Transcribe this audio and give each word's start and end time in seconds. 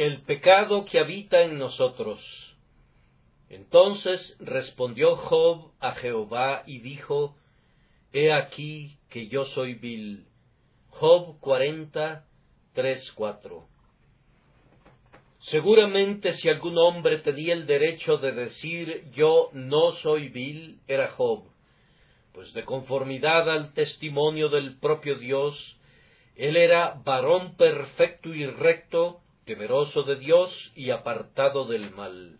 El 0.00 0.22
pecado 0.22 0.86
que 0.86 0.98
habita 0.98 1.42
en 1.42 1.58
nosotros. 1.58 2.22
Entonces 3.50 4.34
respondió 4.40 5.14
Job 5.14 5.72
a 5.78 5.92
Jehová 5.92 6.62
y 6.64 6.78
dijo, 6.78 7.36
He 8.10 8.32
aquí 8.32 8.96
que 9.10 9.28
yo 9.28 9.44
soy 9.44 9.74
vil. 9.74 10.24
Job 10.88 11.38
40, 11.40 12.24
3, 12.72 13.12
4. 13.14 13.68
Seguramente 15.40 16.32
si 16.32 16.48
algún 16.48 16.78
hombre 16.78 17.18
tenía 17.18 17.52
el 17.52 17.66
derecho 17.66 18.16
de 18.16 18.32
decir 18.32 19.10
yo 19.12 19.50
no 19.52 19.92
soy 19.96 20.30
vil, 20.30 20.80
era 20.88 21.10
Job, 21.10 21.44
pues 22.32 22.54
de 22.54 22.64
conformidad 22.64 23.50
al 23.50 23.74
testimonio 23.74 24.48
del 24.48 24.78
propio 24.78 25.18
Dios, 25.18 25.76
él 26.36 26.56
era 26.56 26.98
varón 27.04 27.54
perfecto 27.58 28.32
y 28.34 28.46
recto, 28.46 29.19
temeroso 29.50 30.04
de 30.04 30.14
Dios 30.14 30.72
y 30.76 30.90
apartado 30.90 31.64
del 31.64 31.90
mal. 31.90 32.38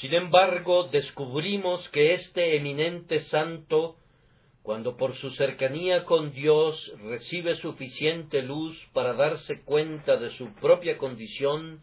Sin 0.00 0.14
embargo, 0.14 0.88
descubrimos 0.90 1.86
que 1.90 2.14
este 2.14 2.56
eminente 2.56 3.20
santo, 3.24 3.96
cuando 4.62 4.96
por 4.96 5.14
su 5.16 5.30
cercanía 5.32 6.06
con 6.06 6.32
Dios 6.32 6.90
recibe 7.02 7.56
suficiente 7.56 8.40
luz 8.40 8.82
para 8.94 9.12
darse 9.12 9.62
cuenta 9.66 10.16
de 10.16 10.30
su 10.38 10.54
propia 10.54 10.96
condición, 10.96 11.82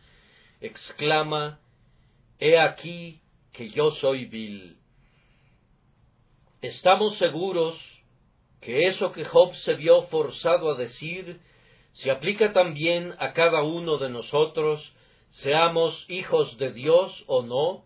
exclama, 0.61 1.59
He 2.39 2.57
aquí 2.57 3.21
que 3.53 3.69
yo 3.69 3.91
soy 4.01 4.25
vil. 4.25 4.77
Estamos 6.63 7.19
seguros 7.19 7.79
que 8.61 8.87
eso 8.87 9.11
que 9.11 9.25
Job 9.25 9.53
se 9.57 9.75
vio 9.75 10.07
forzado 10.07 10.71
a 10.71 10.75
decir 10.75 11.39
se 11.97 12.11
aplica 12.11 12.53
también 12.53 13.15
a 13.19 13.33
cada 13.33 13.63
uno 13.63 13.97
de 13.97 14.09
nosotros, 14.09 14.93
seamos 15.31 16.05
hijos 16.09 16.57
de 16.57 16.71
Dios 16.71 17.23
o 17.27 17.41
no, 17.41 17.85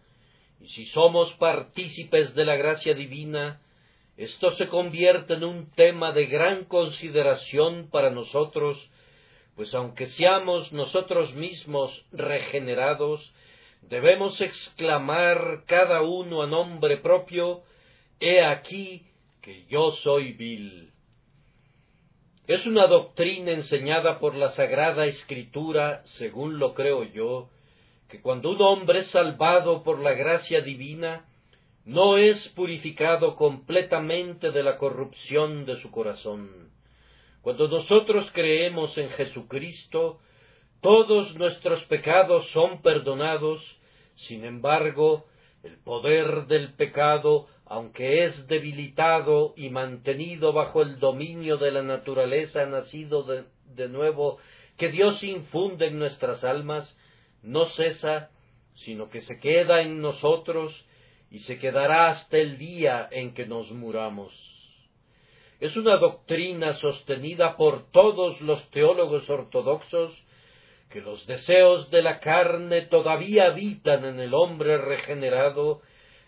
y 0.60 0.68
si 0.70 0.86
somos 0.88 1.32
partícipes 1.34 2.36
de 2.36 2.46
la 2.46 2.56
gracia 2.56 2.94
divina, 2.94 3.62
esto 4.18 4.52
se 4.52 4.68
convierte 4.68 5.36
en 5.36 5.46
un 5.46 5.72
tema 5.72 6.12
de 6.12 6.26
gran 6.26 6.66
consideración 6.66 7.90
para 7.90 8.10
nosotros, 8.10 8.78
pues 9.56 9.74
aunque 9.74 10.08
seamos 10.08 10.72
nosotros 10.74 11.34
mismos 11.34 12.06
regenerados, 12.12 13.22
debemos 13.82 14.40
exclamar 14.42 15.64
cada 15.68 16.02
uno 16.02 16.42
a 16.42 16.48
nombre 16.48 16.98
propio, 16.98 17.64
He 18.20 18.44
aquí 18.44 19.08
que 19.42 19.66
yo 19.66 19.94
soy 20.04 20.34
vil. 20.34 20.92
Es 22.52 22.66
una 22.66 22.86
doctrina 22.86 23.54
enseñada 23.54 24.20
por 24.20 24.36
la 24.36 24.50
Sagrada 24.50 25.06
Escritura, 25.06 26.02
según 26.04 26.60
lo 26.60 26.74
creo 26.74 27.06
yo, 27.06 27.48
que 28.10 28.20
cuando 28.20 28.50
un 28.50 28.62
hombre 28.62 29.00
es 29.00 29.12
salvado 29.12 29.84
por 29.84 30.00
la 30.00 30.12
gracia 30.12 30.60
divina, 30.60 31.30
no 31.86 32.18
es 32.18 32.50
purificado 32.50 33.38
completamente 33.38 34.52
de 34.52 34.64
la 34.64 34.78
corrupción 34.78 35.66
de 35.66 35.80
su 35.80 35.92
corazón. 35.92 36.72
Cuando 37.42 37.70
nosotros 37.70 38.30
creemos 38.34 38.98
en 38.98 39.12
Jesucristo, 39.12 40.20
todos 40.82 41.34
nuestros 41.36 41.82
pecados 41.86 42.46
son 42.50 42.82
perdonados, 42.82 43.62
sin 44.28 44.44
embargo, 44.44 45.26
el 45.64 45.78
poder 45.78 46.48
del 46.48 46.74
pecado 46.74 47.48
aunque 47.72 48.26
es 48.26 48.48
debilitado 48.48 49.54
y 49.56 49.70
mantenido 49.70 50.52
bajo 50.52 50.82
el 50.82 51.00
dominio 51.00 51.56
de 51.56 51.72
la 51.72 51.82
naturaleza 51.82 52.66
nacido 52.66 53.24
de, 53.24 53.88
nuevo 53.88 54.40
que 54.78 54.90
Dios 54.90 55.24
infunde 55.24 55.88
en 55.88 55.98
nuestras 55.98 56.44
almas, 56.44 56.98
no 57.42 57.68
cesa, 57.68 58.30
sino 58.84 59.10
que 59.10 59.22
se 59.22 59.40
queda 59.40 59.84
en 59.84 60.02
nosotros 60.02 60.86
y 61.30 61.40
se 61.40 61.60
quedará 61.60 62.10
hasta 62.10 62.38
el 62.40 62.58
día 62.58 63.08
en 63.10 63.34
que 63.34 63.46
nos 63.46 63.72
muramos. 63.72 64.34
Es 65.62 65.78
una 65.78 65.96
doctrina 65.96 66.74
sostenida 66.74 67.56
por 67.56 67.90
todos 67.92 68.42
los 68.42 68.70
teólogos 68.72 69.30
ortodoxos 69.30 70.12
que 70.90 71.00
los 71.00 71.26
deseos 71.26 71.90
de 71.90 72.02
la 72.02 72.20
carne 72.20 72.82
todavía 72.82 73.46
habitan 73.46 74.04
en 74.04 74.20
el 74.20 74.34
hombre 74.34 74.78
regenerado 74.78 75.82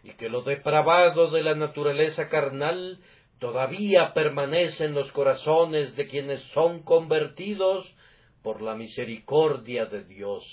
y 0.03 0.11
que 0.11 0.29
lo 0.29 0.41
depravado 0.41 1.31
de 1.31 1.43
la 1.43 1.55
naturaleza 1.55 2.27
carnal 2.29 2.99
todavía 3.39 4.13
permanece 4.13 4.85
en 4.85 4.93
los 4.93 5.11
corazones 5.11 5.95
de 5.95 6.07
quienes 6.07 6.41
son 6.53 6.83
convertidos 6.83 7.89
por 8.41 8.61
la 8.61 8.75
misericordia 8.75 9.85
de 9.85 10.03
Dios. 10.03 10.45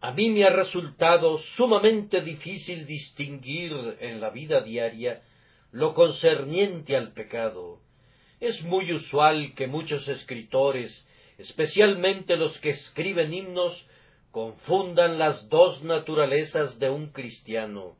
A 0.00 0.12
mí 0.12 0.30
me 0.30 0.44
ha 0.44 0.50
resultado 0.50 1.38
sumamente 1.56 2.22
difícil 2.22 2.86
distinguir 2.86 3.72
en 4.00 4.20
la 4.20 4.30
vida 4.30 4.62
diaria 4.62 5.22
lo 5.72 5.92
concerniente 5.92 6.96
al 6.96 7.12
pecado. 7.12 7.80
Es 8.40 8.62
muy 8.62 8.92
usual 8.92 9.52
que 9.54 9.66
muchos 9.66 10.08
escritores, 10.08 11.06
especialmente 11.36 12.36
los 12.36 12.56
que 12.60 12.70
escriben 12.70 13.34
himnos, 13.34 13.86
confundan 14.30 15.18
las 15.18 15.48
dos 15.48 15.82
naturalezas 15.82 16.78
de 16.78 16.90
un 16.90 17.08
cristiano. 17.08 17.96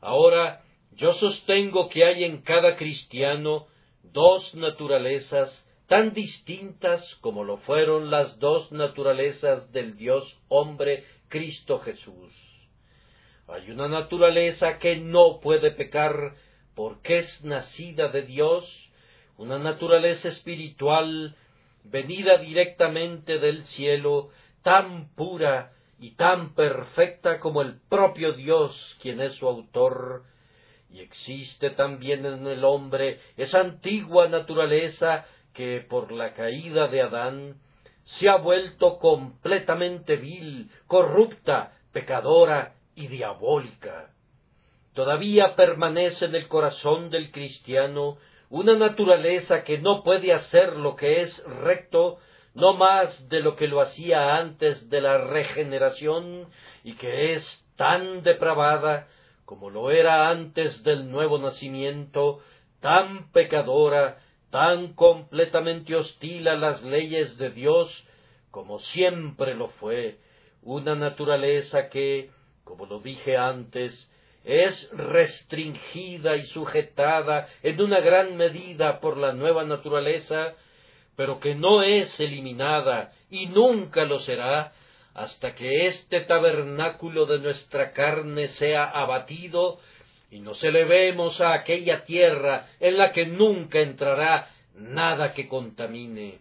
Ahora, 0.00 0.62
yo 0.92 1.14
sostengo 1.14 1.88
que 1.88 2.04
hay 2.04 2.24
en 2.24 2.42
cada 2.42 2.76
cristiano 2.76 3.66
dos 4.02 4.54
naturalezas 4.54 5.64
tan 5.88 6.12
distintas 6.12 7.02
como 7.20 7.44
lo 7.44 7.58
fueron 7.58 8.10
las 8.10 8.38
dos 8.38 8.72
naturalezas 8.72 9.70
del 9.72 9.96
Dios 9.96 10.36
hombre 10.48 11.04
Cristo 11.28 11.78
Jesús. 11.80 12.32
Hay 13.48 13.70
una 13.70 13.88
naturaleza 13.88 14.78
que 14.78 14.96
no 14.96 15.38
puede 15.40 15.70
pecar 15.70 16.34
porque 16.74 17.20
es 17.20 17.44
nacida 17.44 18.08
de 18.08 18.22
Dios, 18.22 18.64
una 19.36 19.58
naturaleza 19.58 20.28
espiritual 20.28 21.36
venida 21.84 22.38
directamente 22.38 23.38
del 23.38 23.64
cielo 23.66 24.30
tan 24.66 25.10
pura 25.14 25.70
y 26.00 26.16
tan 26.16 26.52
perfecta 26.56 27.38
como 27.38 27.62
el 27.62 27.78
propio 27.88 28.32
Dios, 28.32 28.98
quien 29.00 29.20
es 29.20 29.34
su 29.34 29.46
autor, 29.46 30.24
y 30.90 31.02
existe 31.02 31.70
también 31.70 32.26
en 32.26 32.44
el 32.48 32.64
hombre 32.64 33.20
esa 33.36 33.60
antigua 33.60 34.26
naturaleza 34.26 35.24
que 35.54 35.86
por 35.88 36.10
la 36.10 36.34
caída 36.34 36.88
de 36.88 37.00
Adán 37.00 37.60
se 38.18 38.28
ha 38.28 38.38
vuelto 38.38 38.98
completamente 38.98 40.16
vil, 40.16 40.68
corrupta, 40.88 41.76
pecadora 41.92 42.74
y 42.96 43.06
diabólica. 43.06 44.10
Todavía 44.94 45.54
permanece 45.54 46.24
en 46.24 46.34
el 46.34 46.48
corazón 46.48 47.10
del 47.10 47.30
cristiano 47.30 48.18
una 48.50 48.74
naturaleza 48.74 49.62
que 49.62 49.78
no 49.78 50.02
puede 50.02 50.32
hacer 50.32 50.74
lo 50.74 50.96
que 50.96 51.22
es 51.22 51.44
recto 51.44 52.18
no 52.56 52.72
más 52.72 53.28
de 53.28 53.40
lo 53.40 53.54
que 53.54 53.68
lo 53.68 53.82
hacía 53.82 54.36
antes 54.36 54.88
de 54.88 55.02
la 55.02 55.18
regeneración 55.18 56.46
y 56.82 56.94
que 56.94 57.34
es 57.34 57.66
tan 57.76 58.22
depravada 58.22 59.08
como 59.44 59.68
lo 59.70 59.90
era 59.90 60.30
antes 60.30 60.82
del 60.82 61.10
nuevo 61.10 61.38
nacimiento, 61.38 62.40
tan 62.80 63.30
pecadora, 63.30 64.18
tan 64.50 64.94
completamente 64.94 65.94
hostil 65.94 66.48
a 66.48 66.56
las 66.56 66.82
leyes 66.82 67.36
de 67.36 67.50
Dios, 67.50 67.88
como 68.50 68.78
siempre 68.78 69.54
lo 69.54 69.68
fue, 69.68 70.16
una 70.62 70.94
naturaleza 70.94 71.90
que, 71.90 72.30
como 72.64 72.86
lo 72.86 73.00
dije 73.00 73.36
antes, 73.36 74.10
es 74.44 74.90
restringida 74.92 76.36
y 76.36 76.46
sujetada 76.46 77.48
en 77.62 77.80
una 77.82 78.00
gran 78.00 78.36
medida 78.36 78.98
por 79.00 79.18
la 79.18 79.32
nueva 79.32 79.64
naturaleza 79.64 80.54
pero 81.16 81.40
que 81.40 81.54
no 81.54 81.82
es 81.82 82.18
eliminada 82.20 83.12
y 83.30 83.46
nunca 83.46 84.04
lo 84.04 84.20
será 84.20 84.72
hasta 85.14 85.54
que 85.54 85.86
este 85.86 86.20
tabernáculo 86.20 87.24
de 87.24 87.38
nuestra 87.38 87.92
carne 87.92 88.48
sea 88.50 88.84
abatido 88.84 89.78
y 90.30 90.40
nos 90.40 90.62
elevemos 90.62 91.40
a 91.40 91.54
aquella 91.54 92.04
tierra 92.04 92.68
en 92.80 92.98
la 92.98 93.12
que 93.12 93.24
nunca 93.24 93.80
entrará 93.80 94.50
nada 94.74 95.32
que 95.32 95.48
contamine. 95.48 96.40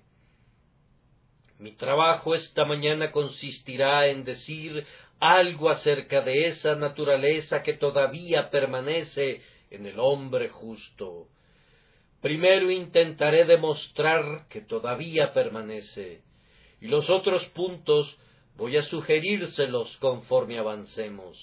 Mi 1.58 1.72
trabajo 1.72 2.36
esta 2.36 2.66
mañana 2.66 3.12
consistirá 3.12 4.08
en 4.08 4.26
decir 4.26 4.86
algo 5.22 5.70
acerca 5.70 6.20
de 6.20 6.48
esa 6.48 6.76
naturaleza 6.76 7.64
que 7.64 7.74
todavía 7.74 8.50
permanece 8.50 9.42
en 9.72 9.86
el 9.86 10.00
hombre 10.00 10.50
justo. 10.50 11.28
Primero 12.26 12.72
intentaré 12.72 13.46
demostrar 13.46 14.48
que 14.50 14.62
todavía 14.62 15.32
permanece, 15.32 16.24
y 16.82 16.88
los 16.88 17.08
otros 17.08 17.46
puntos 17.50 18.18
voy 18.58 18.78
a 18.78 18.82
sugerírselos 18.82 19.96
conforme 19.98 20.58
avancemos. 20.58 21.38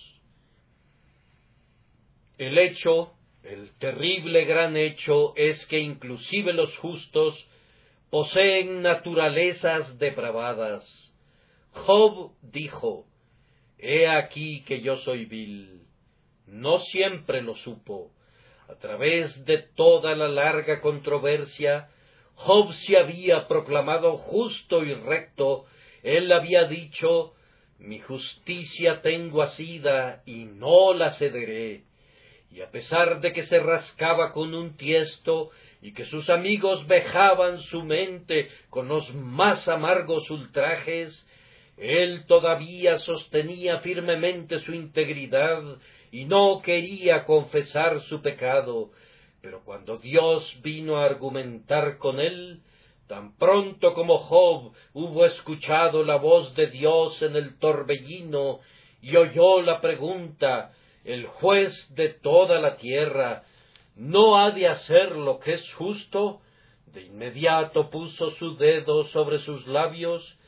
El 2.37 2.59
hecho, 2.59 3.13
el 3.45 3.71
terrible 3.79 4.45
gran 4.45 4.77
hecho, 4.77 5.35
es 5.37 5.65
que 5.67 5.79
inclusive 5.79 6.53
los 6.53 6.77
justos, 6.79 7.39
poseen 8.11 8.83
naturalezas 8.83 10.01
depravadas. 10.01 11.15
Job 11.75 12.33
dijo, 12.43 13.07
He 13.79 14.09
aquí 14.09 14.65
que 14.65 14.81
yo 14.81 14.97
soy 14.97 15.27
vil. 15.27 15.83
No 16.49 16.81
siempre 16.81 17.41
lo 17.41 17.55
supo. 17.55 18.11
A 18.69 18.75
través 18.77 19.45
de 19.45 19.59
toda 19.75 20.15
la 20.15 20.29
larga 20.29 20.81
controversia, 20.81 21.89
Job 22.35 22.73
se 22.73 22.97
había 22.97 23.47
proclamado 23.47 24.17
justo 24.17 24.83
y 24.85 24.95
recto. 24.95 25.67
Él 26.03 26.33
había 26.33 26.65
dicho, 26.65 27.35
mi 27.79 27.99
justicia 27.99 29.03
tengo 29.03 29.43
asida 29.43 30.23
y 30.27 30.45
no 30.45 30.95
la 30.95 31.13
cederé. 31.13 31.85
Y 32.51 32.61
a 32.61 32.71
pesar 32.71 33.21
de 33.21 33.33
que 33.33 33.45
se 33.45 33.59
rascaba 33.59 34.33
con 34.33 34.55
un 34.55 34.77
tiesto 34.77 35.51
y 35.81 35.95
que 35.95 36.05
sus 36.05 36.29
amigos 36.29 36.87
vejaban 36.87 37.59
su 37.59 37.83
mente 37.83 38.51
con 38.69 38.89
los 38.89 39.13
más 39.15 39.67
amargos 39.69 40.31
ultrajes, 40.31 41.27
él 41.79 42.27
todavía 42.27 42.99
sostenía 42.99 43.81
firmemente 43.81 44.61
su 44.61 44.75
integridad 44.75 45.63
y 46.13 46.27
no 46.27 46.61
quería 46.63 47.25
confesar 47.25 48.03
su 48.03 48.21
pecado, 48.21 48.91
pero 49.41 49.65
cuando 49.65 49.97
Dios 49.97 50.45
vino 50.63 50.99
a 50.99 51.07
argumentar 51.07 51.97
con 51.97 52.21
él, 52.21 52.61
tan 53.09 53.37
pronto 53.37 53.95
como 53.95 54.19
Job 54.19 54.73
hubo 54.93 55.25
escuchado 55.25 56.05
la 56.05 56.17
voz 56.17 56.55
de 56.55 56.69
Dios 56.69 57.21
en 57.23 57.35
el 57.35 57.59
torbellino 57.59 58.61
y 59.01 59.17
oyó 59.17 59.63
la 59.63 59.81
pregunta 59.81 60.73
el 61.05 61.27
juez 61.27 61.73
de 61.95 62.11
toda 62.11 62.61
la 62.61 62.77
tierra, 62.77 63.45
¿no 63.97 64.39
ha 64.39 64.51
de 64.51 64.69
hacer 64.69 65.13
lo 65.17 65.41
que 65.41 65.55
es 65.55 65.75
justo? 65.75 66.41
De 66.93 67.05
inmediato 67.07 67.89
puso 67.89 68.33
su 68.33 68.57
dedo 68.57 69.05
sobre 69.09 69.39
sus 69.41 69.67
labios 69.67 70.39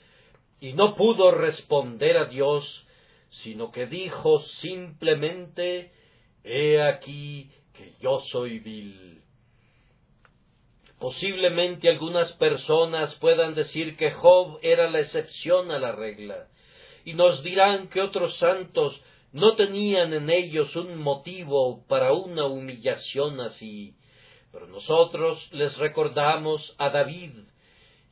y 0.61 0.75
no 0.75 0.95
pudo 0.95 1.31
responder 1.31 2.19
a 2.19 2.27
Dios, 2.27 2.84
sino 3.43 3.71
que 3.71 3.87
dijo 3.87 4.41
simplemente, 4.61 5.93
He 6.45 6.83
aquí 6.83 7.51
que 7.73 7.95
yo 8.01 8.21
soy 8.31 8.59
vil. 8.59 9.23
Posiblemente 10.99 11.89
algunas 11.89 12.33
personas 12.35 13.15
puedan 13.17 13.55
decir 13.55 13.97
que 13.97 14.13
Job 14.13 14.59
era 14.63 14.91
la 14.91 15.01
excepción 15.01 15.71
a 15.71 15.79
la 15.79 15.93
regla, 15.93 16.49
y 17.05 17.15
nos 17.15 17.43
dirán 17.43 17.89
que 17.89 18.01
otros 18.01 18.37
santos 18.39 19.01
no 19.33 19.57
tenían 19.57 20.13
en 20.13 20.31
ellos 20.31 20.75
un 20.77 20.97
motivo 20.97 21.85
para 21.89 22.13
una 22.13 22.47
humillación 22.47 23.41
así, 23.41 23.97
pero 24.53 24.69
nosotros 24.69 25.53
les 25.53 25.77
recordamos 25.79 26.75
a 26.79 26.91
David 26.91 27.33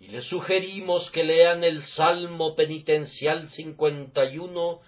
y 0.01 0.09
les 0.09 0.25
sugerimos 0.27 1.09
que 1.13 1.23
lean 1.23 1.63
el 1.63 1.85
Salmo 1.95 2.57
penitencial 2.57 3.49
51, 3.51 4.81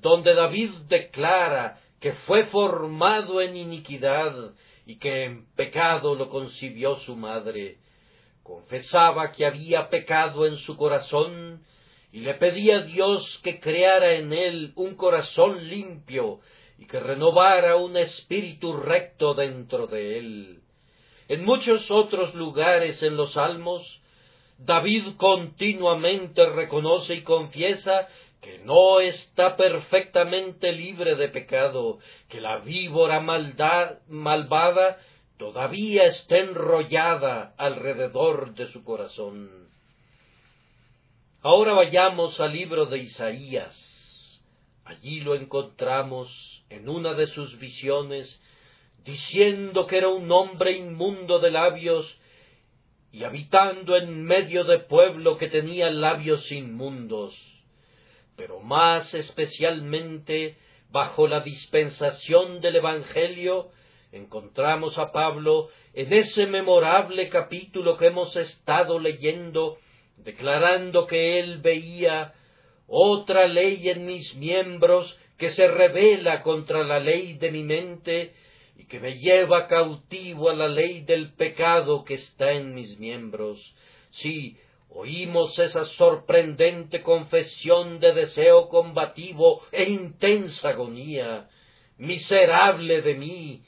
donde 0.00 0.34
David 0.34 0.70
declara 0.88 1.80
que 2.00 2.12
fue 2.12 2.46
formado 2.46 3.40
en 3.40 3.56
iniquidad 3.56 4.54
y 4.86 4.98
que 4.98 5.24
en 5.24 5.46
pecado 5.54 6.14
lo 6.14 6.30
concibió 6.30 6.96
su 7.00 7.16
madre. 7.16 7.78
Confesaba 8.42 9.32
que 9.32 9.44
había 9.44 9.88
pecado 9.90 10.46
en 10.46 10.56
su 10.58 10.76
corazón 10.76 11.62
y 12.12 12.20
le 12.20 12.34
pedía 12.34 12.78
a 12.78 12.82
Dios 12.82 13.40
que 13.42 13.60
creara 13.60 14.14
en 14.14 14.32
él 14.32 14.72
un 14.76 14.94
corazón 14.94 15.68
limpio 15.68 16.40
y 16.78 16.86
que 16.86 17.00
renovara 17.00 17.76
un 17.76 17.96
espíritu 17.96 18.72
recto 18.74 19.34
dentro 19.34 19.88
de 19.88 20.18
él. 20.18 20.60
En 21.26 21.44
muchos 21.44 21.90
otros 21.90 22.34
lugares 22.34 23.02
en 23.02 23.16
los 23.16 23.32
salmos, 23.32 23.82
David 24.58 25.16
continuamente 25.16 26.46
reconoce 26.46 27.14
y 27.14 27.22
confiesa 27.22 28.08
que 28.40 28.58
no 28.58 29.00
está 29.00 29.56
perfectamente 29.56 30.72
libre 30.72 31.16
de 31.16 31.28
pecado, 31.28 31.98
que 32.28 32.40
la 32.40 32.58
víbora 32.58 33.20
maldad, 33.20 33.98
malvada 34.08 34.98
todavía 35.38 36.04
está 36.06 36.38
enrollada 36.38 37.54
alrededor 37.56 38.54
de 38.54 38.66
su 38.68 38.84
corazón. 38.84 39.68
Ahora 41.42 41.72
vayamos 41.72 42.38
al 42.40 42.52
libro 42.52 42.86
de 42.86 42.98
Isaías. 42.98 44.40
Allí 44.84 45.20
lo 45.20 45.34
encontramos 45.34 46.64
en 46.70 46.88
una 46.88 47.14
de 47.14 47.26
sus 47.28 47.58
visiones, 47.58 48.42
diciendo 49.04 49.86
que 49.86 49.98
era 49.98 50.08
un 50.08 50.30
hombre 50.32 50.72
inmundo 50.72 51.38
de 51.38 51.50
labios 51.50 52.18
y 53.12 53.24
habitando 53.24 53.96
en 53.96 54.24
medio 54.24 54.64
de 54.64 54.80
pueblo 54.80 55.38
que 55.38 55.48
tenía 55.48 55.90
labios 55.90 56.50
inmundos, 56.50 57.34
pero 58.38 58.60
más 58.60 59.12
especialmente 59.14 60.56
bajo 60.90 61.26
la 61.26 61.40
dispensación 61.40 62.60
del 62.60 62.76
Evangelio, 62.76 63.72
encontramos 64.12 64.96
a 64.96 65.10
Pablo 65.10 65.70
en 65.92 66.12
ese 66.12 66.46
memorable 66.46 67.28
capítulo 67.30 67.96
que 67.96 68.06
hemos 68.06 68.36
estado 68.36 69.00
leyendo 69.00 69.76
declarando 70.18 71.06
que 71.08 71.40
él 71.40 71.58
veía 71.58 72.32
otra 72.86 73.48
ley 73.48 73.88
en 73.88 74.06
mis 74.06 74.34
miembros 74.36 75.18
que 75.36 75.50
se 75.50 75.66
revela 75.66 76.42
contra 76.42 76.84
la 76.84 77.00
ley 77.00 77.34
de 77.38 77.50
mi 77.50 77.64
mente 77.64 78.34
y 78.76 78.86
que 78.86 79.00
me 79.00 79.18
lleva 79.18 79.66
cautivo 79.66 80.48
a 80.48 80.54
la 80.54 80.68
ley 80.68 81.02
del 81.02 81.34
pecado 81.34 82.04
que 82.04 82.14
está 82.14 82.52
en 82.52 82.72
mis 82.72 83.00
miembros. 83.00 83.60
Sí, 84.10 84.58
oímos 84.90 85.58
esa 85.58 85.84
sorprendente 85.84 87.02
confesión 87.02 88.00
de 88.00 88.12
deseo 88.14 88.68
combativo 88.68 89.62
e 89.70 89.84
intensa 89.90 90.70
agonía. 90.70 91.48
Miserable 91.98 93.02
de 93.02 93.14
mí, 93.14 93.62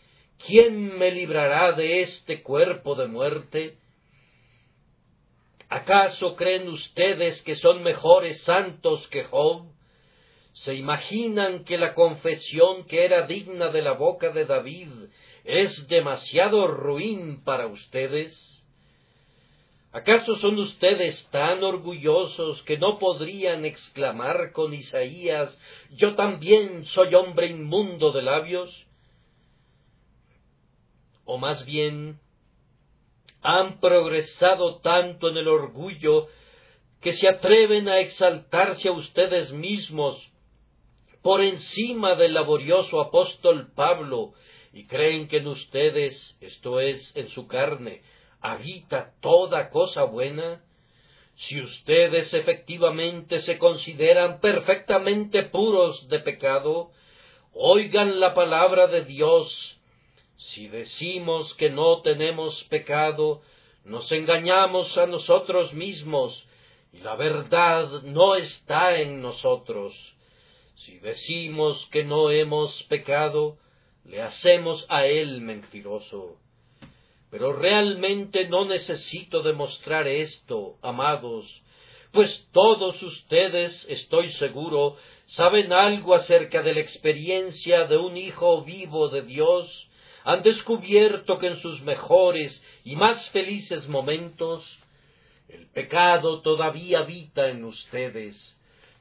¿quién 0.46 0.98
me 0.98 1.10
librará 1.10 1.72
de 1.72 2.00
este 2.02 2.42
cuerpo 2.42 2.94
de 2.94 3.06
muerte? 3.06 3.76
¿Acaso 5.68 6.34
creen 6.34 6.68
ustedes 6.68 7.42
que 7.42 7.54
son 7.56 7.82
mejores 7.82 8.42
santos 8.42 9.06
que 9.08 9.24
Job? 9.24 9.66
¿Se 10.52 10.74
imaginan 10.74 11.64
que 11.64 11.78
la 11.78 11.94
confesión 11.94 12.84
que 12.86 13.04
era 13.04 13.26
digna 13.26 13.68
de 13.68 13.82
la 13.82 13.92
boca 13.92 14.30
de 14.30 14.46
David 14.46 14.88
es 15.44 15.86
demasiado 15.86 16.66
ruin 16.66 17.44
para 17.44 17.68
ustedes? 17.68 18.49
¿Acaso 19.92 20.36
son 20.36 20.56
ustedes 20.58 21.26
tan 21.30 21.64
orgullosos 21.64 22.62
que 22.62 22.78
no 22.78 22.98
podrían 23.00 23.64
exclamar 23.64 24.52
con 24.52 24.72
Isaías 24.72 25.58
Yo 25.90 26.14
también 26.14 26.84
soy 26.86 27.14
hombre 27.14 27.48
inmundo 27.48 28.12
de 28.12 28.22
labios? 28.22 28.86
O 31.24 31.38
más 31.38 31.64
bien, 31.66 32.20
han 33.42 33.80
progresado 33.80 34.80
tanto 34.80 35.28
en 35.28 35.36
el 35.36 35.48
orgullo 35.48 36.28
que 37.00 37.12
se 37.14 37.28
atreven 37.28 37.88
a 37.88 38.00
exaltarse 38.00 38.88
a 38.88 38.92
ustedes 38.92 39.52
mismos 39.52 40.30
por 41.22 41.40
encima 41.40 42.14
del 42.14 42.34
laborioso 42.34 43.00
apóstol 43.00 43.72
Pablo 43.74 44.34
y 44.72 44.86
creen 44.86 45.28
que 45.28 45.38
en 45.38 45.48
ustedes, 45.48 46.36
esto 46.40 46.80
es, 46.80 47.16
en 47.16 47.28
su 47.28 47.46
carne, 47.46 48.02
habita 48.40 49.12
toda 49.20 49.70
cosa 49.70 50.04
buena? 50.04 50.62
Si 51.36 51.60
ustedes 51.60 52.34
efectivamente 52.34 53.40
se 53.40 53.58
consideran 53.58 54.40
perfectamente 54.40 55.44
puros 55.44 56.08
de 56.08 56.18
pecado, 56.18 56.90
oigan 57.54 58.20
la 58.20 58.34
palabra 58.34 58.86
de 58.88 59.04
Dios 59.04 59.80
si 60.40 60.68
decimos 60.68 61.54
que 61.54 61.68
no 61.68 62.00
tenemos 62.00 62.64
pecado, 62.64 63.42
nos 63.84 64.10
engañamos 64.10 64.96
a 64.96 65.06
nosotros 65.06 65.74
mismos 65.74 66.46
y 66.92 66.98
la 67.00 67.14
verdad 67.14 68.02
no 68.04 68.34
está 68.36 68.98
en 69.00 69.20
nosotros. 69.20 69.94
Si 70.76 70.98
decimos 70.98 71.86
que 71.92 72.04
no 72.04 72.30
hemos 72.30 72.82
pecado, 72.84 73.58
le 74.04 74.22
hacemos 74.22 74.84
a 74.88 75.06
él 75.06 75.42
mentiroso. 75.42 76.38
Pero 77.30 77.52
realmente 77.52 78.48
no 78.48 78.64
necesito 78.64 79.42
demostrar 79.42 80.08
esto, 80.08 80.78
amados, 80.82 81.46
pues 82.12 82.48
todos 82.52 83.00
ustedes, 83.02 83.86
estoy 83.88 84.30
seguro, 84.32 84.96
saben 85.26 85.72
algo 85.72 86.14
acerca 86.14 86.62
de 86.62 86.74
la 86.74 86.80
experiencia 86.80 87.86
de 87.86 87.96
un 87.96 88.16
Hijo 88.16 88.64
vivo 88.64 89.08
de 89.08 89.22
Dios, 89.22 89.88
han 90.24 90.42
descubierto 90.42 91.38
que 91.38 91.46
en 91.46 91.56
sus 91.56 91.80
mejores 91.82 92.62
y 92.84 92.96
más 92.96 93.28
felices 93.30 93.88
momentos 93.88 94.64
el 95.48 95.68
pecado 95.68 96.42
todavía 96.42 97.00
habita 97.00 97.48
en 97.48 97.64
ustedes, 97.64 98.59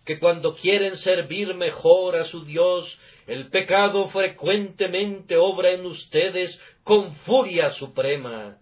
que 0.10 0.18
cuando 0.18 0.56
quieren 0.56 0.98
servir 0.98 1.54
mejor 1.54 2.16
a 2.16 2.24
su 2.24 2.44
Dios, 2.44 2.98
el 3.28 3.52
pecado 3.52 4.10
frecuentemente 4.10 5.38
obra 5.38 5.70
en 5.70 5.86
ustedes 5.86 6.60
con 6.84 7.14
furia 7.18 7.74
suprema. 7.74 8.58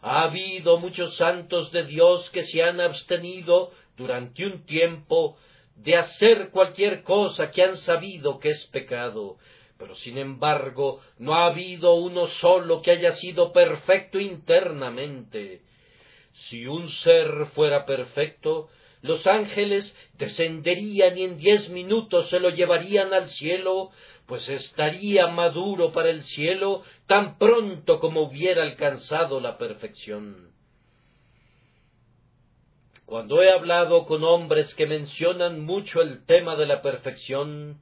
Ha 0.00 0.22
habido 0.22 0.78
muchos 0.78 1.16
santos 1.16 1.72
de 1.72 1.86
Dios 1.86 2.30
que 2.30 2.44
se 2.44 2.62
han 2.62 2.80
abstenido 2.80 3.72
durante 3.96 4.46
un 4.46 4.64
tiempo 4.64 5.36
de 5.74 5.96
hacer 5.96 6.50
cualquier 6.50 7.02
cosa 7.02 7.50
que 7.50 7.64
han 7.64 7.78
sabido 7.78 8.38
que 8.38 8.50
es 8.50 8.64
pecado, 8.66 9.38
pero 9.78 9.96
sin 9.96 10.18
embargo 10.18 11.00
no 11.18 11.34
ha 11.34 11.46
habido 11.46 11.94
uno 11.94 12.28
solo 12.28 12.80
que 12.80 12.92
haya 12.92 13.10
sido 13.16 13.52
perfecto 13.52 14.20
internamente. 14.20 15.62
Si 16.48 16.64
un 16.64 16.88
ser 16.88 17.46
fuera 17.56 17.84
perfecto, 17.84 18.68
los 19.02 19.26
ángeles 19.26 19.94
descenderían 20.14 21.16
y 21.16 21.24
en 21.24 21.36
diez 21.38 21.68
minutos 21.68 22.28
se 22.30 22.40
lo 22.40 22.50
llevarían 22.50 23.12
al 23.12 23.28
cielo, 23.30 23.90
pues 24.26 24.48
estaría 24.48 25.28
maduro 25.28 25.92
para 25.92 26.10
el 26.10 26.22
cielo 26.24 26.82
tan 27.06 27.38
pronto 27.38 28.00
como 28.00 28.22
hubiera 28.22 28.62
alcanzado 28.62 29.40
la 29.40 29.58
perfección. 29.58 30.50
Cuando 33.04 33.40
he 33.40 33.52
hablado 33.52 34.04
con 34.06 34.24
hombres 34.24 34.74
que 34.74 34.86
mencionan 34.86 35.64
mucho 35.64 36.02
el 36.02 36.26
tema 36.26 36.56
de 36.56 36.66
la 36.66 36.82
perfección, 36.82 37.80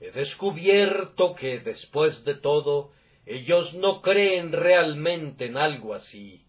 he 0.00 0.10
descubierto 0.10 1.34
que, 1.34 1.60
después 1.60 2.22
de 2.24 2.34
todo, 2.34 2.90
ellos 3.24 3.72
no 3.72 4.02
creen 4.02 4.52
realmente 4.52 5.46
en 5.46 5.56
algo 5.56 5.94
así. 5.94 6.42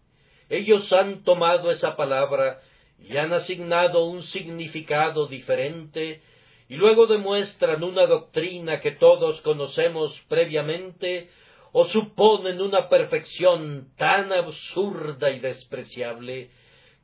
Ellos 0.50 0.92
han 0.92 1.24
tomado 1.24 1.70
esa 1.70 1.96
palabra 1.96 2.60
y 3.00 3.16
han 3.16 3.32
asignado 3.32 4.04
un 4.06 4.22
significado 4.24 5.26
diferente 5.26 6.22
y 6.68 6.76
luego 6.76 7.06
demuestran 7.06 7.82
una 7.82 8.06
doctrina 8.06 8.80
que 8.80 8.92
todos 8.92 9.40
conocemos 9.40 10.14
previamente 10.28 11.30
o 11.72 11.86
suponen 11.86 12.60
una 12.60 12.88
perfección 12.88 13.88
tan 13.96 14.32
absurda 14.32 15.30
y 15.30 15.40
despreciable 15.40 16.50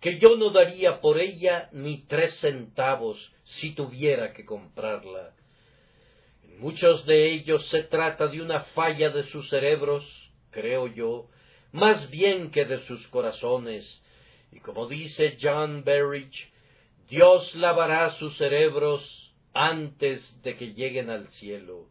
que 0.01 0.19
yo 0.19 0.37
no 0.37 0.51
daría 0.51 1.01
por 1.01 1.19
ella 1.19 1.71
ni 1.73 2.05
tres 2.07 2.35
centavos 2.41 3.33
si 3.45 3.75
tuviera 3.75 4.35
que 4.35 4.45
comprarla. 4.45 5.33
En 6.43 6.61
muchos 6.61 7.07
de 7.07 7.33
ellos 7.33 7.67
se 7.71 7.85
trata 7.85 8.27
de 8.27 8.43
una 8.43 8.65
falla 8.75 9.09
de 9.11 9.25
sus 9.29 9.49
cerebros, 9.49 10.05
creo 10.51 10.89
yo, 10.89 11.29
más 11.73 12.11
bien 12.11 12.51
que 12.51 12.67
de 12.67 12.85
sus 12.87 13.07
corazones, 13.09 14.03
y 14.55 14.61
como 14.61 14.87
dice 14.87 15.37
John 15.41 15.83
Berridge, 15.85 16.49
Dios 17.11 17.55
lavará 17.57 18.13
sus 18.13 18.37
cerebros 18.37 19.03
antes 19.53 20.23
de 20.43 20.57
que 20.57 20.73
lleguen 20.75 21.11
al 21.11 21.29
cielo. 21.33 21.87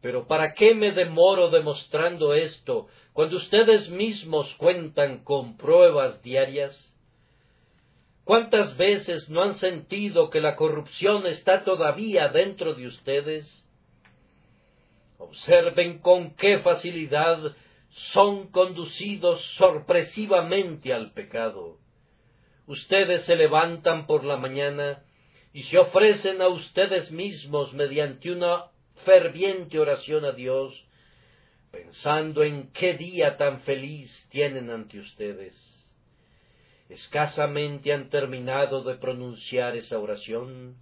Pero 0.00 0.26
¿para 0.26 0.54
qué 0.54 0.74
me 0.74 0.92
demoro 0.92 1.50
demostrando 1.50 2.32
esto 2.34 2.88
cuando 3.12 3.36
ustedes 3.36 3.90
mismos 3.90 4.52
cuentan 4.56 5.22
con 5.22 5.56
pruebas 5.58 6.22
diarias? 6.22 6.74
¿Cuántas 8.24 8.76
veces 8.76 9.28
no 9.28 9.42
han 9.42 9.58
sentido 9.58 10.30
que 10.30 10.40
la 10.40 10.56
corrupción 10.56 11.26
está 11.26 11.62
todavía 11.62 12.28
dentro 12.28 12.74
de 12.74 12.86
ustedes? 12.86 13.46
Observen 15.18 15.98
con 15.98 16.34
qué 16.36 16.58
facilidad 16.60 17.54
son 18.12 18.48
conducidos 18.48 19.42
sorpresivamente 19.56 20.92
al 20.92 21.12
pecado. 21.12 21.78
Ustedes 22.66 23.24
se 23.24 23.36
levantan 23.36 24.06
por 24.06 24.24
la 24.24 24.36
mañana 24.36 25.02
y 25.52 25.62
se 25.64 25.78
ofrecen 25.78 26.42
a 26.42 26.48
ustedes 26.48 27.10
mismos 27.10 27.72
mediante 27.72 28.30
una 28.30 28.66
ferviente 29.04 29.78
oración 29.78 30.24
a 30.24 30.32
Dios, 30.32 30.74
pensando 31.70 32.42
en 32.42 32.70
qué 32.72 32.94
día 32.94 33.36
tan 33.38 33.60
feliz 33.62 34.10
tienen 34.30 34.68
ante 34.70 34.98
ustedes. 34.98 35.56
Escasamente 36.88 37.92
han 37.92 38.10
terminado 38.10 38.82
de 38.84 38.96
pronunciar 38.96 39.76
esa 39.76 39.98
oración, 39.98 40.76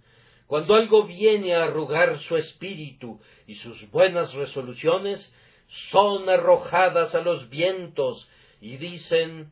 cuando 0.47 0.75
algo 0.75 1.05
viene 1.05 1.55
a 1.55 1.63
arrugar 1.63 2.19
su 2.23 2.35
espíritu 2.35 3.19
y 3.47 3.55
sus 3.55 3.89
buenas 3.89 4.33
resoluciones 4.33 5.33
son 5.91 6.29
arrojadas 6.29 7.13
a 7.15 7.21
los 7.21 7.49
vientos 7.49 8.27
y 8.61 8.77
dicen 8.77 9.51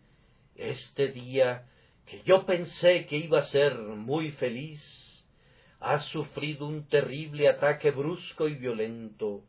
este 0.55 1.09
día 1.09 1.65
que 2.05 2.21
yo 2.23 2.45
pensé 2.45 3.05
que 3.07 3.17
iba 3.17 3.39
a 3.39 3.47
ser 3.47 3.75
muy 3.77 4.31
feliz 4.33 4.81
ha 5.83 5.99
sufrido 5.99 6.65
un 6.65 6.87
terrible 6.87 7.49
ataque 7.49 7.91
brusco 7.91 8.47
y 8.47 8.55
violento. 8.55 9.43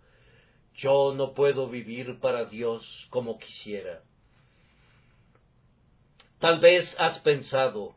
Yo 0.74 1.14
no 1.14 1.32
puedo 1.32 1.68
vivir 1.68 2.18
para 2.18 2.46
Dios 2.46 2.84
como 3.10 3.38
quisiera. 3.38 4.02
Tal 6.40 6.58
vez 6.58 6.92
has 6.98 7.20
pensado, 7.20 7.94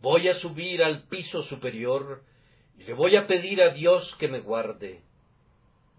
voy 0.00 0.28
a 0.28 0.34
subir 0.40 0.82
al 0.82 1.04
piso 1.04 1.44
superior 1.44 2.24
y 2.76 2.82
le 2.82 2.94
voy 2.94 3.14
a 3.14 3.28
pedir 3.28 3.62
a 3.62 3.72
Dios 3.72 4.16
que 4.18 4.26
me 4.26 4.40
guarde. 4.40 5.02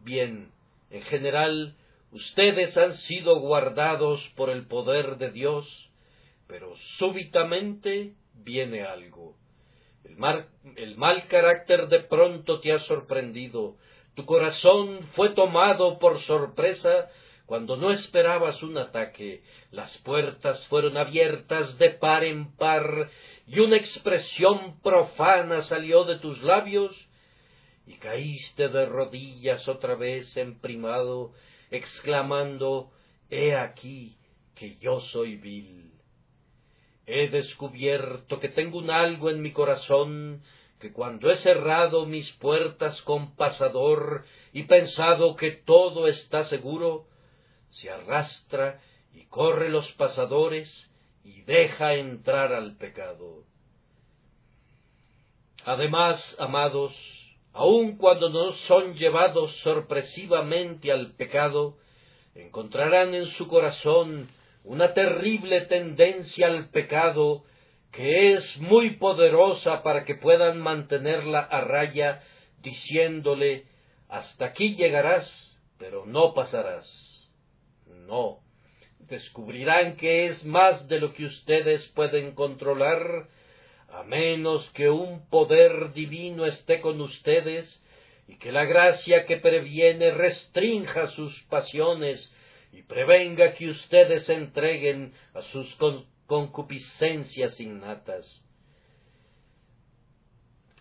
Bien, 0.03 0.51
en 0.89 1.01
general, 1.03 1.77
Ustedes 2.11 2.75
han 2.77 2.97
sido 2.97 3.39
guardados 3.39 4.21
por 4.35 4.49
el 4.49 4.67
poder 4.67 5.17
de 5.17 5.31
Dios, 5.31 5.91
pero 6.45 6.75
súbitamente 6.97 8.15
viene 8.33 8.83
algo. 8.83 9.37
El 10.03 10.97
mal, 10.97 11.27
carácter 11.27 11.87
de 11.87 12.01
pronto 12.01 12.59
te 12.59 12.73
ha 12.73 12.79
sorprendido. 12.79 13.77
Tu 14.15 14.25
corazón 14.25 15.07
fue 15.15 15.29
tomado 15.29 15.99
por 15.99 16.19
sorpresa 16.21 17.09
cuando 17.45 17.77
no 17.77 17.91
esperabas 17.91 18.61
un 18.61 18.77
ataque. 18.77 19.43
Las 19.71 19.97
puertas 19.99 20.67
fueron 20.67 20.97
abiertas 20.97 21.77
de 21.77 21.91
par 21.91 22.25
en 22.25 22.55
par 22.57 23.09
y 23.47 23.59
una 23.59 23.77
expresión 23.77 24.81
profana 24.81 25.61
salió 25.61 26.03
de 26.03 26.19
tus 26.19 26.41
labios 26.43 26.93
y 27.85 27.95
caíste 27.95 28.67
de 28.67 28.85
rodillas 28.85 29.65
otra 29.69 29.95
vez 29.95 30.35
emprimado 30.35 31.31
exclamando 31.71 32.91
He 33.29 33.55
aquí 33.55 34.17
que 34.55 34.77
yo 34.77 34.99
soy 34.99 35.37
vil. 35.37 35.93
He 37.07 37.29
descubierto 37.29 38.39
que 38.39 38.49
tengo 38.49 38.77
un 38.77 38.91
algo 38.91 39.29
en 39.29 39.41
mi 39.41 39.51
corazón 39.51 40.43
que 40.79 40.91
cuando 40.91 41.31
he 41.31 41.37
cerrado 41.37 42.05
mis 42.05 42.29
puertas 42.33 43.01
con 43.03 43.35
pasador 43.35 44.25
y 44.51 44.63
pensado 44.63 45.35
que 45.35 45.51
todo 45.51 46.07
está 46.07 46.43
seguro, 46.45 47.07
se 47.69 47.89
arrastra 47.89 48.81
y 49.13 49.25
corre 49.25 49.69
los 49.69 49.89
pasadores 49.93 50.69
y 51.23 51.41
deja 51.41 51.93
entrar 51.93 52.53
al 52.53 52.77
pecado. 52.77 53.45
Además, 55.63 56.35
amados, 56.39 56.93
aun 57.53 57.97
cuando 57.97 58.29
no 58.29 58.53
son 58.67 58.95
llevados 58.95 59.55
sorpresivamente 59.57 60.91
al 60.91 61.13
pecado, 61.13 61.77
encontrarán 62.35 63.13
en 63.13 63.25
su 63.27 63.47
corazón 63.47 64.29
una 64.63 64.93
terrible 64.93 65.61
tendencia 65.61 66.47
al 66.47 66.69
pecado 66.69 67.43
que 67.91 68.33
es 68.33 68.57
muy 68.57 68.95
poderosa 68.97 69.83
para 69.83 70.05
que 70.05 70.15
puedan 70.15 70.59
mantenerla 70.59 71.39
a 71.39 71.61
raya, 71.61 72.23
diciéndole 72.61 73.65
hasta 74.07 74.45
aquí 74.45 74.75
llegarás, 74.75 75.57
pero 75.77 76.05
no 76.05 76.33
pasarás. 76.33 76.87
No, 78.07 78.39
descubrirán 78.99 79.97
que 79.97 80.27
es 80.27 80.43
más 80.45 80.87
de 80.87 80.99
lo 80.99 81.13
que 81.13 81.25
ustedes 81.25 81.85
pueden 81.89 82.33
controlar, 82.33 83.27
a 83.91 84.03
menos 84.03 84.69
que 84.71 84.89
un 84.89 85.27
poder 85.29 85.93
divino 85.93 86.45
esté 86.45 86.81
con 86.81 87.01
ustedes 87.01 87.83
y 88.27 88.37
que 88.37 88.51
la 88.51 88.65
gracia 88.65 89.25
que 89.25 89.37
previene 89.37 90.11
restrinja 90.11 91.09
sus 91.09 91.37
pasiones 91.43 92.31
y 92.71 92.83
prevenga 92.83 93.53
que 93.53 93.69
ustedes 93.69 94.25
se 94.25 94.33
entreguen 94.33 95.13
a 95.33 95.41
sus 95.41 95.75
concupiscencias 96.25 97.59
innatas. 97.59 98.25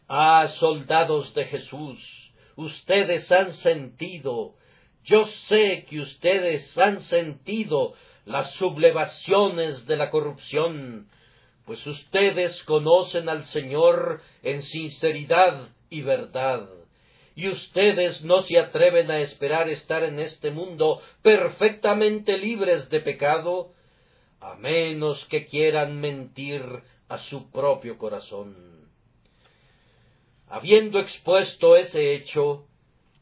Ah, 0.08 0.48
soldados 0.58 1.34
de 1.34 1.44
Jesús, 1.46 2.32
ustedes 2.56 3.30
han 3.32 3.52
sentido, 3.54 4.54
yo 5.04 5.26
sé 5.48 5.86
que 5.88 6.00
ustedes 6.00 6.76
han 6.78 7.00
sentido 7.02 7.94
las 8.24 8.52
sublevaciones 8.52 9.86
de 9.86 9.96
la 9.96 10.10
corrupción, 10.10 11.08
pues 11.70 11.86
ustedes 11.86 12.60
conocen 12.64 13.28
al 13.28 13.44
Señor 13.44 14.22
en 14.42 14.64
sinceridad 14.64 15.68
y 15.88 16.02
verdad, 16.02 16.68
y 17.36 17.46
ustedes 17.46 18.24
no 18.24 18.42
se 18.42 18.58
atreven 18.58 19.08
a 19.08 19.20
esperar 19.20 19.68
estar 19.68 20.02
en 20.02 20.18
este 20.18 20.50
mundo 20.50 21.00
perfectamente 21.22 22.38
libres 22.38 22.90
de 22.90 22.98
pecado, 22.98 23.70
a 24.40 24.56
menos 24.56 25.24
que 25.26 25.46
quieran 25.46 26.00
mentir 26.00 26.60
a 27.08 27.18
su 27.28 27.52
propio 27.52 27.98
corazón. 27.98 28.88
Habiendo 30.48 30.98
expuesto 30.98 31.76
ese 31.76 32.14
hecho, 32.14 32.66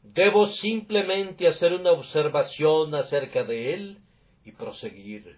debo 0.01 0.47
simplemente 0.53 1.47
hacer 1.47 1.71
una 1.73 1.91
observación 1.91 2.95
acerca 2.95 3.43
de 3.43 3.75
él 3.75 3.97
y 4.43 4.53
proseguir. 4.53 5.37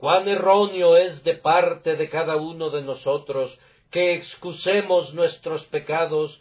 Cuán 0.00 0.26
erróneo 0.28 0.96
es 0.96 1.22
de 1.24 1.34
parte 1.34 1.94
de 1.94 2.08
cada 2.08 2.36
uno 2.36 2.70
de 2.70 2.80
nosotros 2.80 3.56
que 3.90 4.14
excusemos 4.14 5.12
nuestros 5.12 5.62
pecados 5.66 6.40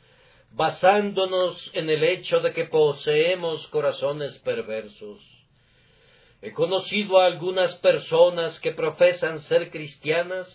basándonos 0.54 1.70
en 1.74 1.89
el 1.89 2.06
hecho 2.06 2.39
de 2.39 2.54
que 2.54 2.66
poseemos 2.66 3.68
corazones 3.68 4.38
perversos. 4.39 5.20
He 6.42 6.54
conocido 6.54 7.20
a 7.20 7.25
algunas 7.25 7.75
personas 7.80 8.58
que 8.62 8.72
profesan 8.72 9.42
ser 9.42 9.72
cristianas, 9.72 10.48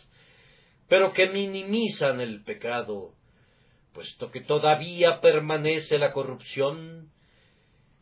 pero 0.88 1.12
que 1.12 1.28
minimizan 1.28 2.23
el 2.23 2.42
pecado, 2.42 3.11
puesto 3.92 4.30
que 4.30 4.40
todavía 4.40 5.20
permanece 5.20 5.99
la 5.99 6.12
corrupción. 6.12 7.11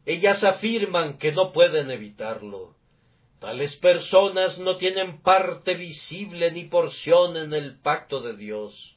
Ellas 0.06 0.44
afirman 0.44 1.18
que 1.18 1.32
no 1.32 1.50
pueden 1.50 1.90
evitarlo. 1.90 2.76
Tales 3.42 3.75
personas 3.78 4.56
no 4.61 4.76
tienen 4.76 5.20
parte 5.20 5.75
visible 5.75 6.52
ni 6.52 6.66
porción 6.66 7.37
en 7.37 7.52
el 7.52 7.80
pacto 7.80 8.20
de 8.20 8.37
Dios. 8.37 8.96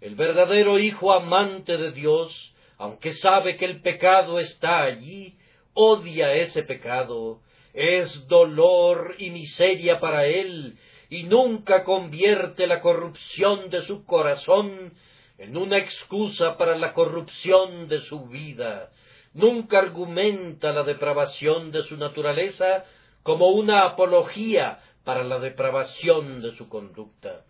El 0.00 0.16
verdadero 0.16 0.80
hijo 0.80 1.12
amante 1.12 1.76
de 1.76 1.92
Dios, 1.92 2.52
aunque 2.78 3.12
sabe 3.12 3.56
que 3.56 3.64
el 3.64 3.80
pecado 3.80 4.40
está 4.40 4.82
allí, 4.82 5.36
odia 5.72 6.34
ese 6.34 6.64
pecado, 6.64 7.38
es 7.74 8.26
dolor 8.26 9.14
y 9.18 9.30
miseria 9.30 10.00
para 10.00 10.26
él, 10.26 10.76
y 11.08 11.22
nunca 11.22 11.84
convierte 11.84 12.66
la 12.66 12.80
corrupción 12.80 13.70
de 13.70 13.82
su 13.82 14.04
corazón 14.04 14.94
en 15.38 15.56
una 15.56 15.78
excusa 15.78 16.56
para 16.56 16.76
la 16.76 16.92
corrupción 16.92 17.86
de 17.86 18.00
su 18.00 18.26
vida, 18.26 18.90
nunca 19.32 19.78
argumenta 19.78 20.72
la 20.72 20.82
depravación 20.82 21.70
de 21.70 21.84
su 21.84 21.96
naturaleza 21.96 22.84
como 23.22 23.48
una 23.48 23.84
apología 23.84 24.80
para 25.04 25.24
la 25.24 25.38
depravación 25.38 26.42
de 26.42 26.56
su 26.56 26.68
conducta. 26.68 27.44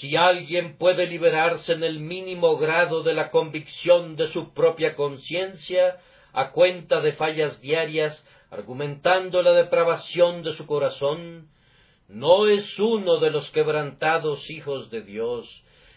Si 0.00 0.16
alguien 0.16 0.76
puede 0.76 1.06
liberarse 1.06 1.72
en 1.72 1.82
el 1.82 1.98
mínimo 1.98 2.56
grado 2.58 3.02
de 3.02 3.14
la 3.14 3.30
convicción 3.30 4.16
de 4.16 4.28
su 4.32 4.52
propia 4.52 4.94
conciencia, 4.94 5.98
a 6.32 6.52
cuenta 6.52 7.00
de 7.00 7.12
fallas 7.12 7.60
diarias, 7.60 8.24
argumentando 8.50 9.42
la 9.42 9.52
depravación 9.52 10.42
de 10.42 10.54
su 10.56 10.66
corazón, 10.66 11.48
no 12.08 12.46
es 12.46 12.78
uno 12.78 13.18
de 13.18 13.30
los 13.30 13.50
quebrantados 13.50 14.48
hijos 14.50 14.90
de 14.90 15.02
Dios, 15.02 15.48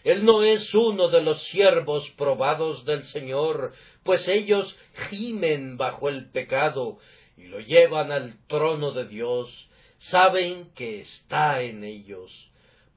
él 0.04 0.24
no 0.24 0.42
es 0.42 0.74
uno 0.74 1.08
de 1.08 1.22
los 1.22 1.40
siervos 1.44 2.08
probados 2.16 2.84
del 2.84 3.04
Señor, 3.04 3.72
pues 4.04 4.26
ellos 4.28 4.76
gimen 5.08 5.76
bajo 5.76 6.08
el 6.08 6.30
pecado 6.30 6.98
y 7.36 7.44
lo 7.44 7.60
llevan 7.60 8.12
al 8.12 8.36
trono 8.46 8.92
de 8.92 9.06
Dios, 9.06 9.68
saben 9.98 10.72
que 10.74 11.00
está 11.00 11.62
en 11.62 11.84
ellos. 11.84 12.30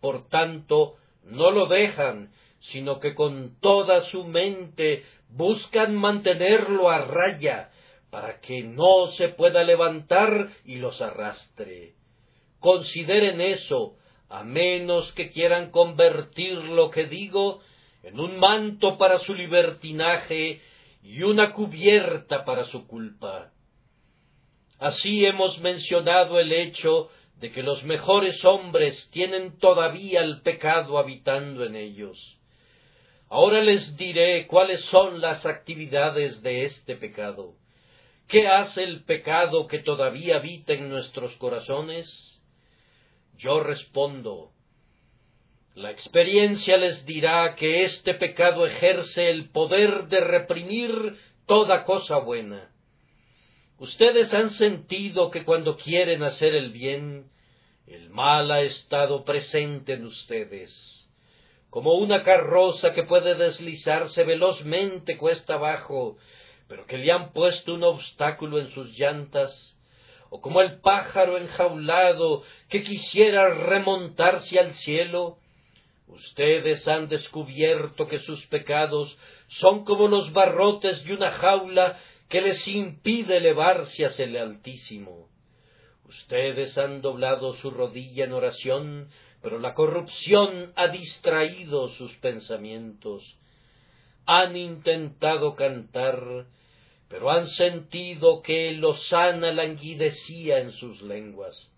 Por 0.01 0.27
tanto, 0.29 0.95
no 1.23 1.51
lo 1.51 1.67
dejan, 1.67 2.31
sino 2.71 2.99
que 2.99 3.15
con 3.15 3.59
toda 3.59 4.01
su 4.05 4.23
mente 4.23 5.03
buscan 5.29 5.95
mantenerlo 5.95 6.89
a 6.89 6.99
raya, 6.99 7.71
para 8.09 8.39
que 8.39 8.63
no 8.63 9.07
se 9.17 9.29
pueda 9.29 9.63
levantar 9.63 10.49
y 10.63 10.75
los 10.75 11.01
arrastre. 11.01 11.95
Consideren 12.59 13.41
eso, 13.41 13.97
a 14.29 14.43
menos 14.43 15.11
que 15.13 15.31
quieran 15.31 15.69
convertir 15.69 16.53
lo 16.53 16.89
que 16.91 17.07
digo 17.07 17.59
en 18.03 18.19
un 18.19 18.39
manto 18.39 18.97
para 18.97 19.19
su 19.19 19.33
libertinaje 19.33 20.61
y 21.05 21.21
una 21.21 21.53
cubierta 21.53 22.43
para 22.45 22.65
su 22.65 22.87
culpa. 22.87 23.51
Así 24.79 25.23
hemos 25.23 25.59
mencionado 25.59 26.39
el 26.39 26.51
hecho 26.51 27.09
de 27.39 27.51
que 27.51 27.61
los 27.61 27.83
mejores 27.83 28.43
hombres 28.43 29.07
tienen 29.11 29.59
todavía 29.59 30.21
el 30.21 30.41
pecado 30.41 30.97
habitando 30.97 31.63
en 31.63 31.75
ellos. 31.75 32.17
Ahora 33.29 33.61
les 33.61 33.95
diré 33.97 34.47
cuáles 34.47 34.83
son 34.85 35.21
las 35.21 35.45
actividades 35.45 36.41
de 36.41 36.65
este 36.65 36.95
pecado. 36.95 37.53
¿Qué 38.27 38.47
hace 38.47 38.83
el 38.83 39.03
pecado 39.03 39.67
que 39.67 39.79
todavía 39.79 40.37
habita 40.37 40.73
en 40.73 40.89
nuestros 40.89 41.35
corazones? 41.35 42.09
Yo 43.37 43.59
respondo, 43.59 44.54
la 45.75 45.91
experiencia 45.91 46.77
les 46.77 47.05
dirá 47.05 47.55
que 47.55 47.83
este 47.83 48.13
pecado 48.15 48.65
ejerce 48.65 49.29
el 49.29 49.49
poder 49.49 50.07
de 50.07 50.21
reprimir 50.21 51.17
toda 51.45 51.83
cosa 51.83 52.17
buena. 52.17 52.71
Ustedes 53.77 54.33
han 54.33 54.51
sentido 54.51 55.29
que 55.29 55.43
cuando 55.43 55.77
quieren 55.77 56.23
hacer 56.23 56.55
el 56.55 56.71
bien, 56.71 57.29
el 57.87 58.09
mal 58.09 58.49
ha 58.51 58.61
estado 58.61 59.23
presente 59.25 59.93
en 59.93 60.05
ustedes 60.05 61.05
como 61.75 61.95
una 61.95 62.23
carroza 62.23 62.93
que 62.93 63.03
puede 63.03 63.35
deslizarse 63.35 64.23
velozmente 64.23 65.17
cuesta 65.17 65.55
abajo, 65.55 66.15
pero 66.69 66.85
que 66.85 66.97
le 66.97 67.11
han 67.11 67.33
puesto 67.33 67.73
un 67.73 67.83
obstáculo 67.83 68.59
en 68.59 68.69
sus 68.69 68.97
llantas, 68.97 69.75
o 70.29 70.39
como 70.39 70.61
el 70.61 70.79
pájaro 70.79 71.37
enjaulado 71.37 72.43
que 72.69 72.81
quisiera 72.81 73.49
remontarse 73.49 74.57
al 74.57 74.73
cielo, 74.75 75.37
ustedes 76.07 76.87
han 76.87 77.07
descubierto 77.07 78.07
que 78.07 78.19
sus 78.19 78.45
pecados 78.47 79.17
son 79.47 79.85
como 79.85 80.07
los 80.07 80.31
barrotes 80.33 81.03
de 81.03 81.13
una 81.13 81.31
jaula 81.31 81.99
que 82.29 82.41
les 82.41 82.67
impide 82.67 83.37
elevarse 83.37 84.05
hacia 84.05 84.25
el 84.25 84.37
Altísimo. 84.37 85.29
Ustedes 86.05 86.77
han 86.77 87.01
doblado 87.01 87.53
su 87.55 87.71
rodilla 87.71 88.25
en 88.25 88.33
oración 88.33 89.09
pero 89.45 89.59
la 89.59 89.75
corrupción 89.75 90.73
ha 90.75 90.87
distraído 90.87 91.89
sus 91.89 92.11
pensamientos. 92.15 93.37
Han 94.25 94.57
intentado 94.57 95.53
cantar, 95.53 96.47
pero 97.07 97.29
han 97.29 97.47
sentido 97.49 98.41
que 98.41 98.71
Lozana 98.71 99.51
languidecía 99.51 100.57
en 100.61 100.71
sus 100.71 100.99
lenguas. 101.03 101.71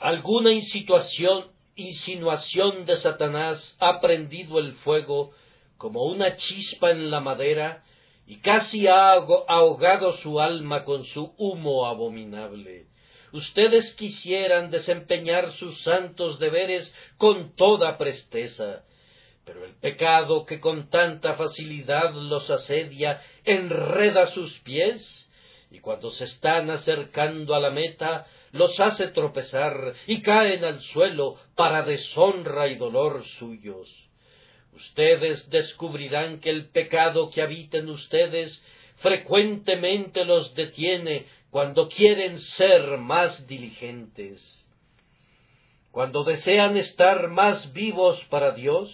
Alguna 0.00 0.50
insinuación, 0.50 1.52
insinuación 1.76 2.86
de 2.86 2.96
Satanás 2.96 3.76
ha 3.80 4.00
prendido 4.00 4.58
el 4.58 4.72
fuego 4.76 5.32
como 5.76 6.04
una 6.04 6.36
chispa 6.36 6.90
en 6.90 7.10
la 7.10 7.20
madera 7.20 7.84
y 8.26 8.38
casi 8.38 8.88
ha 8.88 9.12
ahogado 9.12 10.16
su 10.18 10.40
alma 10.40 10.84
con 10.84 11.04
su 11.04 11.34
humo 11.36 11.86
abominable. 11.86 12.86
Ustedes 13.32 13.94
quisieran 13.94 14.70
desempeñar 14.70 15.52
sus 15.52 15.80
santos 15.82 16.38
deberes 16.38 16.92
con 17.18 17.54
toda 17.54 17.98
presteza, 17.98 18.84
pero 19.44 19.64
el 19.64 19.74
pecado 19.74 20.46
que 20.46 20.58
con 20.58 20.88
tanta 20.88 21.34
facilidad 21.34 22.14
los 22.14 22.50
asedia 22.50 23.22
enreda 23.44 24.28
sus 24.28 24.58
pies, 24.60 25.25
y 25.76 25.80
cuando 25.80 26.10
se 26.12 26.24
están 26.24 26.70
acercando 26.70 27.54
a 27.54 27.60
la 27.60 27.68
meta, 27.68 28.26
los 28.52 28.80
hace 28.80 29.08
tropezar 29.08 29.92
y 30.06 30.22
caen 30.22 30.64
al 30.64 30.80
suelo 30.80 31.36
para 31.54 31.82
deshonra 31.82 32.68
y 32.68 32.76
dolor 32.76 33.22
suyos. 33.38 33.86
Ustedes 34.72 35.50
descubrirán 35.50 36.40
que 36.40 36.48
el 36.48 36.70
pecado 36.70 37.28
que 37.28 37.42
habita 37.42 37.76
en 37.76 37.90
ustedes 37.90 38.58
frecuentemente 38.96 40.24
los 40.24 40.54
detiene 40.54 41.26
cuando 41.50 41.90
quieren 41.90 42.38
ser 42.38 42.96
más 42.96 43.46
diligentes, 43.46 44.40
cuando 45.90 46.24
desean 46.24 46.78
estar 46.78 47.28
más 47.28 47.70
vivos 47.74 48.18
para 48.30 48.52
Dios, 48.52 48.90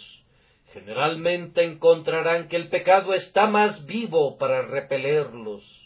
generalmente 0.72 1.62
encontrarán 1.62 2.48
que 2.48 2.56
el 2.56 2.70
pecado 2.70 3.14
está 3.14 3.46
más 3.46 3.86
vivo 3.86 4.36
para 4.36 4.62
repelerlos. 4.62 5.81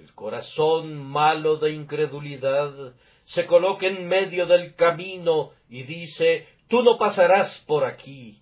El 0.00 0.14
corazón 0.14 1.02
malo 1.02 1.56
de 1.56 1.72
incredulidad 1.72 2.94
se 3.24 3.46
coloca 3.46 3.86
en 3.86 4.06
medio 4.06 4.46
del 4.46 4.76
camino 4.76 5.50
y 5.68 5.82
dice 5.82 6.46
Tú 6.68 6.82
no 6.82 6.98
pasarás 6.98 7.58
por 7.66 7.84
aquí. 7.84 8.40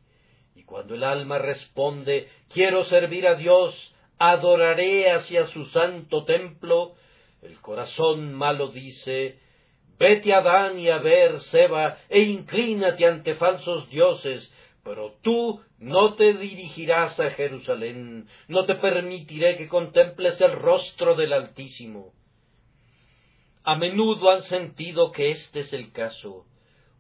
Y 0.55 0.65
cuando 0.65 0.95
el 0.95 1.03
alma 1.03 1.39
responde 1.39 2.29
Quiero 2.53 2.85
servir 2.85 3.27
a 3.27 3.37
Dios, 3.37 3.95
adoraré 4.19 5.11
hacia 5.11 5.47
su 5.47 5.65
santo 5.67 6.25
templo, 6.25 6.95
el 7.41 7.59
corazón 7.61 8.35
malo 8.35 8.69
dice, 8.69 9.39
Vete 9.99 10.35
a 10.35 10.43
Dan 10.43 10.79
y 10.79 10.91
a 10.91 10.99
ver, 10.99 11.41
Seba, 11.41 11.97
e 12.11 12.21
inclínate 12.21 13.07
ante 13.07 13.35
falsos 13.35 13.89
dioses, 13.89 14.53
pero 14.87 15.17
tú 15.21 15.61
no 15.79 16.15
te 16.15 16.33
dirigirás 16.35 17.19
a 17.19 17.31
Jerusalén, 17.31 18.29
no 18.47 18.67
te 18.67 18.77
permitiré 18.77 19.57
que 19.57 19.67
contemples 19.67 20.41
el 20.41 20.53
rostro 20.53 21.17
del 21.17 21.33
Altísimo. 21.33 22.13
A 23.65 23.75
menudo 23.75 24.31
han 24.31 24.43
sentido 24.43 25.11
que 25.11 25.33
este 25.33 25.61
es 25.61 25.73
el 25.73 25.91
caso. 25.91 26.47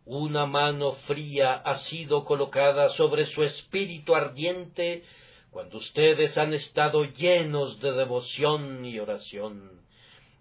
Una 0.04 0.46
mano 0.46 0.94
fría 1.06 1.54
ha 1.54 1.78
sido 1.78 2.24
colocada 2.24 2.88
sobre 2.90 3.26
su 3.26 3.44
espíritu 3.44 4.16
ardiente 4.16 5.04
cuando 5.52 5.78
ustedes 5.78 6.36
han 6.36 6.54
estado 6.54 7.04
llenos 7.04 7.80
de 7.80 7.92
devoción 7.92 8.84
y 8.84 8.98
oración 8.98 9.86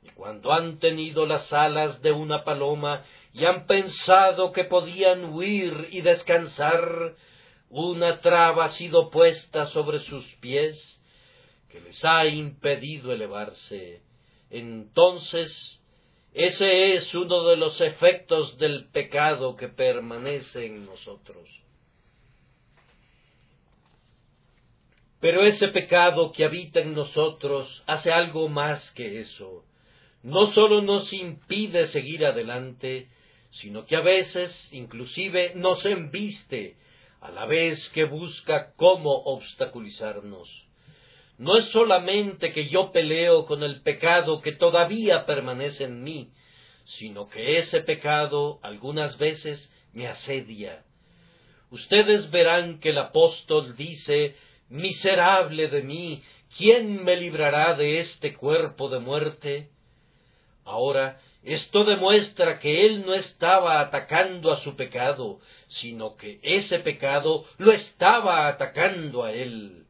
y 0.02 0.10
cuando 0.10 0.52
han 0.52 0.80
tenido 0.80 1.26
las 1.26 1.52
alas 1.52 2.02
de 2.02 2.12
una 2.12 2.44
paloma 2.44 3.04
y 3.34 3.46
han 3.46 3.66
pensado 3.66 4.52
que 4.52 4.64
podían 4.64 5.26
huir 5.26 5.90
y 5.92 6.02
descansar, 6.02 7.16
una 7.70 8.22
traba 8.22 8.66
ha 8.66 8.70
sido 8.70 9.10
puesta 9.10 9.68
sobre 9.68 10.00
sus 10.00 10.26
pies 10.36 11.02
que 11.70 11.82
les 11.82 12.04
ha 12.06 12.26
impedido 12.26 13.12
elevarse. 13.12 14.02
Entonces, 14.50 15.82
ese 16.34 16.96
es 16.96 17.14
uno 17.14 17.46
de 17.46 17.58
los 17.58 17.80
efectos 17.82 18.58
del 18.58 18.90
pecado 18.90 19.56
que 19.56 19.70
permanece 19.70 20.66
en 20.66 20.86
nosotros. 20.86 21.50
Pero 25.20 25.46
ese 25.46 25.70
pecado 25.70 26.32
que 26.32 26.46
habita 26.46 26.82
en 26.82 26.94
nosotros 26.94 27.84
hace 27.88 28.12
algo 28.12 28.48
más 28.48 28.92
que 28.92 29.22
eso. 29.22 29.64
No 30.24 30.48
sólo 30.48 30.82
nos 30.82 31.12
impide 31.14 31.88
seguir 31.88 32.26
adelante, 32.26 33.08
sino 33.52 33.86
que 33.86 33.96
a 33.96 34.02
veces 34.02 34.70
inclusive 34.74 35.54
nos 35.56 35.86
embiste, 35.86 36.76
a 37.22 37.32
la 37.32 37.46
vez 37.46 37.90
que 37.90 38.06
busca 38.06 38.74
cómo 38.76 39.12
obstaculizarnos. 39.12 40.66
No 41.38 41.58
es 41.58 41.66
solamente 41.66 42.54
que 42.54 42.70
yo 42.70 42.92
peleo 42.92 43.46
con 43.46 43.64
el 43.64 43.82
pecado 43.82 44.42
que 44.42 44.54
todavía 44.54 45.26
permanece 45.26 45.84
en 45.86 46.04
mí, 46.04 46.32
sino 46.86 47.28
que 47.28 47.60
ese 47.60 47.82
pecado 47.82 48.60
algunas 48.62 49.18
veces 49.18 49.70
me 49.94 50.08
asedia. 50.08 50.84
Ustedes 51.72 52.30
verán 52.32 52.80
que 52.80 52.90
el 52.90 52.98
apóstol 53.00 53.76
dice 53.76 54.36
Miserable 54.70 55.68
de 55.68 55.82
mí, 55.84 56.24
¿quién 56.58 57.04
me 57.04 57.16
librará 57.16 57.76
de 57.76 58.00
este 58.00 58.34
cuerpo 58.34 58.90
de 58.90 59.00
muerte? 59.00 59.70
Ahora, 60.64 61.20
esto 61.46 61.84
demuestra 61.84 62.60
que 62.60 62.88
él 62.88 63.06
no 63.06 63.14
estaba 63.14 63.80
atacando 63.80 64.52
a 64.52 64.58
su 64.62 64.76
pecado, 64.76 65.40
sino 65.68 66.16
que 66.16 66.40
ese 66.42 66.80
pecado 66.80 67.46
lo 67.58 67.72
estaba 67.72 68.48
atacando 68.48 69.24
a 69.24 69.32
él. 69.32 69.86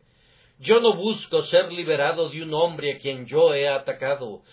Yo 0.59 0.81
no 0.81 0.95
busco 0.95 1.43
ser 1.43 1.71
liberado 1.71 2.29
de 2.29 2.43
un 2.43 2.53
hombre 2.53 2.93
a 2.93 2.99
quien 2.99 3.25
yo 3.25 3.53
he 3.53 3.69
atacado, 3.69 4.43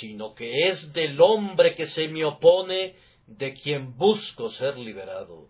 sino 0.00 0.34
que 0.34 0.68
es 0.68 0.92
del 0.94 1.20
hombre 1.20 1.74
que 1.74 1.88
se 1.88 2.08
me 2.08 2.24
opone 2.24 2.94
de 3.26 3.52
quien 3.52 3.94
busco 3.94 4.50
ser 4.52 4.78
liberado. 4.78 5.48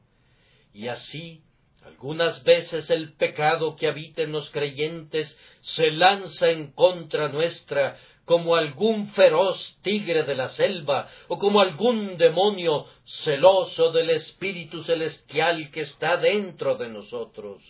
Y 0.75 0.89
así 0.89 1.43
algunas 1.85 2.43
veces 2.43 2.91
el 2.91 3.13
pecado 3.15 3.77
que 3.77 3.87
habita 3.87 4.23
en 4.23 4.33
los 4.33 4.51
creyentes 4.51 5.39
se 5.77 5.93
lanza 5.93 6.51
en 6.51 6.73
contra 6.73 7.29
nuestra 7.29 7.97
como 8.27 8.57
algún 8.57 9.09
feroz 9.13 9.79
tigre 9.83 10.25
de 10.25 10.35
la 10.35 10.51
selva 10.51 11.09
o 11.29 11.39
como 11.39 11.61
algún 11.61 12.19
demonio 12.19 12.85
celoso 13.25 13.93
del 13.93 14.11
Espíritu 14.11 14.83
Celestial 14.83 15.71
que 15.71 15.83
está 15.83 16.17
dentro 16.17 16.77
de 16.77 16.89
nosotros. 16.89 17.63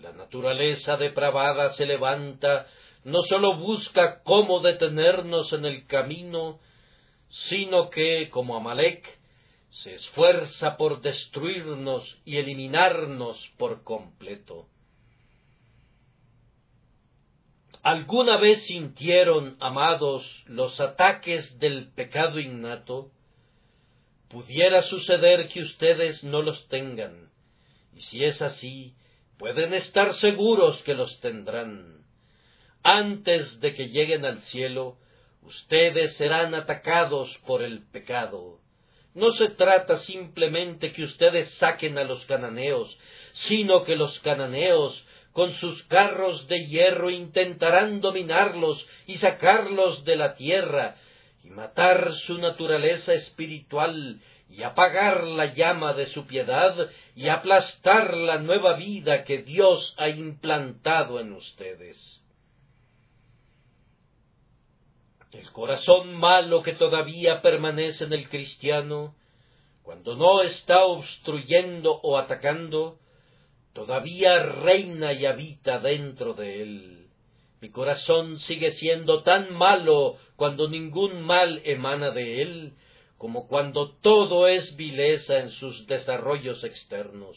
La 0.00 0.12
naturaleza 0.12 0.96
depravada 0.96 1.72
se 1.72 1.84
levanta, 1.84 2.68
no 3.04 3.22
sólo 3.22 3.58
busca 3.58 4.22
cómo 4.22 4.60
detenernos 4.60 5.52
en 5.52 5.66
el 5.66 5.84
camino, 5.86 6.60
sino 7.48 7.90
que, 7.90 8.30
como 8.30 8.56
Amalek, 8.56 9.18
se 9.70 9.96
esfuerza 9.96 10.76
por 10.76 11.00
destruirnos 11.00 12.04
y 12.24 12.36
eliminarnos 12.38 13.36
por 13.58 13.82
completo. 13.82 14.69
¿Alguna 17.82 18.36
vez 18.36 18.64
sintieron, 18.64 19.56
amados, 19.60 20.24
los 20.46 20.78
ataques 20.80 21.58
del 21.58 21.90
pecado 21.92 22.38
innato? 22.38 23.10
Pudiera 24.28 24.82
suceder 24.82 25.48
que 25.48 25.62
ustedes 25.62 26.22
no 26.22 26.42
los 26.42 26.68
tengan, 26.68 27.30
y 27.94 28.02
si 28.02 28.24
es 28.24 28.42
así, 28.42 28.94
pueden 29.38 29.72
estar 29.72 30.14
seguros 30.14 30.82
que 30.82 30.94
los 30.94 31.20
tendrán. 31.20 32.04
Antes 32.82 33.60
de 33.60 33.74
que 33.74 33.88
lleguen 33.88 34.24
al 34.24 34.42
cielo, 34.42 34.98
ustedes 35.42 36.14
serán 36.16 36.54
atacados 36.54 37.36
por 37.46 37.62
el 37.62 37.82
pecado 37.90 38.60
no 39.14 39.32
se 39.32 39.48
trata 39.48 39.98
simplemente 39.98 40.92
que 40.92 41.02
ustedes 41.02 41.50
saquen 41.54 41.98
a 41.98 42.04
los 42.04 42.24
cananeos, 42.26 42.96
sino 43.32 43.82
que 43.82 43.96
los 43.96 44.18
cananeos 44.20 45.04
con 45.32 45.54
sus 45.54 45.82
carros 45.84 46.48
de 46.48 46.66
hierro 46.66 47.10
intentarán 47.10 48.00
dominarlos 48.00 48.84
y 49.06 49.18
sacarlos 49.18 50.04
de 50.04 50.16
la 50.16 50.34
tierra, 50.34 50.96
y 51.44 51.50
matar 51.50 52.12
su 52.26 52.38
naturaleza 52.38 53.14
espiritual, 53.14 54.20
y 54.48 54.64
apagar 54.64 55.24
la 55.24 55.54
llama 55.54 55.94
de 55.94 56.06
su 56.06 56.26
piedad, 56.26 56.90
y 57.14 57.28
aplastar 57.28 58.16
la 58.16 58.38
nueva 58.38 58.74
vida 58.74 59.24
que 59.24 59.42
Dios 59.42 59.94
ha 59.96 60.08
implantado 60.08 61.20
en 61.20 61.32
ustedes. 61.32 62.20
El 65.32 65.48
corazón 65.52 66.14
malo 66.14 66.62
que 66.62 66.72
todavía 66.72 67.40
permanece 67.40 68.02
en 68.04 68.12
el 68.12 68.28
cristiano, 68.28 69.14
cuando 69.84 70.16
no 70.16 70.42
está 70.42 70.84
obstruyendo 70.84 72.00
o 72.02 72.18
atacando, 72.18 72.98
todavía 73.72 74.38
reina 74.42 75.12
y 75.12 75.26
habita 75.26 75.78
dentro 75.78 76.34
de 76.34 76.62
él. 76.62 77.06
Mi 77.60 77.70
corazón 77.70 78.38
sigue 78.38 78.72
siendo 78.72 79.22
tan 79.22 79.52
malo 79.52 80.16
cuando 80.36 80.68
ningún 80.68 81.22
mal 81.22 81.60
emana 81.64 82.10
de 82.10 82.42
él, 82.42 82.72
como 83.18 83.46
cuando 83.48 83.92
todo 83.96 84.48
es 84.48 84.76
vileza 84.76 85.40
en 85.40 85.50
sus 85.50 85.86
desarrollos 85.86 86.64
externos. 86.64 87.36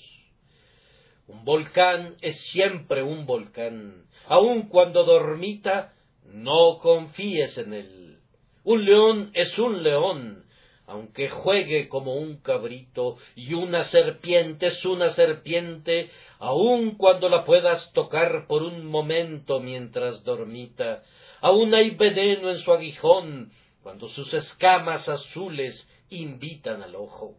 Un 1.28 1.44
volcán 1.44 2.16
es 2.22 2.40
siempre 2.52 3.04
un 3.04 3.26
volcán, 3.26 4.06
aun 4.28 4.70
cuando 4.70 5.04
dormita 5.04 5.94
no 6.26 6.80
confíes 6.80 7.58
en 7.58 7.74
él. 7.74 8.20
Un 8.64 8.86
león 8.86 9.32
es 9.34 9.58
un 9.60 9.84
león, 9.84 10.43
aunque 10.86 11.30
juegue 11.30 11.88
como 11.88 12.16
un 12.16 12.38
cabrito, 12.38 13.18
y 13.36 13.54
una 13.54 13.86
serpiente 13.86 14.68
es 14.68 14.86
una 14.86 15.12
serpiente, 15.12 16.10
aun 16.40 16.96
cuando 16.96 17.30
la 17.30 17.46
puedas 17.46 17.92
tocar 17.94 18.48
por 18.48 18.64
un 18.64 18.86
momento 18.86 19.60
mientras 19.60 20.24
dormita. 20.24 21.04
Aun 21.42 21.74
hay 21.74 21.92
veneno 21.92 22.50
en 22.50 22.60
su 22.60 22.74
aguijón, 22.74 23.52
cuando 23.82 24.10
sus 24.10 24.34
escamas 24.34 25.08
azules 25.08 25.90
invitan 26.10 26.84
al 26.84 26.96
ojo. 26.96 27.38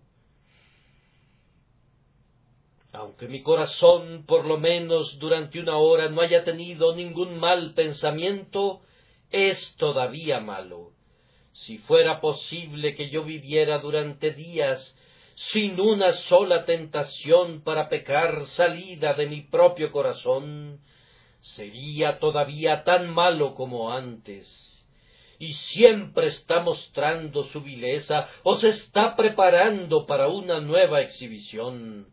Aunque 2.93 3.27
mi 3.27 3.43
corazón, 3.43 4.25
por 4.27 4.47
lo 4.47 4.57
menos 4.57 5.19
durante 5.19 5.59
una 5.59 5.77
hora, 5.77 6.09
no 6.09 6.21
haya 6.21 6.45
tenido 6.45 6.95
ningún 6.95 7.39
mal 7.39 7.75
pensamiento, 7.75 8.83
es 9.31 9.75
todavía 9.77 10.39
malo. 10.39 10.93
Si 11.55 11.79
fuera 11.79 12.21
posible 12.21 12.95
que 12.95 13.09
yo 13.11 13.25
viviera 13.25 13.79
durante 13.79 14.33
días 14.33 14.95
sin 15.53 15.81
una 15.81 16.13
sola 16.29 16.65
tentación 16.65 17.63
para 17.63 17.89
pecar 17.89 18.47
salida 18.47 19.15
de 19.15 19.27
mi 19.27 19.41
propio 19.43 19.91
corazón, 19.91 20.81
sería 21.41 22.19
todavía 22.19 22.85
tan 22.85 23.09
malo 23.09 23.55
como 23.55 23.93
antes. 23.93 24.47
Y 25.39 25.53
siempre 25.53 26.29
está 26.29 26.61
mostrando 26.61 27.45
su 27.45 27.61
vileza 27.61 28.29
o 28.43 28.57
se 28.57 28.71
está 28.71 29.17
preparando 29.17 30.07
para 30.07 30.29
una 30.29 30.61
nueva 30.61 31.01
exhibición 31.03 32.09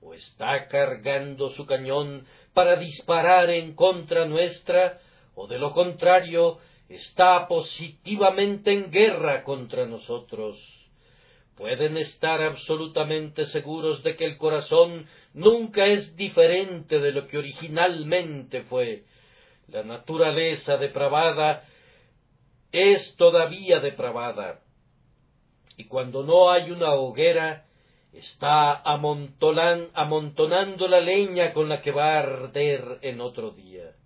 o 0.00 0.14
está 0.14 0.68
cargando 0.68 1.50
su 1.50 1.66
cañón 1.66 2.26
para 2.54 2.76
disparar 2.76 3.50
en 3.50 3.74
contra 3.74 4.26
nuestra, 4.26 5.00
o 5.34 5.46
de 5.46 5.58
lo 5.58 5.72
contrario, 5.72 6.58
está 6.88 7.46
positivamente 7.48 8.72
en 8.72 8.90
guerra 8.90 9.44
contra 9.44 9.86
nosotros. 9.86 10.58
Pueden 11.56 11.96
estar 11.96 12.40
absolutamente 12.40 13.46
seguros 13.46 14.02
de 14.02 14.16
que 14.16 14.24
el 14.24 14.38
corazón 14.38 15.06
nunca 15.34 15.86
es 15.86 16.16
diferente 16.16 17.00
de 17.00 17.12
lo 17.12 17.26
que 17.26 17.38
originalmente 17.38 18.62
fue. 18.62 19.04
La 19.66 19.82
naturaleza 19.82 20.76
depravada 20.76 21.64
es 22.72 23.14
todavía 23.16 23.80
depravada. 23.80 24.60
Y 25.76 25.84
cuando 25.84 26.22
no 26.22 26.50
hay 26.50 26.70
una 26.70 26.94
hoguera, 26.94 27.66
está 28.12 28.80
amontonando 28.82 30.88
la 30.88 31.00
leña 31.00 31.52
con 31.52 31.68
la 31.68 31.82
que 31.82 31.90
va 31.90 32.14
a 32.14 32.18
arder 32.20 32.98
en 33.02 33.20
otro 33.20 33.50
día. 33.50 33.97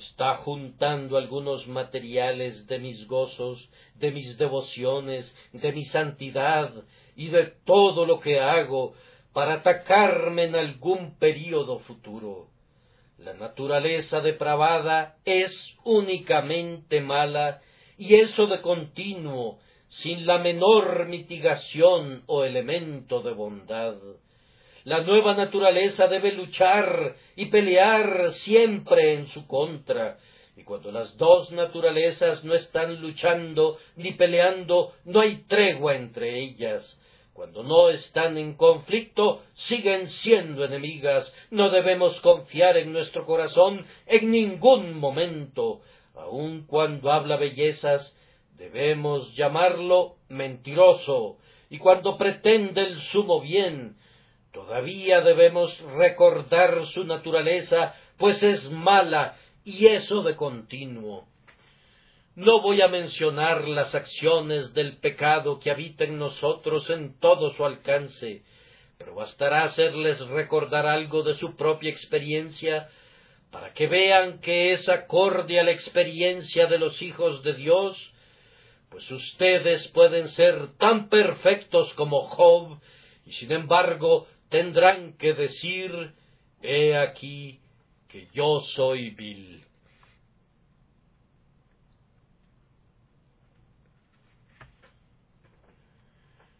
Está 0.00 0.36
juntando 0.38 1.18
algunos 1.18 1.68
materiales 1.68 2.66
de 2.66 2.78
mis 2.78 3.06
gozos, 3.06 3.68
de 3.96 4.10
mis 4.10 4.38
devociones, 4.38 5.30
de 5.52 5.72
mi 5.72 5.84
santidad 5.84 6.72
y 7.16 7.28
de 7.28 7.52
todo 7.66 8.06
lo 8.06 8.18
que 8.18 8.40
hago 8.40 8.94
para 9.34 9.56
atacarme 9.56 10.44
en 10.44 10.56
algún 10.56 11.18
período 11.18 11.80
futuro. 11.80 12.48
La 13.18 13.34
naturaleza 13.34 14.22
depravada 14.22 15.16
es 15.26 15.76
únicamente 15.84 17.02
mala 17.02 17.60
y 17.98 18.14
eso 18.14 18.46
de 18.46 18.62
continuo, 18.62 19.58
sin 19.88 20.24
la 20.24 20.38
menor 20.38 21.08
mitigación 21.08 22.22
o 22.24 22.44
elemento 22.44 23.20
de 23.20 23.32
bondad. 23.32 23.96
La 24.90 25.04
nueva 25.04 25.34
naturaleza 25.34 26.08
debe 26.08 26.32
luchar 26.32 27.14
y 27.36 27.46
pelear 27.46 28.32
siempre 28.32 29.14
en 29.14 29.28
su 29.28 29.46
contra, 29.46 30.18
y 30.56 30.64
cuando 30.64 30.90
las 30.90 31.16
dos 31.16 31.52
naturalezas 31.52 32.42
no 32.42 32.56
están 32.56 33.00
luchando 33.00 33.78
ni 33.94 34.14
peleando, 34.14 34.92
no 35.04 35.20
hay 35.20 35.44
tregua 35.46 35.94
entre 35.94 36.40
ellas. 36.40 37.00
Cuando 37.32 37.62
no 37.62 37.88
están 37.88 38.36
en 38.36 38.56
conflicto, 38.56 39.42
siguen 39.54 40.08
siendo 40.08 40.64
enemigas. 40.64 41.32
No 41.52 41.70
debemos 41.70 42.20
confiar 42.20 42.76
en 42.76 42.92
nuestro 42.92 43.24
corazón 43.24 43.86
en 44.06 44.32
ningún 44.32 44.98
momento. 44.98 45.82
Aun 46.16 46.66
cuando 46.66 47.12
habla 47.12 47.36
bellezas, 47.36 48.12
debemos 48.58 49.36
llamarlo 49.36 50.16
mentiroso. 50.28 51.36
Y 51.70 51.78
cuando 51.78 52.18
pretende 52.18 52.80
el 52.82 53.00
sumo 53.02 53.40
bien, 53.40 53.94
todavía 54.52 55.20
debemos 55.20 55.78
recordar 55.96 56.86
su 56.86 57.04
naturaleza, 57.04 57.94
pues 58.16 58.42
es 58.42 58.70
mala 58.70 59.36
y 59.64 59.86
eso 59.86 60.22
de 60.22 60.36
continuo. 60.36 61.26
No 62.36 62.62
voy 62.62 62.80
a 62.80 62.88
mencionar 62.88 63.68
las 63.68 63.94
acciones 63.94 64.72
del 64.72 64.96
pecado 64.98 65.58
que 65.58 65.70
habita 65.70 66.04
en 66.04 66.18
nosotros 66.18 66.88
en 66.88 67.18
todo 67.18 67.52
su 67.54 67.64
alcance, 67.64 68.42
pero 68.98 69.14
bastará 69.14 69.64
hacerles 69.64 70.20
recordar 70.28 70.86
algo 70.86 71.22
de 71.22 71.34
su 71.34 71.56
propia 71.56 71.90
experiencia 71.90 72.88
para 73.50 73.72
que 73.72 73.88
vean 73.88 74.38
que 74.40 74.72
es 74.72 74.88
acorde 74.88 75.58
a 75.58 75.64
la 75.64 75.72
experiencia 75.72 76.66
de 76.66 76.78
los 76.78 77.02
hijos 77.02 77.42
de 77.42 77.54
Dios, 77.54 78.12
pues 78.90 79.10
ustedes 79.10 79.88
pueden 79.88 80.28
ser 80.28 80.76
tan 80.78 81.08
perfectos 81.08 81.92
como 81.94 82.28
Job, 82.28 82.80
y 83.26 83.32
sin 83.32 83.52
embargo 83.52 84.26
tendrán 84.50 85.16
que 85.16 85.32
decir, 85.32 86.12
he 86.60 86.96
aquí 86.96 87.60
que 88.08 88.28
yo 88.32 88.60
soy 88.74 89.10
vil. 89.10 89.64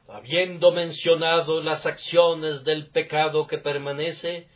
Habiendo 0.09 0.73
mencionado 0.73 1.63
las 1.63 1.85
acciones 1.87 2.65
del 2.65 2.91
pecado 2.91 3.47
que 3.47 3.59
permanece, 3.59 4.49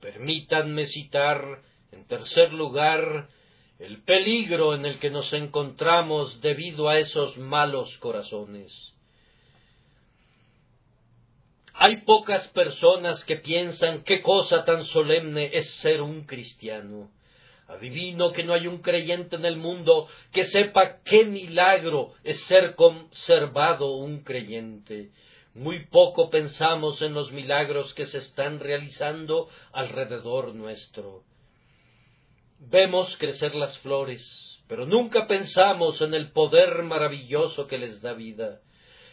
permítanme 0.00 0.86
citar, 0.86 1.62
en 1.92 2.06
tercer 2.06 2.52
lugar, 2.52 3.28
el 3.78 4.02
peligro 4.02 4.74
en 4.74 4.84
el 4.84 4.98
que 4.98 5.10
nos 5.10 5.32
encontramos 5.32 6.40
debido 6.42 6.88
a 6.88 6.98
esos 6.98 7.36
malos 7.38 7.96
corazones. 7.98 8.89
Hay 11.82 12.02
pocas 12.02 12.46
personas 12.48 13.24
que 13.24 13.36
piensan 13.36 14.04
qué 14.04 14.20
cosa 14.20 14.66
tan 14.66 14.84
solemne 14.84 15.48
es 15.54 15.66
ser 15.76 16.02
un 16.02 16.26
cristiano. 16.26 17.10
Adivino 17.68 18.32
que 18.32 18.44
no 18.44 18.52
hay 18.52 18.66
un 18.66 18.82
creyente 18.82 19.36
en 19.36 19.46
el 19.46 19.56
mundo 19.56 20.06
que 20.30 20.44
sepa 20.48 20.98
qué 21.06 21.24
milagro 21.24 22.12
es 22.22 22.38
ser 22.42 22.74
conservado 22.74 23.94
un 23.94 24.22
creyente. 24.24 25.12
Muy 25.54 25.86
poco 25.86 26.28
pensamos 26.28 27.00
en 27.00 27.14
los 27.14 27.32
milagros 27.32 27.94
que 27.94 28.04
se 28.04 28.18
están 28.18 28.60
realizando 28.60 29.48
alrededor 29.72 30.54
nuestro. 30.54 31.22
Vemos 32.58 33.16
crecer 33.16 33.54
las 33.54 33.78
flores, 33.78 34.62
pero 34.68 34.84
nunca 34.84 35.26
pensamos 35.26 35.98
en 36.02 36.12
el 36.12 36.30
poder 36.32 36.82
maravilloso 36.82 37.66
que 37.66 37.78
les 37.78 38.02
da 38.02 38.12
vida. 38.12 38.60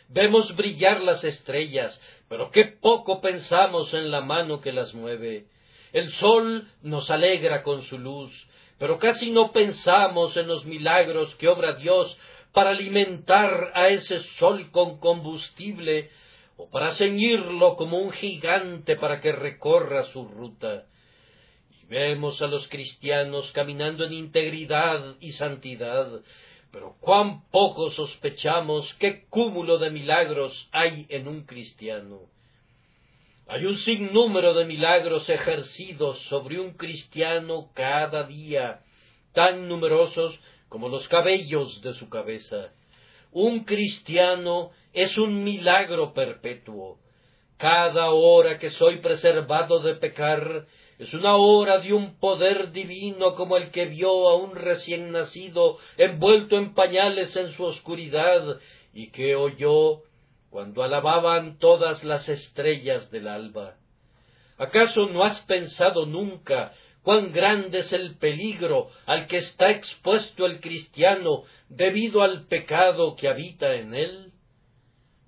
Vemos 0.09 0.55
brillar 0.55 1.01
las 1.01 1.23
estrellas, 1.23 1.99
pero 2.29 2.51
qué 2.51 2.65
poco 2.65 3.21
pensamos 3.21 3.93
en 3.93 4.11
la 4.11 4.21
mano 4.21 4.61
que 4.61 4.73
las 4.73 4.93
mueve. 4.93 5.45
El 5.93 6.11
sol 6.13 6.67
nos 6.81 7.09
alegra 7.09 7.63
con 7.63 7.83
su 7.83 7.97
luz, 7.97 8.31
pero 8.77 8.99
casi 8.99 9.31
no 9.31 9.51
pensamos 9.51 10.35
en 10.37 10.47
los 10.47 10.65
milagros 10.65 11.33
que 11.35 11.47
obra 11.47 11.73
Dios 11.73 12.17
para 12.53 12.71
alimentar 12.71 13.71
a 13.73 13.89
ese 13.89 14.19
sol 14.39 14.71
con 14.71 14.99
combustible 14.99 16.09
o 16.57 16.69
para 16.69 16.93
ceñirlo 16.93 17.75
como 17.75 17.99
un 17.99 18.11
gigante 18.11 18.95
para 18.95 19.21
que 19.21 19.31
recorra 19.31 20.05
su 20.05 20.27
ruta. 20.27 20.85
Y 21.81 21.85
vemos 21.85 22.41
a 22.41 22.47
los 22.47 22.67
cristianos 22.67 23.51
caminando 23.51 24.05
en 24.05 24.13
integridad 24.13 25.15
y 25.19 25.31
santidad, 25.31 26.21
pero 26.71 26.95
cuán 26.99 27.49
poco 27.49 27.91
sospechamos 27.91 28.93
qué 28.99 29.25
cúmulo 29.29 29.77
de 29.77 29.89
milagros 29.89 30.69
hay 30.71 31.05
en 31.09 31.27
un 31.27 31.45
cristiano. 31.45 32.21
Hay 33.47 33.65
un 33.65 33.77
sinnúmero 33.77 34.53
de 34.53 34.65
milagros 34.65 35.29
ejercidos 35.29 36.19
sobre 36.23 36.59
un 36.59 36.73
cristiano 36.73 37.71
cada 37.73 38.23
día, 38.23 38.81
tan 39.33 39.69
numerosos 39.69 40.37
como 40.67 40.89
los 40.89 41.07
cabellos 41.07 41.81
de 41.81 41.93
su 41.93 42.09
cabeza. 42.09 42.73
Un 43.31 43.63
cristiano 43.63 44.71
es 44.93 45.17
un 45.17 45.43
milagro 45.43 46.13
perpetuo. 46.13 46.99
Cada 47.57 48.11
hora 48.11 48.59
que 48.59 48.71
soy 48.71 48.99
preservado 48.99 49.79
de 49.79 49.95
pecar 49.95 50.67
es 50.99 51.13
una 51.13 51.35
hora 51.35 51.79
de 51.79 51.93
un 51.93 52.19
poder 52.19 52.71
divino 52.71 53.35
como 53.35 53.57
el 53.57 53.69
que 53.69 53.85
vio 53.85 54.29
a 54.29 54.35
un 54.35 54.55
recién 54.55 55.11
nacido 55.11 55.77
envuelto 55.95 56.57
en 56.57 56.73
pañales 56.73 57.35
en 57.35 57.51
su 57.51 57.65
oscuridad 57.65 58.59
y 58.93 59.11
que 59.11 59.35
oyó 59.35 60.01
cuando 60.49 60.81
alababan 60.81 61.59
todas 61.59 62.03
las 62.03 62.27
estrellas 62.27 63.11
del 63.11 63.27
alba. 63.27 63.75
¿Acaso 64.57 65.05
no 65.07 65.23
has 65.23 65.39
pensado 65.41 66.07
nunca 66.07 66.73
cuán 67.03 67.31
grande 67.31 67.79
es 67.79 67.93
el 67.93 68.17
peligro 68.17 68.89
al 69.05 69.27
que 69.27 69.37
está 69.37 69.69
expuesto 69.69 70.47
el 70.47 70.59
cristiano 70.61 71.43
debido 71.69 72.23
al 72.23 72.47
pecado 72.47 73.15
que 73.15 73.27
habita 73.27 73.75
en 73.75 73.93
él? 73.93 74.31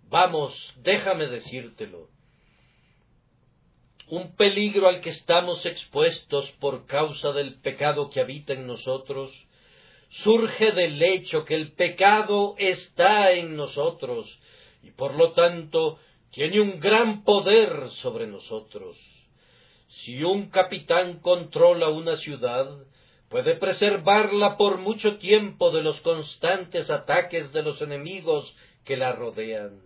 Vamos, 0.09 0.51
déjame 0.77 1.27
decírtelo 1.27 2.07
un 4.09 4.35
peligro 4.35 4.87
al 4.87 5.01
que 5.01 5.09
estamos 5.09 5.65
expuestos 5.65 6.49
por 6.59 6.85
causa 6.87 7.31
del 7.31 7.59
pecado 7.61 8.09
que 8.09 8.19
habita 8.19 8.53
en 8.53 8.65
nosotros, 8.65 9.31
surge 10.23 10.71
del 10.71 11.01
hecho 11.01 11.45
que 11.45 11.55
el 11.55 11.73
pecado 11.73 12.55
está 12.57 13.31
en 13.31 13.55
nosotros 13.55 14.39
y 14.81 14.91
por 14.91 15.15
lo 15.15 15.31
tanto 15.33 15.99
tiene 16.31 16.59
un 16.59 16.79
gran 16.79 17.23
poder 17.23 17.89
sobre 18.01 18.25
nosotros. 18.25 18.97
Si 20.03 20.23
un 20.23 20.49
capitán 20.49 21.19
controla 21.19 21.89
una 21.89 22.17
ciudad, 22.17 22.67
puede 23.29 23.55
preservarla 23.55 24.57
por 24.57 24.77
mucho 24.77 25.17
tiempo 25.17 25.71
de 25.71 25.83
los 25.83 25.99
constantes 26.01 26.89
ataques 26.89 27.51
de 27.53 27.63
los 27.63 27.81
enemigos 27.81 28.55
que 28.85 28.97
la 28.97 29.11
rodean. 29.11 29.81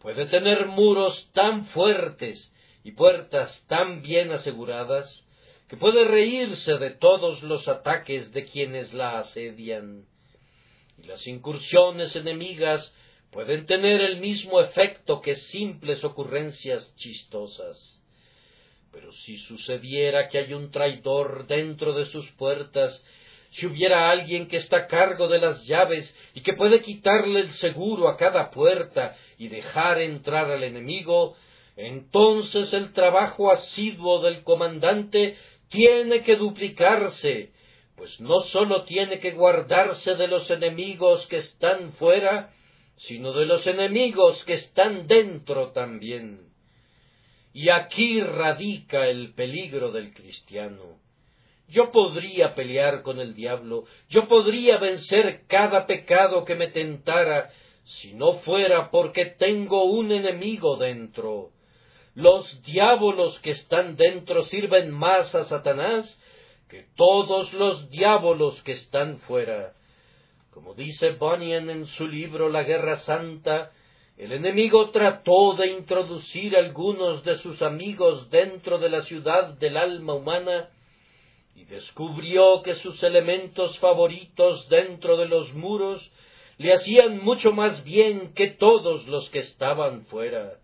Puede 0.00 0.26
tener 0.26 0.66
muros 0.66 1.30
tan 1.32 1.66
fuertes 1.66 2.52
y 2.84 2.92
puertas 2.92 3.64
tan 3.68 4.02
bien 4.02 4.32
aseguradas 4.32 5.26
que 5.68 5.76
puede 5.76 6.04
reírse 6.04 6.74
de 6.78 6.90
todos 6.90 7.42
los 7.42 7.66
ataques 7.66 8.32
de 8.32 8.44
quienes 8.44 8.92
la 8.92 9.20
asedian. 9.20 10.04
Y 10.98 11.06
las 11.06 11.26
incursiones 11.26 12.14
enemigas 12.14 12.94
pueden 13.30 13.64
tener 13.64 14.02
el 14.02 14.18
mismo 14.20 14.60
efecto 14.60 15.20
que 15.22 15.36
simples 15.36 16.04
ocurrencias 16.04 16.94
chistosas. 16.96 17.78
Pero 18.92 19.10
si 19.12 19.38
sucediera 19.38 20.28
que 20.28 20.38
hay 20.38 20.52
un 20.52 20.70
traidor 20.70 21.46
dentro 21.46 21.94
de 21.94 22.04
sus 22.06 22.30
puertas, 22.32 23.02
si 23.52 23.66
hubiera 23.66 24.10
alguien 24.10 24.48
que 24.48 24.58
está 24.58 24.76
a 24.76 24.86
cargo 24.86 25.28
de 25.28 25.38
las 25.38 25.64
llaves 25.64 26.14
y 26.34 26.42
que 26.42 26.52
puede 26.52 26.82
quitarle 26.82 27.40
el 27.40 27.50
seguro 27.52 28.08
a 28.08 28.16
cada 28.16 28.50
puerta 28.50 29.16
y 29.38 29.48
dejar 29.48 29.98
entrar 30.00 30.50
al 30.50 30.62
enemigo, 30.62 31.36
entonces 31.76 32.72
el 32.72 32.92
trabajo 32.92 33.50
asiduo 33.50 34.22
del 34.22 34.42
comandante 34.42 35.36
tiene 35.68 36.22
que 36.22 36.36
duplicarse, 36.36 37.52
pues 37.96 38.20
no 38.20 38.40
sólo 38.42 38.84
tiene 38.84 39.20
que 39.20 39.32
guardarse 39.32 40.14
de 40.14 40.28
los 40.28 40.50
enemigos 40.50 41.26
que 41.26 41.38
están 41.38 41.92
fuera, 41.94 42.52
sino 42.96 43.32
de 43.32 43.46
los 43.46 43.66
enemigos 43.66 44.44
que 44.44 44.54
están 44.54 45.06
dentro 45.06 45.72
también. 45.72 46.52
Y 47.54 47.68
aquí 47.70 48.20
radica 48.20 49.06
el 49.08 49.34
peligro 49.34 49.92
del 49.92 50.12
cristiano. 50.14 51.00
Yo 51.68 51.90
podría 51.90 52.54
pelear 52.54 53.02
con 53.02 53.18
el 53.18 53.34
diablo, 53.34 53.84
yo 54.10 54.28
podría 54.28 54.76
vencer 54.76 55.44
cada 55.46 55.86
pecado 55.86 56.44
que 56.44 56.54
me 56.54 56.68
tentara, 56.68 57.50
si 57.84 58.12
no 58.12 58.34
fuera 58.40 58.90
porque 58.90 59.26
tengo 59.26 59.84
un 59.84 60.12
enemigo 60.12 60.76
dentro, 60.76 61.50
los 62.14 62.62
diábolos 62.62 63.38
que 63.40 63.52
están 63.52 63.96
dentro 63.96 64.44
sirven 64.44 64.90
más 64.90 65.34
a 65.34 65.44
Satanás 65.44 66.20
que 66.68 66.86
todos 66.96 67.52
los 67.52 67.90
diábolos 67.90 68.62
que 68.62 68.72
están 68.72 69.18
fuera. 69.20 69.74
Como 70.50 70.74
dice 70.74 71.12
Bunyan 71.12 71.70
en 71.70 71.86
su 71.86 72.06
libro 72.06 72.48
La 72.48 72.62
Guerra 72.62 72.98
Santa, 72.98 73.72
el 74.18 74.32
enemigo 74.32 74.90
trató 74.90 75.54
de 75.54 75.68
introducir 75.68 76.56
algunos 76.56 77.24
de 77.24 77.38
sus 77.38 77.62
amigos 77.62 78.28
dentro 78.30 78.78
de 78.78 78.90
la 78.90 79.02
ciudad 79.02 79.54
del 79.58 79.76
alma 79.78 80.14
humana 80.14 80.68
y 81.54 81.64
descubrió 81.64 82.62
que 82.62 82.74
sus 82.76 83.02
elementos 83.02 83.78
favoritos 83.78 84.68
dentro 84.68 85.16
de 85.16 85.28
los 85.28 85.52
muros 85.54 86.10
le 86.58 86.74
hacían 86.74 87.22
mucho 87.22 87.52
más 87.52 87.82
bien 87.84 88.34
que 88.34 88.48
todos 88.48 89.06
los 89.06 89.28
que 89.30 89.40
estaban 89.40 90.04
fuera. 90.06 90.61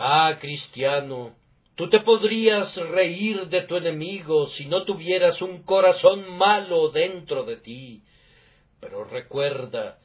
Ah, 0.00 0.38
cristiano, 0.40 1.34
tú 1.74 1.90
te 1.90 1.98
podrías 1.98 2.72
reír 2.76 3.48
de 3.48 3.62
tu 3.62 3.74
enemigo 3.74 4.46
si 4.50 4.66
no 4.66 4.84
tuvieras 4.84 5.42
un 5.42 5.64
corazón 5.64 6.36
malo 6.36 6.90
dentro 6.90 7.42
de 7.42 7.56
ti. 7.56 8.04
Pero 8.80 9.02
recuerda, 9.02 9.98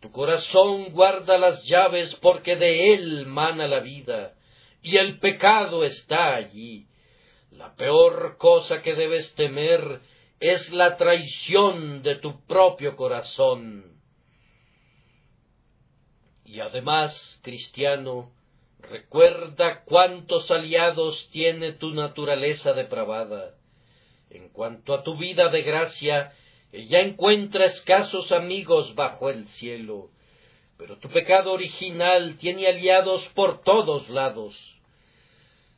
tu 0.00 0.10
corazón 0.12 0.92
guarda 0.92 1.36
las 1.36 1.62
llaves 1.66 2.14
porque 2.22 2.56
de 2.56 2.94
él 2.94 3.26
mana 3.26 3.68
la 3.68 3.80
vida, 3.80 4.32
y 4.80 4.96
el 4.96 5.18
pecado 5.18 5.84
está 5.84 6.36
allí. 6.36 6.86
La 7.50 7.74
peor 7.74 8.38
cosa 8.38 8.80
que 8.80 8.94
debes 8.94 9.34
temer 9.34 10.00
es 10.40 10.70
la 10.72 10.96
traición 10.96 12.02
de 12.02 12.14
tu 12.16 12.46
propio 12.46 12.96
corazón. 12.96 13.92
Y 16.46 16.60
además, 16.60 17.40
cristiano, 17.42 18.32
recuerda 18.88 19.82
cuántos 19.84 20.50
aliados 20.50 21.28
tiene 21.32 21.72
tu 21.72 21.90
naturaleza 21.90 22.72
depravada. 22.72 23.54
En 24.30 24.48
cuanto 24.48 24.94
a 24.94 25.02
tu 25.02 25.16
vida 25.16 25.48
de 25.48 25.62
gracia, 25.62 26.32
ella 26.72 27.00
encuentra 27.00 27.66
escasos 27.66 28.32
amigos 28.32 28.94
bajo 28.94 29.30
el 29.30 29.46
cielo, 29.48 30.10
pero 30.76 30.98
tu 30.98 31.08
pecado 31.08 31.52
original 31.52 32.36
tiene 32.38 32.66
aliados 32.66 33.24
por 33.34 33.62
todos 33.62 34.08
lados. 34.08 34.54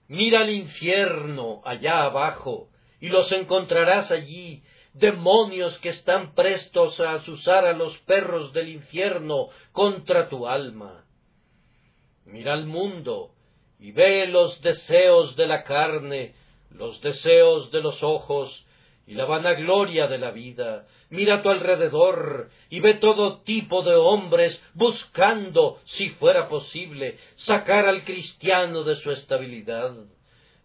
Mira 0.09 0.41
al 0.41 0.51
infierno 0.51 1.63
allá 1.65 2.05
abajo, 2.05 2.69
y 3.01 3.09
los 3.09 3.31
encontrarás 3.33 4.11
allí, 4.11 4.63
demonios 4.95 5.79
que 5.81 5.91
están 5.91 6.35
prestos 6.35 6.99
a 7.01 7.15
azuzar 7.15 7.67
a 7.67 7.73
los 7.73 7.97
perros 7.99 8.53
del 8.53 8.69
infierno 8.69 9.49
contra 9.73 10.29
tu 10.29 10.47
alma. 10.47 11.06
Mira 12.27 12.53
al 12.53 12.67
mundo 12.67 13.31
y 13.79 13.93
ve 13.93 14.27
los 14.27 14.61
deseos 14.61 15.37
de 15.37 15.47
la 15.47 15.63
carne, 15.63 16.35
los 16.71 17.01
deseos 17.01 17.71
de 17.71 17.81
los 17.81 18.03
ojos 18.03 18.67
y 19.07 19.15
la 19.15 19.25
vanagloria 19.25 20.09
de 20.09 20.19
la 20.19 20.33
vida. 20.33 20.87
Mira 21.11 21.37
a 21.37 21.43
tu 21.43 21.51
alrededor 21.51 22.51
y 22.69 22.81
ve 22.81 22.95
todo 22.95 23.43
tipo 23.43 23.83
de 23.83 23.95
hombres 23.95 24.61
buscando, 24.75 25.79
si 25.85 26.11
fuera 26.11 26.49
posible, 26.49 27.19
sacar 27.37 27.87
al 27.87 28.05
cristiano 28.05 28.83
de 28.83 28.97
su 28.97 29.13
estabilidad. 29.13 29.95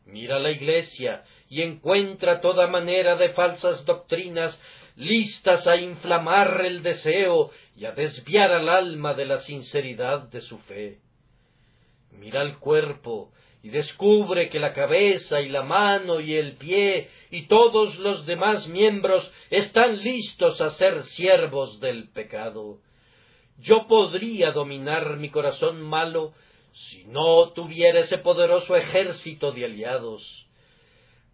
Mira 0.05 0.39
la 0.39 0.49
iglesia 0.49 1.23
y 1.47 1.61
encuentra 1.61 2.41
toda 2.41 2.65
manera 2.67 3.17
de 3.17 3.29
falsas 3.29 3.85
doctrinas 3.85 4.59
listas 4.95 5.67
a 5.67 5.75
inflamar 5.75 6.65
el 6.65 6.81
deseo 6.81 7.51
y 7.75 7.85
a 7.85 7.91
desviar 7.91 8.51
al 8.51 8.67
alma 8.67 9.13
de 9.13 9.25
la 9.25 9.39
sinceridad 9.41 10.29
de 10.29 10.41
su 10.41 10.57
fe. 10.59 10.99
Mira 12.11 12.41
el 12.41 12.57
cuerpo 12.57 13.31
y 13.63 13.69
descubre 13.69 14.49
que 14.49 14.59
la 14.59 14.73
cabeza 14.73 15.41
y 15.41 15.49
la 15.49 15.63
mano 15.63 16.19
y 16.19 16.35
el 16.35 16.53
pie 16.53 17.09
y 17.29 17.47
todos 17.47 17.97
los 17.99 18.25
demás 18.25 18.67
miembros 18.67 19.29
están 19.49 20.01
listos 20.01 20.59
a 20.61 20.71
ser 20.71 21.03
siervos 21.05 21.79
del 21.79 22.09
pecado. 22.09 22.79
Yo 23.59 23.87
podría 23.87 24.51
dominar 24.51 25.17
mi 25.17 25.29
corazón 25.29 25.81
malo 25.81 26.33
si 26.71 27.03
no 27.05 27.51
tuviera 27.51 27.99
ese 27.99 28.17
poderoso 28.17 28.75
ejército 28.75 29.51
de 29.51 29.65
aliados 29.65 30.47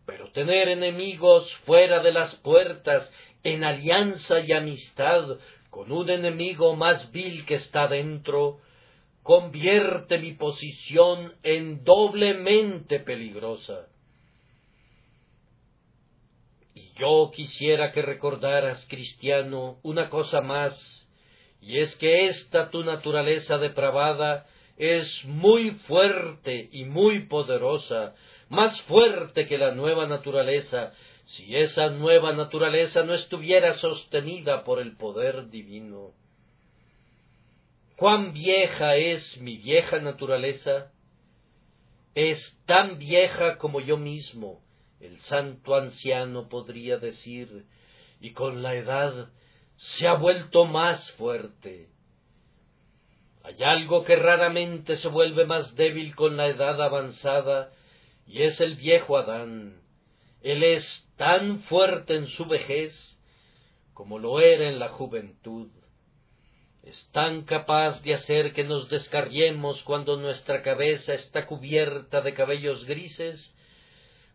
pero 0.07 0.31
tener 0.31 0.69
enemigos 0.69 1.53
fuera 1.65 1.99
de 2.01 2.13
las 2.13 2.33
puertas, 2.37 3.11
en 3.43 3.65
alianza 3.65 4.39
y 4.39 4.53
amistad 4.53 5.37
con 5.69 5.91
un 5.91 6.09
enemigo 6.09 6.77
más 6.77 7.11
vil 7.11 7.45
que 7.45 7.55
está 7.55 7.87
dentro, 7.87 8.61
convierte 9.27 10.19
mi 10.19 10.35
posición 10.35 11.33
en 11.43 11.83
doblemente 11.83 13.01
peligrosa. 13.01 13.89
Y 16.73 16.93
yo 16.97 17.29
quisiera 17.35 17.91
que 17.91 18.01
recordaras, 18.03 18.87
cristiano, 18.87 19.81
una 19.83 20.09
cosa 20.09 20.39
más, 20.39 20.73
y 21.59 21.79
es 21.79 21.93
que 21.97 22.27
esta 22.27 22.69
tu 22.69 22.85
naturaleza 22.85 23.57
depravada 23.57 24.47
es 24.77 25.25
muy 25.25 25.71
fuerte 25.71 26.69
y 26.71 26.85
muy 26.85 27.25
poderosa, 27.27 28.15
más 28.47 28.81
fuerte 28.83 29.45
que 29.45 29.57
la 29.57 29.75
nueva 29.75 30.07
naturaleza, 30.07 30.93
si 31.25 31.53
esa 31.53 31.89
nueva 31.89 32.31
naturaleza 32.31 33.03
no 33.03 33.13
estuviera 33.13 33.73
sostenida 33.73 34.63
por 34.63 34.79
el 34.79 34.95
poder 34.95 35.49
divino. 35.49 36.13
¿Cuán 37.97 38.31
vieja 38.31 38.95
es 38.95 39.41
mi 39.41 39.57
vieja 39.57 39.97
naturaleza? 39.97 40.91
Es 42.13 42.55
tan 42.67 42.99
vieja 42.99 43.57
como 43.57 43.79
yo 43.79 43.97
mismo, 43.97 44.61
el 44.99 45.19
santo 45.21 45.73
anciano 45.73 46.47
podría 46.47 46.99
decir, 46.99 47.65
y 48.21 48.33
con 48.33 48.61
la 48.61 48.75
edad 48.75 49.29
se 49.77 50.07
ha 50.07 50.13
vuelto 50.13 50.65
más 50.65 51.11
fuerte. 51.13 51.89
Hay 53.41 53.63
algo 53.63 54.03
que 54.03 54.15
raramente 54.15 54.97
se 54.97 55.07
vuelve 55.07 55.47
más 55.47 55.73
débil 55.73 56.15
con 56.15 56.37
la 56.37 56.49
edad 56.49 56.79
avanzada 56.79 57.71
y 58.27 58.43
es 58.43 58.61
el 58.61 58.75
viejo 58.75 59.17
Adán. 59.17 59.81
Él 60.43 60.61
es 60.61 60.85
tan 61.15 61.61
fuerte 61.61 62.13
en 62.13 62.27
su 62.27 62.45
vejez 62.45 62.93
como 63.95 64.19
lo 64.19 64.39
era 64.39 64.69
en 64.69 64.77
la 64.77 64.89
juventud. 64.89 65.71
Es 66.87 67.09
tan 67.11 67.43
capaz 67.43 68.01
de 68.01 68.13
hacer 68.13 68.53
que 68.53 68.63
nos 68.63 68.89
descarriemos 68.89 69.83
cuando 69.83 70.15
nuestra 70.15 70.63
cabeza 70.63 71.13
está 71.13 71.45
cubierta 71.45 72.21
de 72.21 72.33
cabellos 72.33 72.85
grises 72.85 73.53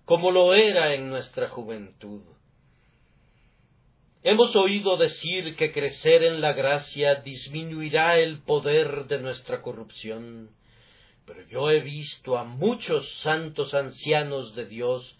como 0.05 0.31
lo 0.31 0.53
era 0.53 0.95
en 0.95 1.09
nuestra 1.09 1.49
juventud. 1.49 2.23
Hemos 4.23 4.55
oído 4.55 4.97
decir 4.99 5.57
que 5.57 5.73
crecer 5.73 6.25
en 6.25 6.41
la 6.41 6.53
gracia 6.53 7.17
disminuirá 7.17 8.19
el 8.19 8.43
poder 8.43 9.07
de 9.07 9.19
nuestra 9.19 9.62
corrupción 9.62 10.51
pero 11.27 11.43
yo 11.49 11.71
he 11.71 11.81
visto 11.81 12.37
a 12.37 12.45
muchos 12.45 13.09
santos 13.21 13.73
ancianos 13.75 14.55
de 14.55 14.67
Dios 14.67 15.17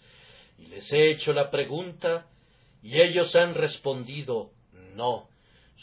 y 0.57 0.67
les 0.67 0.91
he 0.91 1.11
hecho 1.11 1.33
la 1.33 1.49
pregunta 1.49 2.27
y 2.81 2.99
ellos 2.99 3.35
han 3.35 3.55
respondido 3.55 4.51
no. 4.95 5.29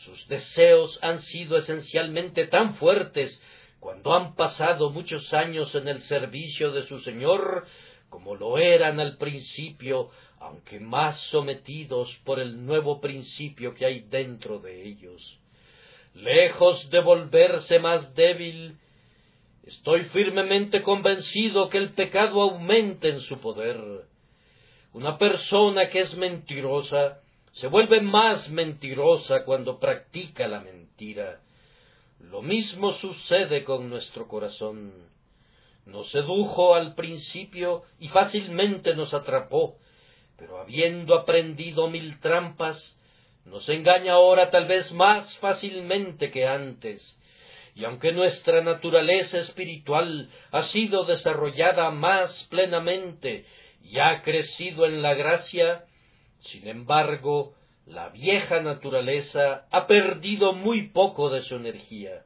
Sus 0.04 0.26
deseos 0.28 0.98
han 1.02 1.20
sido 1.22 1.56
esencialmente 1.56 2.46
tan 2.46 2.76
fuertes 2.76 3.42
cuando 3.78 4.14
han 4.14 4.34
pasado 4.34 4.90
muchos 4.90 5.32
años 5.32 5.74
en 5.74 5.88
el 5.88 6.02
servicio 6.02 6.72
de 6.72 6.86
su 6.86 7.00
Señor 7.00 7.66
como 8.08 8.34
lo 8.34 8.58
eran 8.58 8.98
al 8.98 9.16
principio, 9.18 10.10
aunque 10.40 10.80
más 10.80 11.16
sometidos 11.30 12.12
por 12.24 12.40
el 12.40 12.66
nuevo 12.66 13.00
principio 13.00 13.72
que 13.72 13.86
hay 13.86 14.00
dentro 14.00 14.58
de 14.58 14.82
ellos. 14.84 15.38
Lejos 16.14 16.90
de 16.90 17.00
volverse 17.00 17.78
más 17.78 18.12
débil, 18.16 18.76
Estoy 19.70 20.04
firmemente 20.06 20.82
convencido 20.82 21.68
que 21.68 21.78
el 21.78 21.92
pecado 21.92 22.42
aumenta 22.42 23.08
en 23.08 23.20
su 23.20 23.38
poder. 23.38 23.78
Una 24.92 25.18
persona 25.18 25.88
que 25.90 26.00
es 26.00 26.16
mentirosa 26.16 27.19
se 27.52 27.66
vuelve 27.66 28.00
más 28.00 28.48
mentirosa 28.50 29.44
cuando 29.44 29.78
practica 29.78 30.46
la 30.46 30.60
mentira. 30.60 31.40
Lo 32.20 32.42
mismo 32.42 32.92
sucede 32.92 33.64
con 33.64 33.88
nuestro 33.88 34.28
corazón. 34.28 34.92
Nos 35.86 36.10
sedujo 36.10 36.74
al 36.74 36.94
principio 36.94 37.82
y 37.98 38.08
fácilmente 38.08 38.94
nos 38.94 39.12
atrapó, 39.14 39.76
pero 40.36 40.60
habiendo 40.60 41.14
aprendido 41.14 41.88
mil 41.88 42.20
trampas, 42.20 42.96
nos 43.44 43.68
engaña 43.68 44.12
ahora 44.12 44.50
tal 44.50 44.66
vez 44.66 44.92
más 44.92 45.36
fácilmente 45.38 46.30
que 46.30 46.46
antes, 46.46 47.18
y 47.74 47.84
aunque 47.84 48.12
nuestra 48.12 48.62
naturaleza 48.62 49.38
espiritual 49.38 50.30
ha 50.52 50.62
sido 50.64 51.04
desarrollada 51.04 51.90
más 51.90 52.44
plenamente 52.50 53.46
y 53.82 53.98
ha 53.98 54.22
crecido 54.22 54.84
en 54.86 55.02
la 55.02 55.14
gracia, 55.14 55.84
sin 56.42 56.66
embargo, 56.68 57.54
la 57.86 58.08
vieja 58.10 58.60
naturaleza 58.60 59.66
ha 59.70 59.86
perdido 59.86 60.52
muy 60.52 60.88
poco 60.88 61.30
de 61.30 61.42
su 61.42 61.56
energía. 61.56 62.24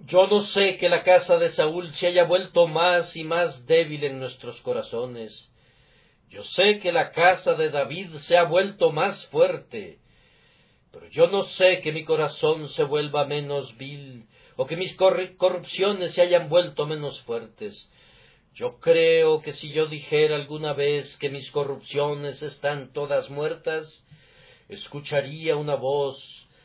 Yo 0.00 0.26
no 0.28 0.44
sé 0.44 0.76
que 0.78 0.88
la 0.88 1.02
casa 1.02 1.38
de 1.38 1.50
Saúl 1.50 1.92
se 1.94 2.06
haya 2.06 2.24
vuelto 2.24 2.68
más 2.68 3.16
y 3.16 3.24
más 3.24 3.66
débil 3.66 4.04
en 4.04 4.20
nuestros 4.20 4.60
corazones, 4.62 5.44
Yo 6.30 6.44
sé 6.44 6.78
que 6.80 6.92
la 6.92 7.10
casa 7.12 7.54
de 7.54 7.70
David 7.70 8.14
se 8.18 8.36
ha 8.36 8.44
vuelto 8.44 8.92
más 8.92 9.26
fuerte, 9.28 9.98
pero 10.92 11.08
yo 11.08 11.28
no 11.28 11.44
sé 11.44 11.80
que 11.80 11.90
mi 11.90 12.04
corazón 12.04 12.68
se 12.68 12.84
vuelva 12.84 13.24
menos 13.24 13.74
vil, 13.78 14.26
o 14.56 14.66
que 14.66 14.76
mis 14.76 14.94
corrupciones 14.94 16.12
se 16.12 16.20
hayan 16.20 16.50
vuelto 16.50 16.84
menos 16.84 17.18
fuertes. 17.22 17.90
Yo 18.58 18.80
creo 18.80 19.40
que 19.40 19.52
si 19.52 19.70
yo 19.70 19.86
dijera 19.86 20.34
alguna 20.34 20.72
vez 20.72 21.16
que 21.18 21.30
mis 21.30 21.48
corrupciones 21.52 22.42
están 22.42 22.92
todas 22.92 23.30
muertas, 23.30 24.04
escucharía 24.68 25.54
una 25.54 25.76
voz, 25.76 26.20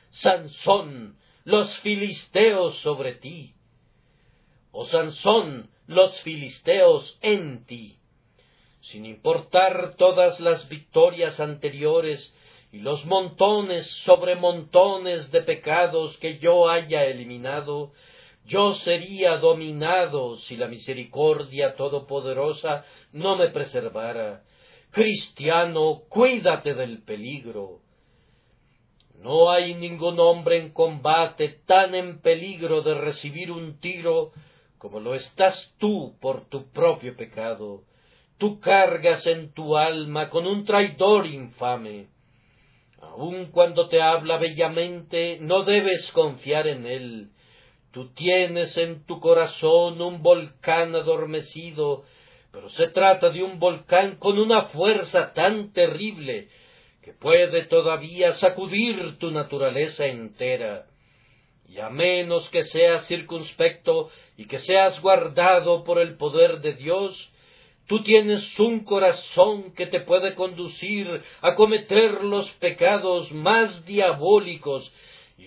Sansón, 0.10 1.20
los 1.44 1.72
filisteos 1.82 2.80
sobre 2.80 3.14
ti. 3.14 3.54
O 4.72 4.88
Sansón, 4.88 5.70
los 5.86 6.20
filisteos 6.22 7.16
en 7.22 7.64
ti. 7.68 8.00
Sin 8.82 9.06
importar 9.06 9.94
todas 9.96 10.40
las 10.40 10.68
victorias 10.70 11.40
anteriores 11.40 12.34
y 12.72 12.80
los 12.80 13.06
montones 13.06 13.88
sobre 14.04 14.36
montones 14.36 15.32
de 15.32 15.44
pecados 15.44 16.18
que 16.18 16.40
yo 16.40 16.68
haya 16.72 17.06
eliminado, 17.06 17.92
yo 18.46 18.76
sería 18.76 19.38
dominado 19.38 20.38
si 20.40 20.58
la 20.58 20.68
misericordia 20.68 21.76
todopoderosa 21.76 22.86
no 23.12 23.38
me 23.38 23.50
preservara. 23.50 24.44
Cristiano, 24.92 26.02
cuídate 26.10 26.74
del 26.74 27.04
peligro. 27.04 27.80
No 29.20 29.50
hay 29.50 29.76
ningún 29.76 30.20
hombre 30.20 30.58
en 30.58 30.72
combate 30.72 31.62
tan 31.66 31.96
en 31.96 32.20
peligro 32.22 32.82
de 32.82 32.94
recibir 32.94 33.52
un 33.52 33.80
tiro 33.80 34.32
como 34.78 35.00
lo 35.00 35.16
estás 35.16 35.74
tú 35.78 36.18
por 36.20 36.50
tu 36.50 36.70
propio 36.72 37.16
pecado. 37.16 37.84
Tú 38.38 38.60
cargas 38.60 39.26
en 39.26 39.54
tu 39.54 39.78
alma 39.78 40.30
con 40.30 40.46
un 40.46 40.66
traidor 40.66 41.26
infame 41.26 42.08
Aun 43.12 43.48
cuando 43.48 43.88
te 43.88 44.02
habla 44.02 44.38
bellamente, 44.38 45.38
no 45.42 45.64
debes 45.64 46.10
confiar 46.12 46.68
en 46.68 46.86
él. 46.86 47.30
Tú 47.94 48.12
tienes 48.16 48.76
en 48.76 49.06
tu 49.06 49.20
corazón 49.20 50.02
un 50.02 50.24
volcán 50.24 50.96
adormecido, 50.96 52.04
pero 52.52 52.68
se 52.70 52.88
trata 52.88 53.30
de 53.30 53.44
un 53.44 53.60
volcán 53.60 54.16
con 54.18 54.40
una 54.40 54.64
fuerza 54.70 55.32
tan 55.34 55.74
terrible 55.74 56.48
que 57.04 57.14
puede 57.14 57.66
todavía 57.66 58.32
sacudir 58.34 59.20
tu 59.20 59.30
naturaleza 59.30 60.08
entera. 60.08 60.88
Y 61.70 61.78
a 61.78 61.92
menos 61.92 62.50
que 62.50 62.64
seas 62.64 63.06
circunspecto 63.06 64.10
y 64.38 64.48
que 64.48 64.58
seas 64.58 65.00
guardado 65.00 65.84
por 65.84 66.00
el 66.00 66.18
poder 66.18 66.62
de 66.62 66.74
Dios, 66.74 67.30
Tú 67.86 68.02
tienes 68.02 68.58
un 68.60 68.86
corazón 68.86 69.74
que 69.74 69.88
te 69.88 70.00
puede 70.00 70.36
conducir 70.36 71.22
a 71.42 71.54
cometer 71.56 72.24
los 72.24 72.50
pecados 72.54 73.30
más 73.34 73.86
diabólicos 73.86 74.90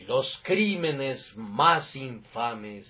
los 0.03 0.41
crímenes 0.43 1.37
más 1.37 1.95
infames. 1.97 2.87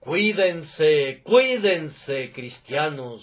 Cuídense, 0.00 1.22
cuídense, 1.22 2.32
cristianos. 2.32 3.22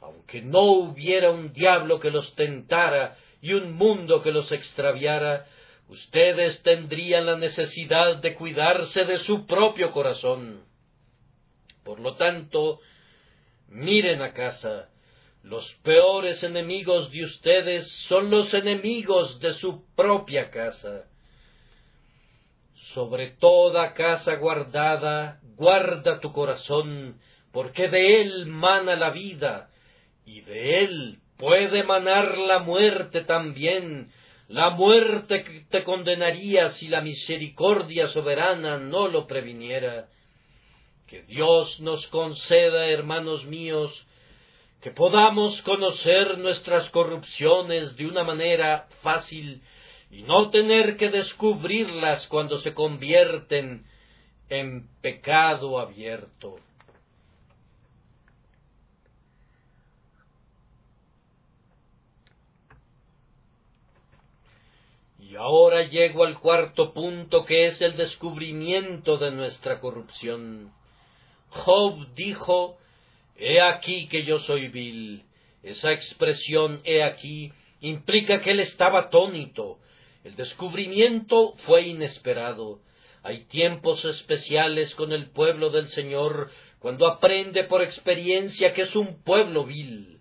Aunque 0.00 0.42
no 0.42 0.62
hubiera 0.62 1.30
un 1.30 1.52
diablo 1.52 2.00
que 2.00 2.10
los 2.10 2.34
tentara 2.34 3.16
y 3.40 3.52
un 3.52 3.72
mundo 3.72 4.22
que 4.22 4.32
los 4.32 4.50
extraviara, 4.52 5.46
ustedes 5.88 6.62
tendrían 6.62 7.26
la 7.26 7.36
necesidad 7.36 8.16
de 8.16 8.34
cuidarse 8.34 9.04
de 9.04 9.18
su 9.18 9.46
propio 9.46 9.92
corazón. 9.92 10.64
Por 11.84 12.00
lo 12.00 12.16
tanto, 12.16 12.80
Miren 13.70 14.20
a 14.20 14.32
casa, 14.32 14.88
los 15.44 15.72
peores 15.84 16.42
enemigos 16.42 17.08
de 17.12 17.24
ustedes 17.24 17.88
son 18.08 18.28
los 18.28 18.52
enemigos 18.52 19.38
de 19.38 19.54
su 19.54 19.84
propia 19.94 20.50
casa. 20.50 21.04
Sobre 22.94 23.32
toda 23.32 23.92
casa 23.94 24.36
guardada, 24.36 25.40
guarda 25.56 26.20
tu 26.20 26.32
corazón, 26.32 27.20
porque 27.52 27.88
de 27.88 28.20
él 28.20 28.46
mana 28.46 28.96
la 28.96 29.10
vida, 29.10 29.70
y 30.24 30.40
de 30.40 30.80
él 30.84 31.18
puede 31.36 31.84
manar 31.84 32.36
la 32.38 32.58
muerte 32.58 33.22
también, 33.22 34.12
la 34.48 34.70
muerte 34.70 35.64
te 35.70 35.84
condenaría 35.84 36.70
si 36.70 36.88
la 36.88 37.00
misericordia 37.00 38.08
soberana 38.08 38.78
no 38.78 39.06
lo 39.06 39.28
previniera. 39.28 40.08
Que 41.06 41.22
Dios 41.22 41.80
nos 41.80 42.04
conceda, 42.08 42.86
hermanos 42.86 43.44
míos, 43.44 43.90
que 44.80 44.90
podamos 44.90 45.60
conocer 45.62 46.38
nuestras 46.38 46.90
corrupciones 46.90 47.96
de 47.96 48.06
una 48.06 48.24
manera 48.24 48.88
fácil 49.02 49.62
y 50.10 50.22
no 50.22 50.50
tener 50.50 50.96
que 50.96 51.08
descubrirlas 51.08 52.26
cuando 52.28 52.60
se 52.60 52.74
convierten 52.74 53.84
en 54.48 54.88
pecado 55.00 55.78
abierto. 55.78 56.58
Y 65.20 65.36
ahora 65.36 65.84
llego 65.84 66.24
al 66.24 66.40
cuarto 66.40 66.92
punto 66.92 67.44
que 67.44 67.68
es 67.68 67.80
el 67.80 67.96
descubrimiento 67.96 69.16
de 69.16 69.30
nuestra 69.30 69.78
corrupción. 69.78 70.72
Job 71.50 72.14
dijo, 72.14 72.78
He 73.36 73.60
aquí 73.60 74.08
que 74.08 74.24
yo 74.24 74.40
soy 74.40 74.68
vil. 74.68 75.22
Esa 75.62 75.92
expresión 75.92 76.80
he 76.84 77.02
aquí 77.04 77.52
implica 77.80 78.40
que 78.40 78.50
él 78.50 78.60
estaba 78.60 79.02
atónito. 79.02 79.78
El 80.24 80.36
descubrimiento 80.36 81.54
fue 81.66 81.82
inesperado. 81.82 82.80
Hay 83.22 83.44
tiempos 83.46 84.04
especiales 84.04 84.94
con 84.94 85.12
el 85.12 85.30
pueblo 85.30 85.70
del 85.70 85.88
Señor 85.88 86.50
cuando 86.78 87.06
aprende 87.06 87.64
por 87.64 87.82
experiencia 87.82 88.72
que 88.74 88.82
es 88.82 88.96
un 88.96 89.22
pueblo 89.22 89.64
vil. 89.64 90.20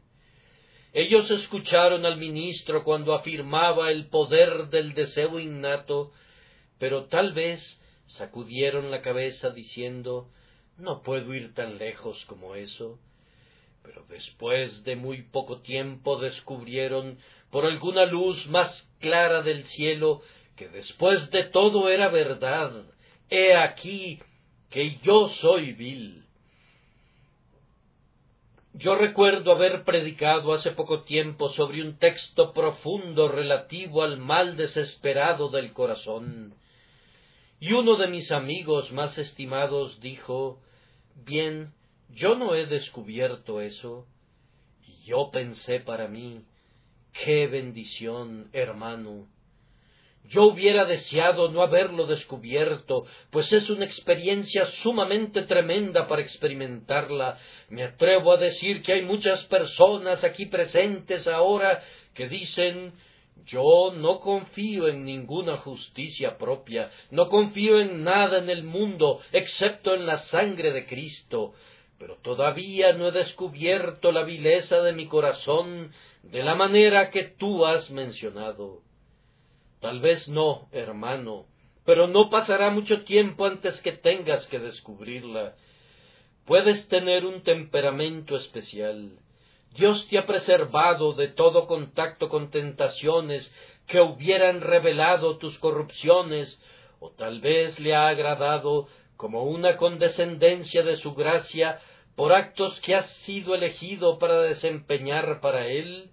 Ellos 0.93 1.30
escucharon 1.30 2.06
al 2.06 2.18
ministro 2.18 2.84
cuando 2.84 3.14
afirmaba 3.14 3.91
el 3.91 4.08
poder 4.08 4.70
del 4.70 4.93
deseo 4.93 5.39
innato, 5.39 6.12
pero 6.80 7.06
tal 7.06 7.34
vez 7.34 7.62
sacudieron 8.08 8.89
la 8.89 9.02
cabeza 9.02 9.52
diciendo 9.52 10.30
no 10.78 11.02
puedo 11.02 11.34
ir 11.34 11.54
tan 11.54 11.78
lejos 11.78 12.24
como 12.26 12.56
eso. 12.56 13.00
Pero 13.84 14.06
después 14.10 14.84
de 14.84 14.95
muy 14.95 15.24
poco 15.24 15.62
tiempo 15.62 16.20
descubrieron 16.20 17.20
por 17.52 17.66
alguna 17.66 18.06
luz 18.06 18.47
más 18.47 18.89
clara 19.00 19.41
del 19.41 19.66
cielo 19.66 20.22
que 20.56 20.70
después 20.70 21.30
de 21.32 21.45
todo 21.45 21.89
era 21.89 22.10
verdad. 22.10 22.86
He 23.30 23.56
aquí 23.56 24.22
que 24.70 24.97
yo 25.04 25.30
soy 25.41 25.74
vil. 25.74 26.24
Yo 28.74 28.95
recuerdo 28.95 29.52
haber 29.52 29.84
predicado 29.84 30.54
hace 30.54 30.72
poco 30.72 31.04
tiempo 31.04 31.50
sobre 31.50 31.82
un 31.82 31.97
texto 31.97 32.54
profundo 32.54 33.28
relativo 33.28 34.04
al 34.04 34.18
mal 34.18 34.58
desesperado 34.58 35.50
del 35.50 35.74
corazón, 35.74 36.54
y 37.60 37.74
uno 37.74 37.97
de 37.97 38.08
mis 38.08 38.32
amigos 38.32 38.91
más 38.91 39.18
estimados 39.18 40.00
dijo 40.00 40.62
Bien, 41.26 41.74
yo 42.10 42.36
no 42.36 42.56
he 42.56 42.66
descubierto 42.66 43.60
eso. 43.60 44.06
Y 44.88 45.04
yo 45.06 45.30
pensé 45.32 45.80
para 45.80 46.08
mí, 46.08 46.45
qué 47.14 47.47
bendición, 47.47 48.49
hermano. 48.53 49.28
Yo 50.30 50.43
hubiera 50.43 50.86
deseado 50.86 51.49
no 51.49 51.64
haberlo 51.64 52.05
descubierto, 52.05 53.05
pues 53.32 53.51
es 53.51 53.70
una 53.70 53.86
experiencia 53.86 54.66
sumamente 54.84 55.43
tremenda 55.43 56.07
para 56.07 56.22
experimentarla. 56.22 57.39
Me 57.70 57.84
atrevo 57.84 58.34
a 58.34 58.38
decir 58.38 58.84
que 58.84 58.93
hay 58.93 59.01
muchas 59.01 59.43
personas 59.45 60.24
aquí 60.24 60.45
presentes 60.45 61.28
ahora 61.28 61.84
que 62.14 62.28
dicen 62.28 62.93
yo 63.45 63.91
no 63.95 64.20
confío 64.20 64.88
en 64.88 65.03
ninguna 65.03 65.57
justicia 65.57 66.38
propia, 66.38 66.91
no 67.10 67.30
confío 67.30 67.80
en 67.80 68.03
nada 68.03 68.38
en 68.38 68.49
el 68.49 68.64
mundo 68.64 69.22
excepto 69.32 69.95
en 69.95 70.05
la 70.05 70.20
sangre 70.26 70.72
de 70.72 70.86
Cristo, 70.86 71.53
pero 71.97 72.18
todavía 72.18 72.93
no 72.93 73.07
he 73.07 73.12
descubierto 73.12 74.12
la 74.12 74.24
vileza 74.24 74.82
de 74.82 74.93
mi 74.93 75.07
corazón 75.07 75.91
de 76.24 76.43
la 76.43 76.55
manera 76.55 77.09
que 77.09 77.24
tú 77.24 77.65
has 77.65 77.89
mencionado. 77.91 78.82
Tal 79.80 79.99
vez 80.01 80.28
no, 80.28 80.67
hermano, 80.72 81.45
pero 81.86 82.07
no 82.07 82.30
pasará 82.30 82.70
mucho 82.70 83.03
tiempo 83.03 83.45
antes 83.45 83.80
que 83.82 83.93
tengas 83.93 84.45
que 84.47 84.59
descubrirla. 84.59 85.55
Puedes 86.45 86.88
tener 86.88 87.26
un 87.26 87.43
temperamento 87.43 88.36
especial, 88.36 89.20
Dios 89.76 90.07
te 90.09 90.17
ha 90.17 90.26
preservado 90.26 91.13
de 91.13 91.28
todo 91.28 91.67
contacto 91.67 92.30
con 92.30 92.49
tentaciones 92.49 93.53
que 93.88 94.01
hubieran 94.01 94.61
revelado 94.61 95.38
tus 95.38 95.57
corrupciones, 95.59 96.61
o 96.99 97.11
tal 97.11 97.39
vez 97.39 97.80
le 97.80 97.95
ha 97.95 98.07
agradado, 98.07 98.88
como 99.15 99.43
una 99.43 99.78
condescendencia 99.78 100.84
de 100.84 100.97
su 100.97 101.13
gracia, 101.13 101.80
por 102.20 102.34
actos 102.34 102.78
que 102.82 102.95
has 102.95 103.09
sido 103.24 103.55
elegido 103.55 104.20
para 104.20 104.41
desempeñar 104.41 105.39
para 105.39 105.67
él, 105.67 106.11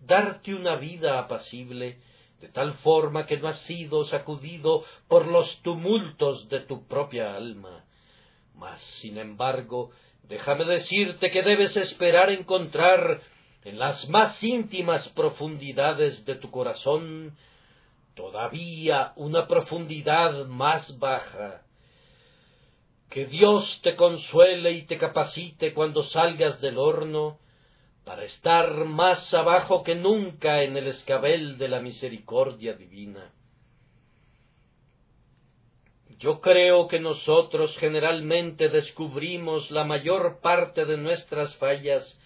darte 0.00 0.54
una 0.54 0.76
vida 0.76 1.18
apacible, 1.18 1.96
de 2.42 2.48
tal 2.48 2.74
forma 2.80 3.24
que 3.24 3.38
no 3.38 3.48
has 3.48 3.58
sido 3.60 4.04
sacudido 4.04 4.84
por 5.08 5.26
los 5.26 5.62
tumultos 5.62 6.46
de 6.50 6.60
tu 6.60 6.86
propia 6.86 7.34
alma. 7.34 7.86
Mas, 8.54 8.78
sin 9.00 9.16
embargo, 9.16 9.92
déjame 10.24 10.66
decirte 10.66 11.30
que 11.30 11.42
debes 11.42 11.74
esperar 11.74 12.28
encontrar 12.28 13.22
en 13.64 13.78
las 13.78 14.06
más 14.10 14.42
íntimas 14.42 15.08
profundidades 15.14 16.22
de 16.26 16.34
tu 16.34 16.50
corazón 16.50 17.34
todavía 18.14 19.14
una 19.16 19.46
profundidad 19.46 20.44
más 20.44 20.98
baja. 20.98 21.63
Que 23.14 23.26
Dios 23.26 23.80
te 23.84 23.94
consuele 23.94 24.72
y 24.72 24.86
te 24.86 24.98
capacite 24.98 25.72
cuando 25.72 26.02
salgas 26.02 26.60
del 26.60 26.78
horno, 26.78 27.38
para 28.04 28.24
estar 28.24 28.84
más 28.86 29.32
abajo 29.32 29.84
que 29.84 29.94
nunca 29.94 30.64
en 30.64 30.76
el 30.76 30.88
escabel 30.88 31.56
de 31.56 31.68
la 31.68 31.78
misericordia 31.78 32.72
divina. 32.74 33.32
Yo 36.18 36.40
creo 36.40 36.88
que 36.88 36.98
nosotros 36.98 37.76
generalmente 37.78 38.68
descubrimos 38.68 39.70
la 39.70 39.84
mayor 39.84 40.40
parte 40.40 40.84
de 40.84 40.96
nuestras 40.96 41.54
fallas 41.58 42.20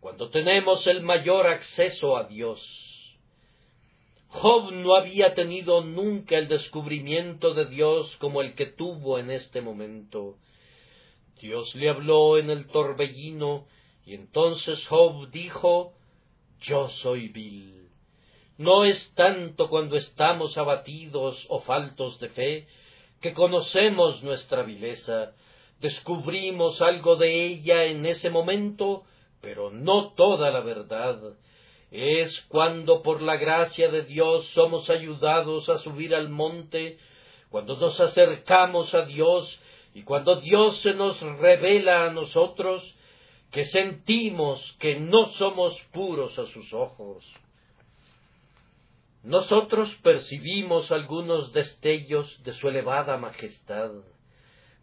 cuando 0.00 0.28
tenemos 0.30 0.84
el 0.88 1.04
mayor 1.04 1.46
acceso 1.46 2.16
a 2.16 2.24
Dios. 2.24 2.85
Job 4.38 4.70
no 4.70 4.96
había 4.96 5.34
tenido 5.34 5.82
nunca 5.82 6.36
el 6.36 6.48
descubrimiento 6.48 7.54
de 7.54 7.64
Dios 7.66 8.14
como 8.18 8.42
el 8.42 8.54
que 8.54 8.66
tuvo 8.66 9.18
en 9.18 9.30
este 9.30 9.62
momento. 9.62 10.36
Dios 11.40 11.74
le 11.74 11.88
habló 11.88 12.36
en 12.36 12.50
el 12.50 12.66
torbellino 12.66 13.66
y 14.04 14.14
entonces 14.14 14.86
Job 14.88 15.30
dijo, 15.30 15.94
Yo 16.60 16.90
soy 17.00 17.28
vil. 17.28 17.88
No 18.58 18.84
es 18.84 19.10
tanto 19.14 19.70
cuando 19.70 19.96
estamos 19.96 20.58
abatidos 20.58 21.42
o 21.48 21.60
faltos 21.60 22.20
de 22.20 22.28
fe 22.28 22.66
que 23.22 23.32
conocemos 23.32 24.22
nuestra 24.22 24.64
vileza, 24.64 25.32
descubrimos 25.80 26.82
algo 26.82 27.16
de 27.16 27.42
ella 27.46 27.84
en 27.84 28.04
ese 28.04 28.28
momento, 28.28 29.04
pero 29.40 29.70
no 29.70 30.12
toda 30.12 30.50
la 30.50 30.60
verdad. 30.60 31.36
Es 31.90 32.40
cuando 32.48 33.02
por 33.02 33.22
la 33.22 33.36
gracia 33.36 33.88
de 33.90 34.02
Dios 34.02 34.46
somos 34.54 34.90
ayudados 34.90 35.68
a 35.68 35.78
subir 35.78 36.14
al 36.14 36.28
monte, 36.28 36.98
cuando 37.48 37.76
nos 37.76 37.98
acercamos 38.00 38.92
a 38.94 39.04
Dios 39.04 39.60
y 39.94 40.02
cuando 40.02 40.36
Dios 40.40 40.80
se 40.82 40.94
nos 40.94 41.20
revela 41.20 42.06
a 42.06 42.12
nosotros, 42.12 42.82
que 43.50 43.64
sentimos 43.66 44.60
que 44.78 45.00
no 45.00 45.26
somos 45.34 45.74
puros 45.92 46.38
a 46.38 46.46
sus 46.46 46.72
ojos. 46.72 47.24
Nosotros 49.22 49.92
percibimos 50.02 50.92
algunos 50.92 51.52
destellos 51.52 52.42
de 52.44 52.52
su 52.52 52.68
elevada 52.68 53.16
majestad. 53.16 53.90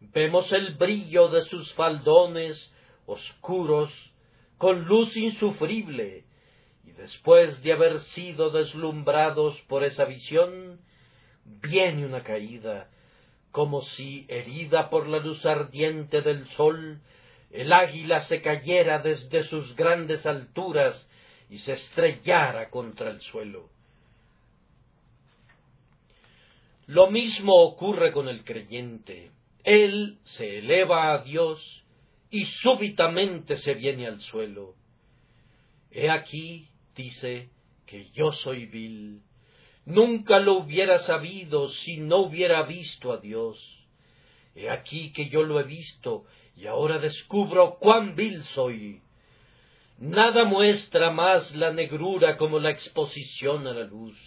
Vemos 0.02 0.52
el 0.52 0.76
brillo 0.76 1.30
de 1.30 1.46
sus 1.46 1.72
faldones 1.74 2.74
oscuros 3.06 3.90
con 4.58 4.86
luz 4.86 5.16
insufrible, 5.16 6.23
después 6.98 7.62
de 7.64 7.74
haber 7.74 8.00
sido 8.00 8.50
deslumbrados 8.50 9.60
por 9.64 9.84
esa 9.84 10.06
visión, 10.06 10.80
viene 11.46 12.06
una 12.06 12.24
caída, 12.24 12.90
como 13.52 13.82
si, 13.82 14.26
herida 14.30 14.90
por 14.90 15.08
la 15.08 15.20
luz 15.20 15.46
ardiente 15.46 16.22
del 16.22 16.48
sol, 16.50 17.02
el 17.52 17.72
águila 17.72 18.22
se 18.24 18.42
cayera 18.42 19.00
desde 19.00 19.44
sus 19.44 19.76
grandes 19.76 20.26
alturas 20.26 21.08
y 21.50 21.60
se 21.60 21.74
estrellara 21.74 22.70
contra 22.70 23.12
el 23.12 23.22
suelo. 23.22 23.70
Lo 26.88 27.10
mismo 27.12 27.54
ocurre 27.64 28.12
con 28.12 28.28
el 28.28 28.44
creyente. 28.44 29.32
Él 29.64 30.18
se 30.24 30.60
eleva 30.60 31.14
a 31.14 31.20
Dios 31.20 31.84
y 32.30 32.46
súbitamente 32.46 33.58
se 33.58 33.76
viene 33.76 34.08
al 34.08 34.20
suelo. 34.20 34.74
He 35.92 36.10
aquí, 36.10 36.68
dice, 36.96 37.50
que 37.86 38.10
yo 38.12 38.32
soy 38.32 38.66
vil. 38.66 39.22
Nunca 39.86 40.40
lo 40.40 40.54
hubiera 40.54 41.00
sabido 41.00 41.70
si 41.70 41.98
no 41.98 42.20
hubiera 42.20 42.64
visto 42.64 43.12
a 43.12 43.18
Dios. 43.18 43.58
He 44.56 44.70
aquí 44.70 45.12
que 45.14 45.30
yo 45.30 45.44
lo 45.44 45.60
he 45.60 45.64
visto 45.64 46.26
y 46.56 46.68
ahora 46.68 47.00
descubro 47.00 47.78
cuán 47.80 48.16
vil 48.16 48.44
soy. 48.56 49.02
Nada 49.98 50.46
muestra 50.46 51.12
más 51.12 51.54
la 51.56 51.72
negrura 51.72 52.38
como 52.38 52.60
la 52.60 52.70
exposición 52.70 53.68
a 53.68 53.74
la 53.74 53.84
luz. 53.84 54.18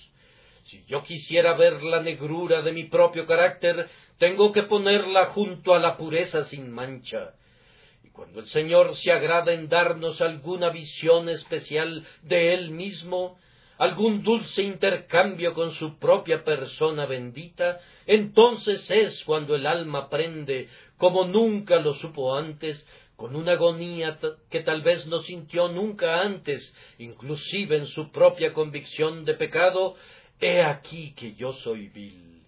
Si 0.65 0.85
yo 0.87 1.03
quisiera 1.03 1.55
ver 1.55 1.83
la 1.83 2.03
negrura 2.03 2.63
de 2.63 2.73
mi 2.73 2.85
propio 2.85 3.27
carácter, 3.27 3.89
tengo 4.19 4.53
que 4.53 4.65
ponerla 4.65 5.27
junto 5.27 5.75
a 5.75 5.79
la 5.79 5.97
pureza 5.97 6.45
sin 6.47 6.71
mancha. 6.71 7.35
Cuando 8.17 8.41
el 8.41 8.47
Señor 8.47 8.97
se 8.97 9.13
agrada 9.13 9.53
en 9.53 9.69
darnos 9.69 10.23
alguna 10.23 10.71
visión 10.71 11.29
especial 11.29 12.07
de 12.23 12.55
Él 12.55 12.71
mismo, 12.71 13.39
algún 13.77 14.23
dulce 14.23 14.63
intercambio 14.63 15.53
con 15.53 15.73
su 15.73 15.99
propia 15.99 16.43
persona 16.43 17.05
bendita, 17.05 17.79
entonces 18.07 18.91
es 18.91 19.23
cuando 19.25 19.55
el 19.55 19.67
alma 19.67 20.05
aprende, 20.05 20.71
como 20.97 21.27
nunca 21.27 21.79
lo 21.79 21.93
supo 21.93 22.35
antes, 22.35 22.89
con 23.17 23.37
una 23.37 23.53
agonía 23.53 24.19
que 24.51 24.61
tal 24.61 24.81
vez 24.81 25.07
no 25.07 25.21
sintió 25.21 25.69
nunca 25.69 26.23
antes, 26.23 26.75
inclusive 26.97 27.77
en 27.77 27.87
su 27.87 28.11
propia 28.13 28.55
convicción 28.55 29.27
de 29.27 29.35
pecado, 29.35 29.95
He 30.41 30.63
aquí 30.63 31.13
que 31.15 31.35
yo 31.35 31.53
soy 31.53 31.89
vil. 31.89 32.43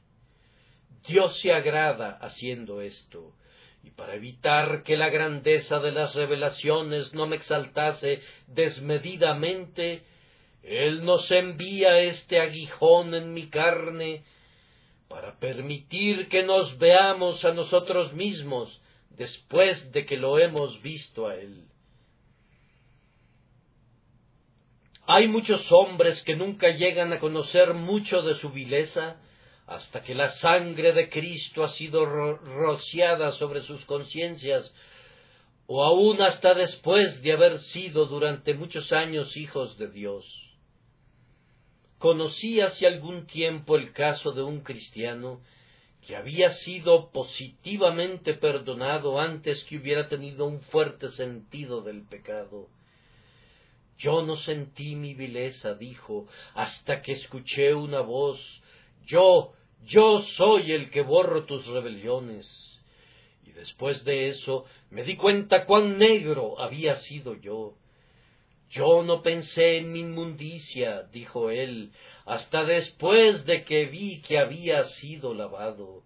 Dios 1.06 1.38
se 1.40 1.52
agrada 1.52 2.18
haciendo 2.22 2.80
esto, 2.80 3.34
y 3.82 3.90
para 3.90 4.14
evitar 4.14 4.82
que 4.82 4.96
la 4.96 5.08
grandeza 5.08 5.78
de 5.78 5.92
las 5.92 6.14
revelaciones 6.14 7.14
no 7.14 7.26
me 7.26 7.36
exaltase 7.36 8.22
desmedidamente, 8.46 10.02
Él 10.62 11.04
nos 11.04 11.30
envía 11.30 12.00
este 12.00 12.40
aguijón 12.40 13.14
en 13.14 13.32
mi 13.32 13.48
carne 13.48 14.24
para 15.08 15.38
permitir 15.38 16.28
que 16.28 16.42
nos 16.42 16.76
veamos 16.78 17.44
a 17.44 17.52
nosotros 17.52 18.12
mismos 18.12 18.80
después 19.10 19.90
de 19.92 20.04
que 20.04 20.16
lo 20.16 20.38
hemos 20.38 20.80
visto 20.82 21.26
a 21.26 21.34
Él. 21.34 21.64
Hay 25.06 25.26
muchos 25.26 25.66
hombres 25.72 26.22
que 26.24 26.36
nunca 26.36 26.68
llegan 26.68 27.14
a 27.14 27.18
conocer 27.18 27.72
mucho 27.72 28.20
de 28.20 28.34
su 28.34 28.50
vileza 28.50 29.16
hasta 29.68 30.02
que 30.02 30.14
la 30.14 30.30
sangre 30.36 30.92
de 30.92 31.10
Cristo 31.10 31.62
ha 31.62 31.68
sido 31.72 32.04
rociada 32.06 33.32
sobre 33.32 33.62
sus 33.62 33.84
conciencias, 33.84 34.72
o 35.66 35.84
aun 35.84 36.22
hasta 36.22 36.54
después 36.54 37.20
de 37.20 37.32
haber 37.32 37.60
sido 37.60 38.06
durante 38.06 38.54
muchos 38.54 38.90
años 38.92 39.36
hijos 39.36 39.76
de 39.76 39.90
Dios. 39.90 40.24
Conocí 41.98 42.62
hace 42.62 42.86
algún 42.86 43.26
tiempo 43.26 43.76
el 43.76 43.92
caso 43.92 44.32
de 44.32 44.42
un 44.42 44.60
cristiano 44.60 45.42
que 46.06 46.16
había 46.16 46.52
sido 46.52 47.10
positivamente 47.10 48.32
perdonado 48.34 49.20
antes 49.20 49.62
que 49.64 49.76
hubiera 49.76 50.08
tenido 50.08 50.46
un 50.46 50.62
fuerte 50.62 51.10
sentido 51.10 51.82
del 51.82 52.06
pecado. 52.06 52.68
Yo 53.98 54.22
no 54.22 54.36
sentí 54.36 54.94
mi 54.94 55.12
vileza, 55.12 55.74
dijo, 55.74 56.26
hasta 56.54 57.02
que 57.02 57.12
escuché 57.12 57.74
una 57.74 58.00
voz, 58.00 58.40
yo, 59.04 59.52
yo 59.86 60.22
soy 60.36 60.72
el 60.72 60.90
que 60.90 61.02
borro 61.02 61.44
tus 61.44 61.66
rebeliones. 61.66 62.46
Y 63.44 63.52
después 63.52 64.04
de 64.04 64.28
eso 64.28 64.64
me 64.90 65.04
di 65.04 65.16
cuenta 65.16 65.64
cuán 65.64 65.98
negro 65.98 66.60
había 66.60 66.96
sido 66.96 67.34
yo. 67.34 67.74
Yo 68.70 69.02
no 69.02 69.22
pensé 69.22 69.78
en 69.78 69.92
mi 69.92 70.00
inmundicia, 70.00 71.04
dijo 71.04 71.50
él, 71.50 71.92
hasta 72.26 72.64
después 72.64 73.46
de 73.46 73.64
que 73.64 73.86
vi 73.86 74.20
que 74.20 74.38
había 74.38 74.84
sido 74.84 75.32
lavado. 75.32 76.02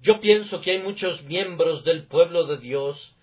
Yo 0.00 0.20
pienso 0.20 0.62
que 0.62 0.72
hay 0.72 0.78
muchos 0.78 1.22
miembros 1.24 1.84
del 1.84 2.06
pueblo 2.06 2.46
de 2.46 2.56
Dios 2.58 3.14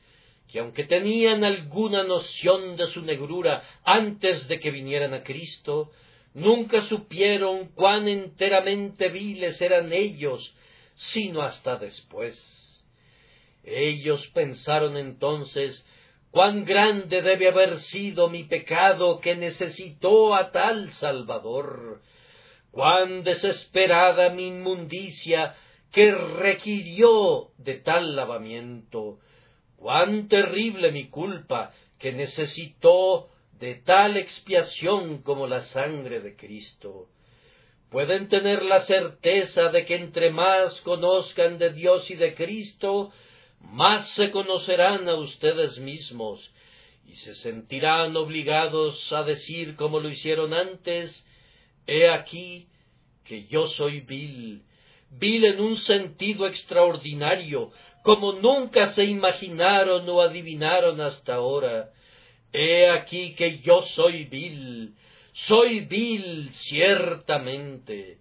que 0.49 0.59
aunque 0.59 0.83
tenían 0.83 1.43
alguna 1.43 2.03
noción 2.03 2.75
de 2.75 2.87
su 2.87 3.01
negrura 3.03 3.63
antes 3.83 4.47
de 4.47 4.59
que 4.59 4.71
vinieran 4.71 5.13
a 5.13 5.23
Cristo, 5.23 5.91
nunca 6.39 6.81
supieron 6.83 7.69
cuán 7.75 8.07
enteramente 8.07 9.09
viles 9.09 9.61
eran 9.61 9.91
ellos, 9.93 10.55
sino 10.95 11.41
hasta 11.41 11.77
después. 11.77 12.37
Ellos 13.63 14.25
pensaron 14.33 14.97
entonces 14.97 15.85
cuán 16.31 16.65
grande 16.65 17.21
debe 17.21 17.49
haber 17.49 17.79
sido 17.79 18.29
mi 18.29 18.43
pecado 18.43 19.19
que 19.19 19.35
necesitó 19.35 20.35
a 20.35 20.51
tal 20.51 20.91
Salvador, 20.93 22.01
cuán 22.71 23.23
desesperada 23.23 24.29
mi 24.29 24.47
inmundicia 24.47 25.55
que 25.91 26.11
requirió 26.11 27.49
de 27.57 27.75
tal 27.75 28.15
lavamiento, 28.15 29.19
cuán 29.75 30.27
terrible 30.27 30.91
mi 30.91 31.09
culpa 31.09 31.73
que 31.97 32.11
necesitó 32.13 33.29
de 33.59 33.75
tal 33.75 34.17
expiación 34.17 35.21
como 35.21 35.47
la 35.47 35.63
sangre 35.65 36.21
de 36.21 36.35
Cristo. 36.35 37.07
Pueden 37.91 38.29
tener 38.29 38.63
la 38.63 38.83
certeza 38.83 39.69
de 39.69 39.85
que 39.85 39.95
entre 39.95 40.31
más 40.31 40.79
conozcan 40.81 41.57
de 41.57 41.73
Dios 41.73 42.09
y 42.09 42.15
de 42.15 42.35
Cristo, 42.35 43.11
más 43.59 44.09
se 44.11 44.31
conocerán 44.31 45.09
a 45.09 45.15
ustedes 45.15 45.77
mismos 45.79 46.39
y 47.05 47.15
se 47.15 47.35
sentirán 47.35 48.15
obligados 48.15 49.11
a 49.11 49.23
decir 49.23 49.75
como 49.75 49.99
lo 49.99 50.09
hicieron 50.09 50.53
antes, 50.53 51.25
He 51.89 52.07
aquí 52.07 52.67
que 53.25 53.47
yo 53.47 53.67
soy 53.69 54.01
vil, 54.01 54.61
vil 55.09 55.43
en 55.45 55.59
un 55.59 55.77
sentido 55.77 56.45
extraordinario, 56.45 57.71
como 58.03 58.33
nunca 58.33 58.93
se 58.93 59.05
imaginaron 59.05 60.07
o 60.07 60.21
adivinaron 60.21 61.01
hasta 61.01 61.35
ahora. 61.35 61.89
He 62.51 62.89
aquí 62.89 63.35
que 63.35 63.59
yo 63.59 63.83
soy 63.95 64.25
vil, 64.25 64.95
soy 65.47 65.81
vil 65.81 66.49
ciertamente. 66.53 68.17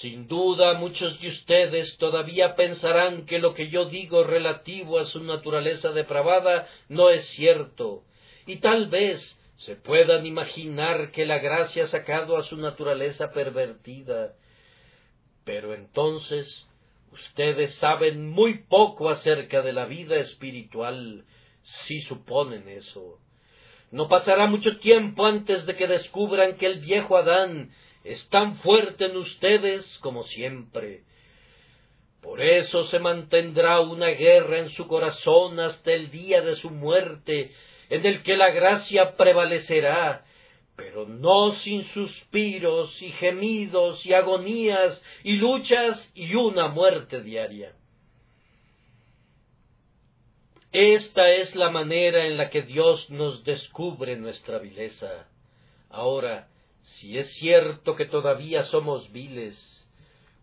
Sin 0.00 0.28
duda 0.28 0.74
muchos 0.74 1.20
de 1.20 1.28
ustedes 1.28 1.98
todavía 1.98 2.54
pensarán 2.54 3.26
que 3.26 3.38
lo 3.38 3.54
que 3.54 3.68
yo 3.68 3.86
digo 3.86 4.24
relativo 4.24 4.98
a 4.98 5.04
su 5.04 5.22
naturaleza 5.22 5.90
depravada 5.92 6.68
no 6.88 7.10
es 7.10 7.26
cierto, 7.30 8.04
y 8.46 8.56
tal 8.56 8.88
vez 8.88 9.20
se 9.58 9.76
puedan 9.76 10.24
imaginar 10.24 11.10
que 11.10 11.26
la 11.26 11.38
gracia 11.38 11.84
ha 11.84 11.88
sacado 11.88 12.38
a 12.38 12.44
su 12.44 12.56
naturaleza 12.56 13.30
pervertida. 13.30 14.32
Pero 15.44 15.74
entonces 15.74 16.66
ustedes 17.12 17.74
saben 17.74 18.30
muy 18.30 18.62
poco 18.68 19.10
acerca 19.10 19.60
de 19.60 19.74
la 19.74 19.84
vida 19.84 20.16
espiritual, 20.16 21.24
si 21.86 22.02
suponen 22.02 22.68
eso. 22.68 23.18
No 23.90 24.08
pasará 24.08 24.46
mucho 24.46 24.78
tiempo 24.78 25.26
antes 25.26 25.66
de 25.66 25.76
que 25.76 25.86
descubran 25.86 26.56
que 26.56 26.66
el 26.66 26.80
viejo 26.80 27.16
Adán 27.16 27.72
es 28.04 28.28
tan 28.28 28.56
fuerte 28.58 29.06
en 29.06 29.16
ustedes 29.16 29.98
como 29.98 30.24
siempre. 30.24 31.02
Por 32.22 32.40
eso 32.40 32.84
se 32.88 32.98
mantendrá 32.98 33.80
una 33.80 34.08
guerra 34.08 34.58
en 34.58 34.70
su 34.70 34.86
corazón 34.86 35.58
hasta 35.58 35.92
el 35.92 36.10
día 36.10 36.42
de 36.42 36.56
su 36.56 36.70
muerte, 36.70 37.52
en 37.88 38.06
el 38.06 38.22
que 38.22 38.36
la 38.36 38.50
gracia 38.50 39.16
prevalecerá, 39.16 40.24
pero 40.76 41.06
no 41.06 41.54
sin 41.56 41.84
suspiros 41.86 43.00
y 43.02 43.10
gemidos 43.12 44.04
y 44.06 44.12
agonías 44.12 45.02
y 45.24 45.32
luchas 45.32 46.10
y 46.14 46.34
una 46.34 46.68
muerte 46.68 47.22
diaria. 47.22 47.74
Esta 50.72 51.28
es 51.32 51.56
la 51.56 51.68
manera 51.70 52.26
en 52.26 52.36
la 52.36 52.48
que 52.48 52.62
Dios 52.62 53.10
nos 53.10 53.42
descubre 53.42 54.16
nuestra 54.16 54.58
vileza. 54.60 55.26
Ahora, 55.88 56.46
si 56.82 57.18
es 57.18 57.28
cierto 57.38 57.96
que 57.96 58.04
todavía 58.04 58.62
somos 58.64 59.10
viles, 59.10 59.58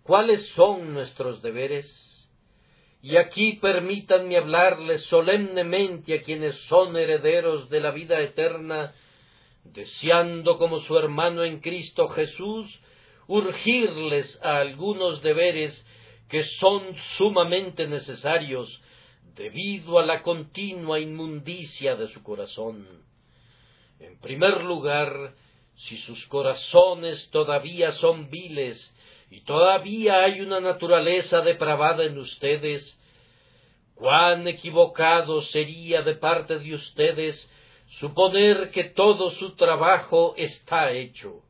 ¿cuáles 0.03 0.45
son 0.49 0.93
nuestros 0.93 1.41
deberes? 1.41 1.87
Y 3.01 3.15
aquí 3.15 3.53
permítanme 3.53 4.35
hablarles 4.35 5.03
solemnemente 5.03 6.15
a 6.15 6.23
quienes 6.23 6.59
son 6.63 6.97
herederos 6.97 7.69
de 7.69 7.79
la 7.79 7.91
vida 7.91 8.19
eterna, 8.19 8.93
deseando 9.63 10.57
como 10.57 10.81
su 10.81 10.97
hermano 10.97 11.45
en 11.45 11.61
Cristo 11.61 12.09
Jesús, 12.09 12.67
urgirles 13.27 14.37
a 14.43 14.57
algunos 14.57 15.21
deberes 15.21 15.85
que 16.27 16.43
son 16.59 16.83
sumamente 17.15 17.87
necesarios 17.87 18.81
debido 19.37 19.99
a 19.99 20.05
la 20.05 20.23
continua 20.23 20.99
inmundicia 20.99 21.95
de 21.95 22.07
su 22.09 22.23
corazón. 22.23 22.87
En 23.99 24.19
primer 24.19 24.63
lugar, 24.63 25.33
si 25.75 25.97
sus 25.99 26.25
corazones 26.25 27.29
todavía 27.29 27.91
son 27.93 28.29
viles 28.29 28.93
y 29.29 29.41
todavía 29.41 30.23
hay 30.23 30.41
una 30.41 30.59
naturaleza 30.59 31.41
depravada 31.41 32.03
en 32.03 32.17
ustedes, 32.17 32.99
cuán 33.93 34.47
equivocado 34.47 35.41
sería 35.43 36.01
de 36.01 36.15
parte 36.15 36.59
de 36.59 36.73
ustedes 36.73 37.49
suponer 37.99 38.71
que 38.71 38.85
todo 38.85 39.31
su 39.31 39.55
trabajo 39.55 40.33
está 40.37 40.91
hecho. 40.91 41.43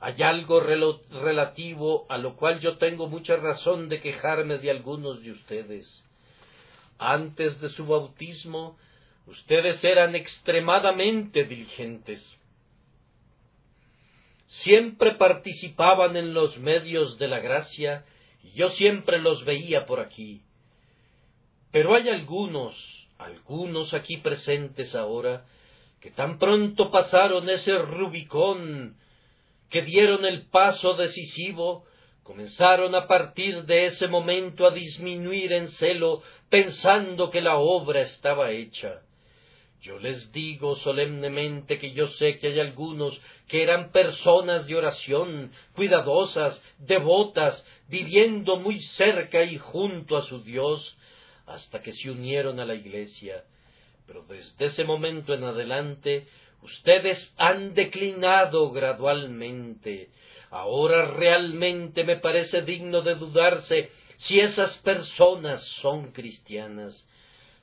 Hay 0.00 0.22
algo 0.22 0.60
relativo 0.60 2.06
a 2.08 2.18
lo 2.18 2.36
cual 2.36 2.60
yo 2.60 2.76
tengo 2.78 3.08
mucha 3.08 3.36
razón 3.36 3.88
de 3.88 4.00
quejarme 4.00 4.58
de 4.58 4.70
algunos 4.70 5.22
de 5.22 5.32
ustedes. 5.32 6.07
Antes 6.98 7.60
de 7.60 7.68
su 7.70 7.86
bautismo, 7.86 8.76
ustedes 9.26 9.82
eran 9.84 10.14
extremadamente 10.14 11.44
diligentes. 11.44 12.38
Siempre 14.46 15.14
participaban 15.14 16.16
en 16.16 16.34
los 16.34 16.58
medios 16.58 17.18
de 17.18 17.28
la 17.28 17.38
gracia 17.38 18.04
y 18.42 18.50
yo 18.52 18.70
siempre 18.70 19.20
los 19.20 19.44
veía 19.44 19.86
por 19.86 20.00
aquí. 20.00 20.42
Pero 21.70 21.94
hay 21.94 22.08
algunos, 22.08 22.74
algunos 23.18 23.92
aquí 23.92 24.16
presentes 24.16 24.94
ahora, 24.94 25.44
que 26.00 26.10
tan 26.10 26.38
pronto 26.38 26.90
pasaron 26.90 27.48
ese 27.50 27.76
Rubicón, 27.78 28.96
que 29.68 29.82
dieron 29.82 30.24
el 30.24 30.46
paso 30.46 30.94
decisivo, 30.94 31.84
comenzaron 32.28 32.94
a 32.94 33.06
partir 33.06 33.64
de 33.64 33.86
ese 33.86 34.06
momento 34.06 34.66
a 34.66 34.70
disminuir 34.70 35.50
en 35.50 35.68
celo, 35.68 36.22
pensando 36.50 37.30
que 37.30 37.40
la 37.40 37.56
obra 37.56 38.02
estaba 38.02 38.50
hecha. 38.50 39.00
Yo 39.80 39.98
les 39.98 40.30
digo 40.30 40.76
solemnemente 40.76 41.78
que 41.78 41.92
yo 41.92 42.06
sé 42.06 42.38
que 42.38 42.48
hay 42.48 42.60
algunos 42.60 43.18
que 43.46 43.62
eran 43.62 43.92
personas 43.92 44.66
de 44.66 44.76
oración, 44.76 45.52
cuidadosas, 45.74 46.62
devotas, 46.76 47.64
viviendo 47.88 48.56
muy 48.56 48.78
cerca 48.82 49.42
y 49.44 49.56
junto 49.56 50.18
a 50.18 50.24
su 50.24 50.42
Dios, 50.42 50.98
hasta 51.46 51.80
que 51.80 51.94
se 51.94 52.10
unieron 52.10 52.60
a 52.60 52.66
la 52.66 52.74
Iglesia. 52.74 53.44
Pero 54.06 54.26
desde 54.28 54.66
ese 54.66 54.84
momento 54.84 55.32
en 55.32 55.44
adelante, 55.44 56.26
ustedes 56.60 57.32
han 57.38 57.72
declinado 57.72 58.70
gradualmente, 58.70 60.10
Ahora 60.50 61.06
realmente 61.06 62.04
me 62.04 62.16
parece 62.16 62.62
digno 62.62 63.02
de 63.02 63.14
dudarse 63.14 63.90
si 64.18 64.40
esas 64.40 64.76
personas 64.78 65.62
son 65.80 66.12
cristianas. 66.12 67.06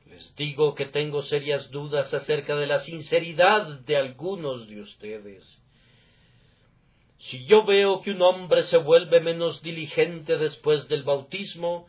Les 0.08 0.36
digo 0.36 0.76
que 0.76 0.86
tengo 0.86 1.24
serias 1.24 1.70
dudas 1.72 2.14
acerca 2.14 2.56
de 2.56 2.68
la 2.68 2.80
sinceridad 2.82 3.80
de 3.82 3.98
algunos 3.98 4.68
de 4.68 4.82
ustedes. 4.82 5.62
Si 7.18 7.46
yo 7.46 7.66
veo 7.66 8.02
que 8.02 8.12
un 8.12 8.22
hombre 8.22 8.64
se 8.64 8.78
vuelve 8.78 9.20
menos 9.20 9.62
diligente 9.64 10.38
después 10.38 10.88
del 10.88 11.02
bautismo, 11.04 11.88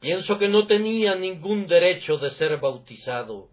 pienso 0.00 0.38
que 0.38 0.48
no 0.48 0.66
tenía 0.66 1.14
ningún 1.14 1.68
derecho 1.68 2.16
de 2.18 2.30
ser 2.32 2.58
bautizado, 2.58 3.48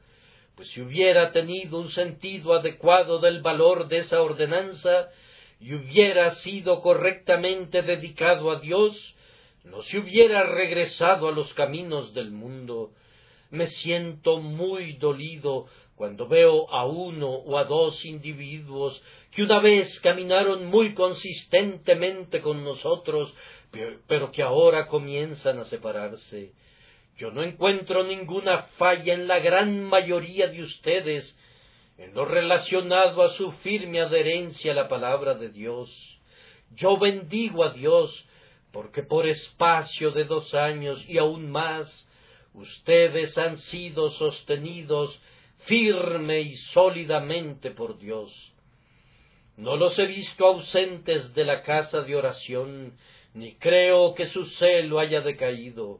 pues 0.55 0.69
si 0.69 0.81
hubiera 0.81 1.31
tenido 1.31 1.77
un 1.77 1.91
sentido 1.91 2.53
adecuado 2.53 3.19
del 3.19 3.41
valor 3.43 3.87
de 3.87 3.99
esa 3.99 4.21
ordenanza, 4.23 5.09
y 5.59 5.73
hubiera 5.73 6.35
sido 6.35 6.81
correctamente 6.81 7.81
dedicado 7.81 8.51
a 8.51 8.59
Dios, 8.59 9.15
no 9.65 9.81
se 9.83 9.97
hubiera 9.99 10.43
regresado 10.43 11.27
a 11.27 11.31
los 11.31 11.53
caminos 11.53 12.13
del 12.13 12.31
mundo. 12.31 12.91
Me 13.51 13.67
siento 13.67 14.39
muy 14.39 14.93
dolido 14.93 15.67
cuando 15.95 16.27
veo 16.27 16.71
a 16.71 16.85
uno 16.85 17.27
o 17.29 17.57
a 17.57 17.65
dos 17.65 18.05
individuos 18.05 19.03
que 19.31 19.43
una 19.43 19.59
vez 19.59 19.99
caminaron 19.99 20.65
muy 20.67 20.93
consistentemente 20.93 22.39
con 22.39 22.63
nosotros, 22.63 23.35
pero 24.07 24.31
que 24.31 24.41
ahora 24.41 24.87
comienzan 24.87 25.59
a 25.59 25.65
separarse. 25.65 26.53
Yo 27.17 27.31
no 27.31 27.43
encuentro 27.43 28.05
ninguna 28.05 28.63
falla 28.77 29.13
en 29.13 29.27
la 29.27 29.39
gran 29.39 29.83
mayoría 29.83 30.47
de 30.47 30.63
ustedes, 30.63 31.37
en 31.99 32.13
lo 32.13 32.23
relacionado 32.23 33.21
a 33.21 33.29
su 33.33 33.51
firme 33.51 33.99
adherencia 33.99 34.71
a 34.71 34.75
la 34.75 34.87
palabra 34.87 35.33
de 35.33 35.49
Dios. 35.49 35.89
Yo 36.71 36.97
bendigo 36.97 37.63
a 37.63 37.73
Dios 37.73 38.25
porque 38.71 39.03
por 39.03 39.27
espacio 39.27 40.11
de 40.11 40.23
dos 40.23 40.53
años 40.53 41.03
y 41.09 41.17
aún 41.17 41.51
más 41.51 42.07
ustedes 42.53 43.37
han 43.37 43.57
sido 43.57 44.11
sostenidos 44.11 45.19
firme 45.65 46.39
y 46.39 46.55
sólidamente 46.73 47.71
por 47.71 47.99
Dios. 47.99 48.31
No 49.57 49.75
los 49.75 49.99
he 49.99 50.05
visto 50.05 50.45
ausentes 50.45 51.33
de 51.33 51.43
la 51.43 51.63
casa 51.63 52.01
de 52.01 52.15
oración, 52.15 52.93
ni 53.33 53.55
creo 53.55 54.15
que 54.15 54.27
su 54.27 54.45
celo 54.45 54.99
haya 54.99 55.19
decaído 55.19 55.99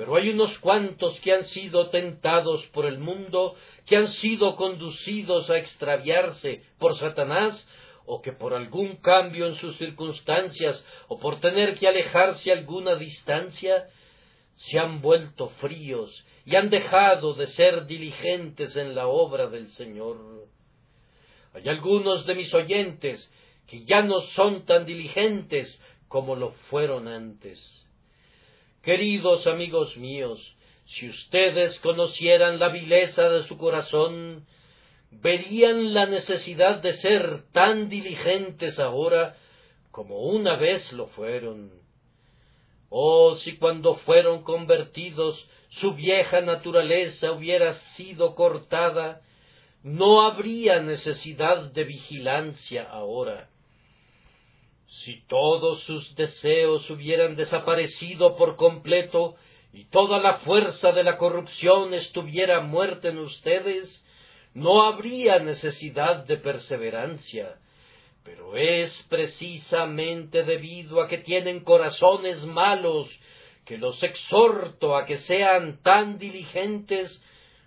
pero 0.00 0.16
hay 0.16 0.30
unos 0.30 0.58
cuantos 0.60 1.20
que 1.20 1.30
han 1.30 1.44
sido 1.44 1.90
tentados 1.90 2.66
por 2.68 2.86
el 2.86 2.98
mundo, 2.98 3.54
que 3.84 3.98
han 3.98 4.08
sido 4.08 4.56
conducidos 4.56 5.50
a 5.50 5.58
extraviarse 5.58 6.62
por 6.78 6.96
Satanás, 6.96 7.68
o 8.06 8.22
que 8.22 8.32
por 8.32 8.54
algún 8.54 8.96
cambio 8.96 9.46
en 9.46 9.56
sus 9.56 9.76
circunstancias, 9.76 10.82
o 11.08 11.20
por 11.20 11.38
tener 11.40 11.78
que 11.78 11.86
alejarse 11.86 12.50
a 12.50 12.54
alguna 12.54 12.94
distancia, 12.94 13.90
se 14.54 14.78
han 14.78 15.02
vuelto 15.02 15.50
fríos 15.60 16.24
y 16.46 16.56
han 16.56 16.70
dejado 16.70 17.34
de 17.34 17.48
ser 17.48 17.84
diligentes 17.84 18.76
en 18.76 18.94
la 18.94 19.06
obra 19.06 19.48
del 19.48 19.70
Señor. 19.72 20.16
Hay 21.52 21.68
algunos 21.68 22.24
de 22.24 22.36
mis 22.36 22.54
oyentes 22.54 23.30
que 23.66 23.84
ya 23.84 24.00
no 24.00 24.22
son 24.22 24.64
tan 24.64 24.86
diligentes 24.86 25.78
como 26.08 26.36
lo 26.36 26.52
fueron 26.70 27.06
antes. 27.06 27.79
Queridos 28.82 29.46
amigos 29.46 29.94
míos, 29.98 30.56
si 30.86 31.10
ustedes 31.10 31.78
conocieran 31.80 32.58
la 32.58 32.70
vileza 32.70 33.28
de 33.28 33.44
su 33.44 33.58
corazón, 33.58 34.46
verían 35.10 35.92
la 35.92 36.06
necesidad 36.06 36.80
de 36.80 36.94
ser 36.94 37.42
tan 37.52 37.90
diligentes 37.90 38.78
ahora 38.78 39.36
como 39.90 40.20
una 40.20 40.56
vez 40.56 40.90
lo 40.94 41.08
fueron. 41.08 41.70
Oh, 42.88 43.36
si 43.36 43.58
cuando 43.58 43.96
fueron 43.96 44.44
convertidos 44.44 45.46
su 45.68 45.92
vieja 45.92 46.40
naturaleza 46.40 47.32
hubiera 47.32 47.74
sido 47.96 48.34
cortada, 48.34 49.20
no 49.82 50.22
habría 50.22 50.80
necesidad 50.80 51.70
de 51.70 51.84
vigilancia 51.84 52.88
ahora. 52.90 53.50
Si 55.04 55.22
todos 55.28 55.82
sus 55.84 56.14
deseos 56.14 56.90
hubieran 56.90 57.34
desaparecido 57.34 58.36
por 58.36 58.56
completo 58.56 59.36
y 59.72 59.86
toda 59.86 60.18
la 60.18 60.38
fuerza 60.38 60.92
de 60.92 61.04
la 61.04 61.16
corrupción 61.16 61.94
estuviera 61.94 62.60
muerta 62.60 63.08
en 63.08 63.18
ustedes, 63.18 64.04
no 64.52 64.82
habría 64.82 65.38
necesidad 65.38 66.26
de 66.26 66.36
perseverancia, 66.36 67.56
pero 68.24 68.56
es 68.56 68.92
precisamente 69.08 70.42
debido 70.42 71.00
a 71.00 71.08
que 71.08 71.18
tienen 71.18 71.60
corazones 71.60 72.44
malos 72.44 73.08
que 73.64 73.78
los 73.78 74.02
exhorto 74.02 74.96
a 74.96 75.06
que 75.06 75.18
sean 75.20 75.80
tan 75.82 76.18
diligentes 76.18 77.24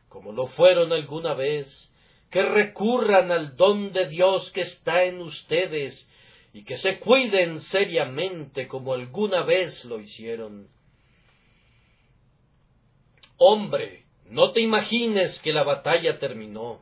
como 0.08 0.34
lo 0.34 0.46
fueron 0.48 0.94
alguna 0.94 1.34
vez, 1.34 1.68
que 2.30 2.44
recurran 2.44 3.32
al 3.32 3.56
don 3.56 3.92
de 3.92 4.08
Dios 4.08 4.52
que 4.52 4.62
está 4.62 5.06
en 5.06 5.20
ustedes 5.20 6.08
y 6.54 6.64
que 6.64 6.78
se 6.78 7.00
cuiden 7.00 7.62
seriamente 7.62 8.68
como 8.68 8.94
alguna 8.94 9.42
vez 9.42 9.84
lo 9.86 10.00
hicieron. 10.00 10.68
Hombre, 13.38 14.06
no 14.30 14.52
te 14.52 14.62
imagines 14.62 15.40
que 15.42 15.52
la 15.52 15.64
batalla 15.64 16.20
terminó. 16.20 16.82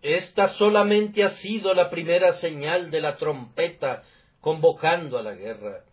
esta 0.00 0.50
solamente 0.50 1.24
ha 1.24 1.30
sido 1.30 1.74
la 1.74 1.90
primera 1.90 2.34
señal 2.34 2.92
de 2.92 3.00
la 3.00 3.16
trompeta 3.16 4.04
convocando 4.40 5.18
a 5.18 5.22
la 5.22 5.34
guerra. 5.34 5.84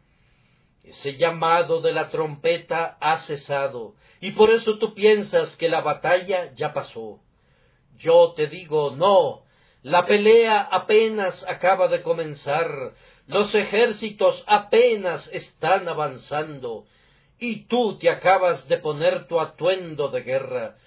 Ese 0.84 1.18
llamado 1.18 1.82
de 1.82 1.92
la 1.92 2.10
trompeta 2.10 2.98
ha 3.00 3.22
cesado, 3.22 3.96
y 4.22 4.32
por 4.32 4.52
eso 4.52 4.78
tú 4.78 4.94
piensas 4.94 5.56
que 5.56 5.70
la 5.70 5.82
batalla 5.82 6.54
ya 6.54 6.74
pasó. 6.74 7.20
Yo 7.98 8.34
te 8.36 8.48
digo, 8.48 8.92
no, 8.96 9.44
la 9.84 10.06
pelea 10.06 10.62
apenas 10.62 11.46
acaba 11.48 11.90
de 11.90 12.02
comenzar, 12.02 12.94
los 13.28 13.54
ejércitos 13.54 14.42
apenas 14.48 15.30
están 15.34 15.88
avanzando, 15.90 16.86
y 17.38 17.66
tú 17.66 17.98
te 17.98 18.10
acabas 18.10 18.66
de 18.70 18.78
poner 18.78 19.28
tu 19.28 19.42
atuendo 19.42 20.08
de 20.08 20.22
guerra. 20.22 20.78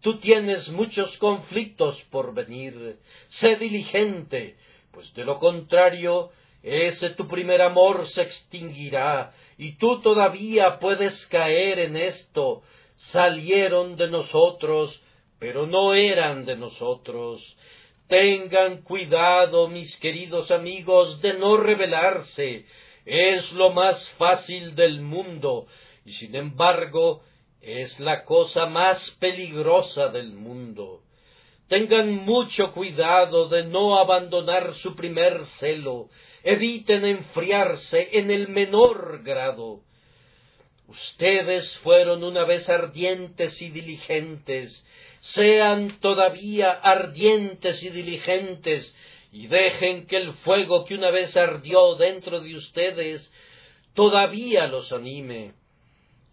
Tú 0.00 0.20
tienes 0.20 0.68
muchos 0.68 1.16
conflictos 1.18 2.00
por 2.10 2.32
venir. 2.32 2.98
Sé 3.28 3.56
diligente, 3.56 4.56
pues 4.92 5.12
de 5.14 5.24
lo 5.24 5.40
contrario, 5.40 6.30
ese 6.62 7.10
tu 7.10 7.26
primer 7.26 7.60
amor 7.60 8.06
se 8.08 8.22
extinguirá, 8.22 9.34
y 9.58 9.76
tú 9.78 10.00
todavía 10.00 10.78
puedes 10.78 11.26
caer 11.26 11.80
en 11.80 11.96
esto. 11.96 12.62
Salieron 12.96 13.96
de 13.96 14.08
nosotros, 14.08 15.02
pero 15.40 15.66
no 15.66 15.94
eran 15.94 16.44
de 16.44 16.56
nosotros. 16.56 17.56
Tengan 18.08 18.82
cuidado, 18.82 19.68
mis 19.68 19.96
queridos 19.98 20.50
amigos, 20.50 21.20
de 21.20 21.34
no 21.34 21.56
rebelarse. 21.56 22.66
Es 23.04 23.52
lo 23.52 23.70
más 23.70 24.08
fácil 24.18 24.74
del 24.74 25.00
mundo 25.00 25.66
y 26.04 26.12
sin 26.12 26.34
embargo 26.34 27.22
es 27.60 27.98
la 27.98 28.24
cosa 28.24 28.66
más 28.66 29.10
peligrosa 29.12 30.08
del 30.08 30.32
mundo. 30.32 31.02
Tengan 31.68 32.12
mucho 32.12 32.72
cuidado 32.72 33.48
de 33.48 33.64
no 33.64 33.98
abandonar 33.98 34.74
su 34.76 34.94
primer 34.94 35.44
celo, 35.58 36.10
eviten 36.42 37.06
enfriarse 37.06 38.18
en 38.18 38.30
el 38.30 38.48
menor 38.48 39.22
grado. 39.22 39.80
Ustedes 40.86 41.74
fueron 41.78 42.22
una 42.22 42.44
vez 42.44 42.68
ardientes 42.68 43.60
y 43.62 43.70
diligentes, 43.70 44.86
sean 45.32 46.00
todavía 46.00 46.70
ardientes 46.70 47.82
y 47.82 47.90
diligentes, 47.90 48.94
y 49.32 49.46
dejen 49.46 50.06
que 50.06 50.16
el 50.16 50.32
fuego 50.34 50.84
que 50.84 50.94
una 50.94 51.10
vez 51.10 51.36
ardió 51.36 51.96
dentro 51.96 52.40
de 52.40 52.56
ustedes 52.56 53.32
todavía 53.94 54.66
los 54.66 54.92
anime 54.92 55.54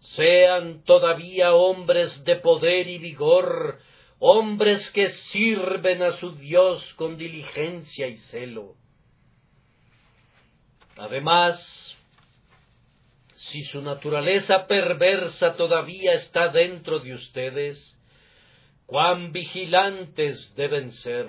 sean 0.02 0.82
todavía 0.84 1.54
hombres 1.54 2.24
de 2.24 2.36
poder 2.36 2.88
y 2.88 2.98
vigor, 2.98 3.78
hombres 4.18 4.90
que 4.90 5.10
sirven 5.10 6.02
a 6.02 6.12
su 6.18 6.32
Dios 6.36 6.82
con 6.94 7.16
diligencia 7.16 8.08
y 8.08 8.16
celo. 8.16 8.74
Además, 10.96 11.96
si 13.36 13.64
su 13.64 13.80
naturaleza 13.80 14.66
perversa 14.66 15.54
todavía 15.56 16.14
está 16.14 16.48
dentro 16.48 16.98
de 16.98 17.14
ustedes, 17.14 17.98
cuán 18.92 19.32
vigilantes 19.32 20.54
deben 20.54 20.92
ser. 20.92 21.26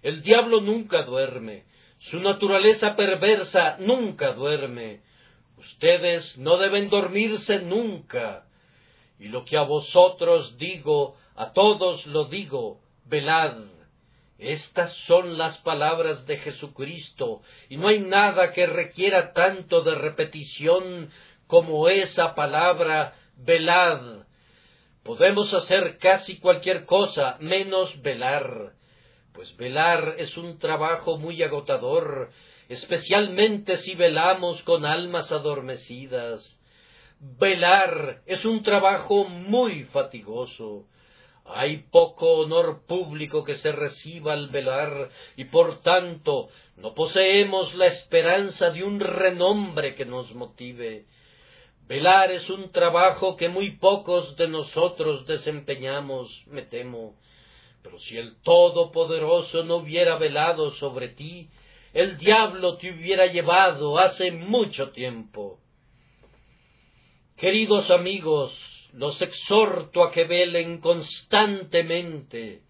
El 0.00 0.22
diablo 0.22 0.62
nunca 0.62 1.02
duerme, 1.02 1.64
su 1.98 2.18
naturaleza 2.18 2.96
perversa 2.96 3.76
nunca 3.78 4.32
duerme, 4.32 5.02
Ustedes 5.58 6.38
no 6.38 6.56
deben 6.56 6.88
dormirse 6.88 7.58
nunca. 7.58 8.44
Y 9.18 9.28
lo 9.28 9.44
que 9.44 9.58
a 9.58 9.62
vosotros 9.62 10.56
digo, 10.56 11.16
a 11.34 11.52
todos 11.52 12.06
lo 12.06 12.26
digo, 12.26 12.80
velad. 13.04 13.64
Estas 14.38 14.94
son 15.08 15.36
las 15.36 15.58
palabras 15.58 16.24
de 16.26 16.38
Jesucristo, 16.38 17.42
y 17.68 17.76
no 17.76 17.88
hay 17.88 17.98
nada 17.98 18.52
que 18.52 18.66
requiera 18.66 19.34
tanto 19.34 19.82
de 19.82 19.96
repetición 19.96 21.10
como 21.48 21.88
esa 21.88 22.34
palabra 22.34 23.14
velad. 23.36 24.27
Podemos 25.08 25.54
hacer 25.54 25.96
casi 25.96 26.38
cualquier 26.38 26.84
cosa 26.84 27.38
menos 27.40 27.98
velar, 28.02 28.74
pues 29.32 29.56
velar 29.56 30.16
es 30.18 30.36
un 30.36 30.58
trabajo 30.58 31.16
muy 31.16 31.42
agotador 31.42 32.28
especialmente 32.68 33.78
si 33.78 33.94
velamos 33.94 34.62
con 34.64 34.84
almas 34.84 35.32
adormecidas. 35.32 36.60
Velar 37.20 38.20
es 38.26 38.44
un 38.44 38.62
trabajo 38.62 39.24
muy 39.24 39.84
fatigoso. 39.84 40.84
Hay 41.46 41.84
poco 41.90 42.40
honor 42.40 42.84
público 42.86 43.44
que 43.44 43.56
se 43.56 43.72
reciba 43.72 44.34
al 44.34 44.50
velar 44.50 45.08
y 45.36 45.46
por 45.46 45.80
tanto 45.80 46.50
no 46.76 46.92
poseemos 46.92 47.74
la 47.76 47.86
esperanza 47.86 48.68
de 48.72 48.84
un 48.84 49.00
renombre 49.00 49.94
que 49.94 50.04
nos 50.04 50.34
motive. 50.34 51.06
Velar 51.88 52.30
es 52.30 52.50
un 52.50 52.70
trabajo 52.70 53.38
que 53.38 53.48
muy 53.48 53.78
pocos 53.78 54.36
de 54.36 54.46
nosotros 54.46 55.24
desempeñamos, 55.24 56.30
me 56.46 56.60
temo. 56.60 57.16
Pero 57.82 57.98
si 58.00 58.18
el 58.18 58.42
Todopoderoso 58.42 59.64
no 59.64 59.76
hubiera 59.76 60.18
velado 60.18 60.72
sobre 60.72 61.08
ti, 61.08 61.48
el 61.94 62.18
diablo 62.18 62.76
te 62.76 62.92
hubiera 62.92 63.26
llevado 63.26 63.98
hace 63.98 64.30
mucho 64.32 64.90
tiempo. 64.90 65.60
Queridos 67.38 67.90
amigos, 67.90 68.52
los 68.92 69.22
exhorto 69.22 70.04
a 70.04 70.12
que 70.12 70.24
velen 70.24 70.82
constantemente. 70.82 72.64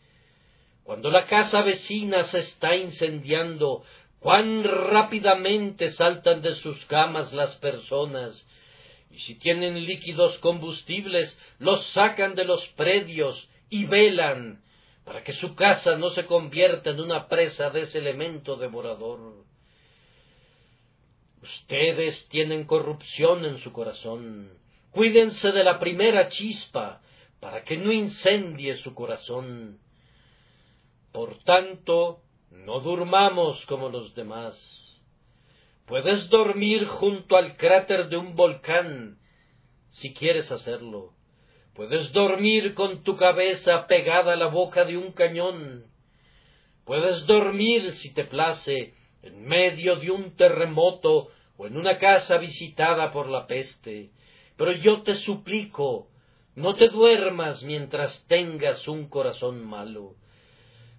Cuando 0.85 1.11
la 1.11 1.27
casa 1.27 1.63
vecina 1.63 2.23
se 2.27 2.39
está 2.39 2.77
incendiando, 2.77 3.83
cuán 4.21 4.63
rápidamente 4.63 5.91
saltan 5.91 6.41
de 6.41 6.55
sus 6.55 6.85
camas 6.85 7.33
las 7.33 7.57
personas, 7.57 8.47
si 9.21 9.35
tienen 9.37 9.85
líquidos 9.85 10.39
combustibles, 10.39 11.39
los 11.59 11.85
sacan 11.89 12.35
de 12.35 12.45
los 12.45 12.67
predios 12.71 13.49
y 13.71 13.85
velan 13.85 14.63
para 15.05 15.25
que 15.25 15.33
su 15.33 15.55
casa 15.55 15.97
no 15.97 16.11
se 16.11 16.27
convierta 16.27 16.91
en 16.91 17.01
una 17.01 17.29
presa 17.29 17.71
de 17.71 17.83
ese 17.83 17.99
elemento 17.99 18.57
devorador. 18.57 19.45
Ustedes 21.43 22.29
tienen 22.29 22.65
corrupción 22.65 23.45
en 23.45 23.59
su 23.59 23.73
corazón. 23.73 24.53
Cuídense 24.91 25.53
de 25.53 25.65
la 25.65 25.79
primera 25.79 26.29
chispa 26.29 27.01
para 27.41 27.65
que 27.65 27.77
no 27.77 27.93
incendie 27.93 28.77
su 28.79 28.95
corazón. 28.95 29.79
Por 31.13 31.39
tanto, 31.45 32.23
no 32.51 32.81
durmamos 32.81 33.65
como 33.67 33.89
los 33.89 34.15
demás. 34.15 34.88
Puedes 35.89 36.29
dormir 36.29 36.87
junto 36.87 37.35
al 37.35 37.57
cráter 37.57 38.11
de 38.11 38.19
un 38.19 38.37
volcán 38.37 39.17
si 39.91 40.13
quieres 40.13 40.53
hacerlo. 40.53 41.15
Puedes 41.75 42.13
dormir 42.13 42.75
con 42.75 43.03
tu 43.05 43.17
cabeza 43.17 43.87
pegada 43.87 44.35
a 44.35 44.37
la 44.37 44.49
boca 44.49 44.85
de 44.85 44.99
un 44.99 45.13
cañón. 45.13 45.87
Puedes 46.85 47.27
dormir, 47.27 47.95
si 47.95 48.13
te 48.13 48.25
place, 48.25 48.93
en 49.23 49.47
medio 49.47 49.97
de 49.97 50.11
un 50.11 50.37
terremoto 50.37 51.29
o 51.57 51.67
en 51.67 51.79
una 51.79 51.97
casa 51.97 52.37
visitada 52.37 53.11
por 53.11 53.27
la 53.31 53.47
peste. 53.47 54.11
Pero 54.59 54.73
yo 54.73 55.03
te 55.05 55.15
suplico, 55.15 56.09
no 56.55 56.75
te 56.75 56.89
duermas 56.89 57.63
mientras 57.63 58.27
tengas 58.27 58.87
un 58.89 59.09
corazón 59.09 59.65
malo. 59.65 60.17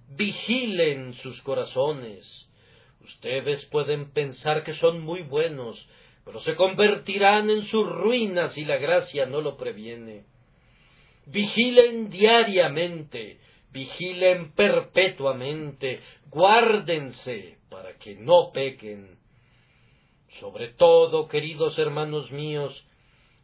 Vigilen 0.08 1.14
sus 1.14 1.40
corazones. 1.44 2.49
Ustedes 3.10 3.66
pueden 3.66 4.12
pensar 4.12 4.64
que 4.64 4.76
son 4.76 5.02
muy 5.02 5.24
buenos, 5.24 5.76
pero 6.24 6.40
se 6.42 6.56
convertirán 6.56 7.50
en 7.50 7.64
sus 7.64 7.88
ruinas 7.90 8.54
si 8.54 8.64
la 8.66 8.78
gracia 8.78 9.26
no 9.26 9.42
lo 9.42 9.58
previene. 9.58 10.26
Vigilen 11.26 12.12
diariamente, 12.12 13.40
vigilen 13.72 14.52
perpetuamente, 14.52 16.02
guárdense 16.28 17.58
para 17.70 17.98
que 17.98 18.16
no 18.16 18.52
pequen. 18.54 19.18
Sobre 20.40 20.68
todo, 20.68 21.28
queridos 21.28 21.80
hermanos 21.80 22.32
míos, 22.32 22.86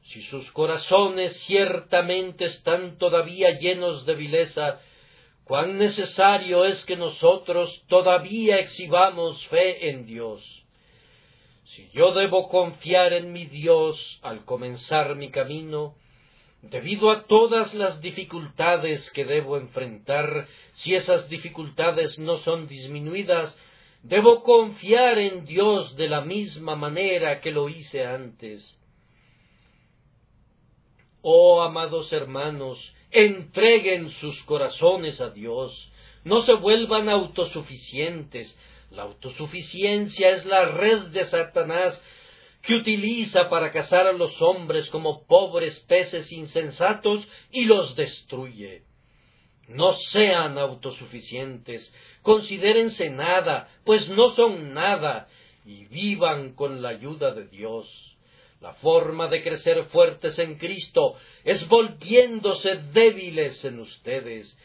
si 0.03 0.21
sus 0.21 0.51
corazones 0.51 1.35
ciertamente 1.47 2.45
están 2.45 2.99
todavía 2.99 3.57
llenos 3.57 4.05
de 4.05 4.13
vileza, 4.13 4.79
cuán 5.45 5.77
necesario 5.77 6.65
es 6.65 6.83
que 6.85 6.97
nosotros 6.97 7.83
todavía 7.87 8.57
exhibamos 8.57 9.45
fe 9.47 9.89
en 9.89 10.05
Dios. 10.05 10.41
Si 11.65 11.89
yo 11.91 12.13
debo 12.13 12.49
confiar 12.49 13.13
en 13.13 13.31
mi 13.31 13.45
Dios 13.45 14.19
al 14.21 14.43
comenzar 14.43 15.15
mi 15.15 15.29
camino, 15.29 15.95
debido 16.61 17.11
a 17.11 17.25
todas 17.25 17.73
las 17.73 18.01
dificultades 18.01 19.09
que 19.11 19.23
debo 19.25 19.57
enfrentar, 19.57 20.47
si 20.73 20.95
esas 20.95 21.29
dificultades 21.29 22.17
no 22.17 22.37
son 22.37 22.67
disminuidas, 22.67 23.57
debo 24.01 24.41
confiar 24.41 25.19
en 25.19 25.45
Dios 25.45 25.95
de 25.95 26.07
la 26.07 26.21
misma 26.21 26.75
manera 26.75 27.39
que 27.41 27.51
lo 27.51 27.69
hice 27.69 28.05
antes. 28.05 28.79
Oh, 31.21 31.61
amados 31.61 32.11
hermanos, 32.13 32.94
entreguen 33.15 34.09
sus 34.11 34.41
corazones 34.43 35.21
a 35.21 35.29
Dios, 35.29 35.91
no 36.23 36.41
se 36.41 36.53
vuelvan 36.53 37.07
autosuficientes. 37.07 38.57
La 38.91 39.03
autosuficiencia 39.03 40.31
es 40.31 40.45
la 40.45 40.65
red 40.65 41.07
de 41.07 41.25
Satanás 41.25 42.01
que 42.61 42.75
utiliza 42.75 43.49
para 43.49 43.71
cazar 43.71 44.07
a 44.07 44.11
los 44.11 44.41
hombres 44.41 44.89
como 44.89 45.25
pobres 45.27 45.79
peces 45.81 46.31
insensatos 46.31 47.27
y 47.51 47.65
los 47.65 47.95
destruye. 47.95 48.83
No 49.67 49.93
sean 49.93 50.57
autosuficientes, 50.57 51.93
considérense 52.21 53.09
nada, 53.09 53.69
pues 53.83 54.09
no 54.09 54.31
son 54.35 54.73
nada, 54.73 55.27
y 55.65 55.85
vivan 55.85 56.53
con 56.53 56.81
la 56.81 56.89
ayuda 56.89 57.33
de 57.33 57.47
Dios. 57.47 58.14
La 58.61 58.73
forma 58.73 59.27
de 59.27 59.43
crecer 59.43 59.83
fuertes 59.85 60.39
en 60.39 60.57
Cristo 60.57 61.15
es 61.43 61.67
volviéndose 61.67 62.75
débiles 62.93 63.63
en 63.65 63.79
ustedes. 63.79 64.57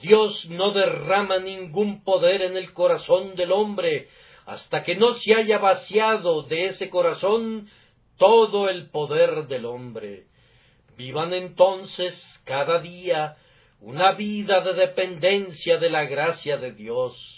Dios 0.00 0.46
no 0.50 0.72
derrama 0.72 1.38
ningún 1.38 2.04
poder 2.04 2.42
en 2.42 2.56
el 2.56 2.72
corazón 2.72 3.34
del 3.34 3.52
hombre 3.52 4.08
hasta 4.46 4.82
que 4.82 4.94
no 4.94 5.14
se 5.14 5.34
haya 5.34 5.58
vaciado 5.58 6.42
de 6.42 6.66
ese 6.66 6.88
corazón 6.88 7.68
todo 8.16 8.68
el 8.68 8.90
poder 8.90 9.46
del 9.46 9.64
hombre. 9.64 10.26
Vivan 10.96 11.32
entonces 11.32 12.16
cada 12.44 12.80
día 12.80 13.36
una 13.80 14.12
vida 14.12 14.60
de 14.60 14.74
dependencia 14.74 15.78
de 15.78 15.90
la 15.90 16.04
gracia 16.04 16.56
de 16.58 16.72
Dios 16.72 17.37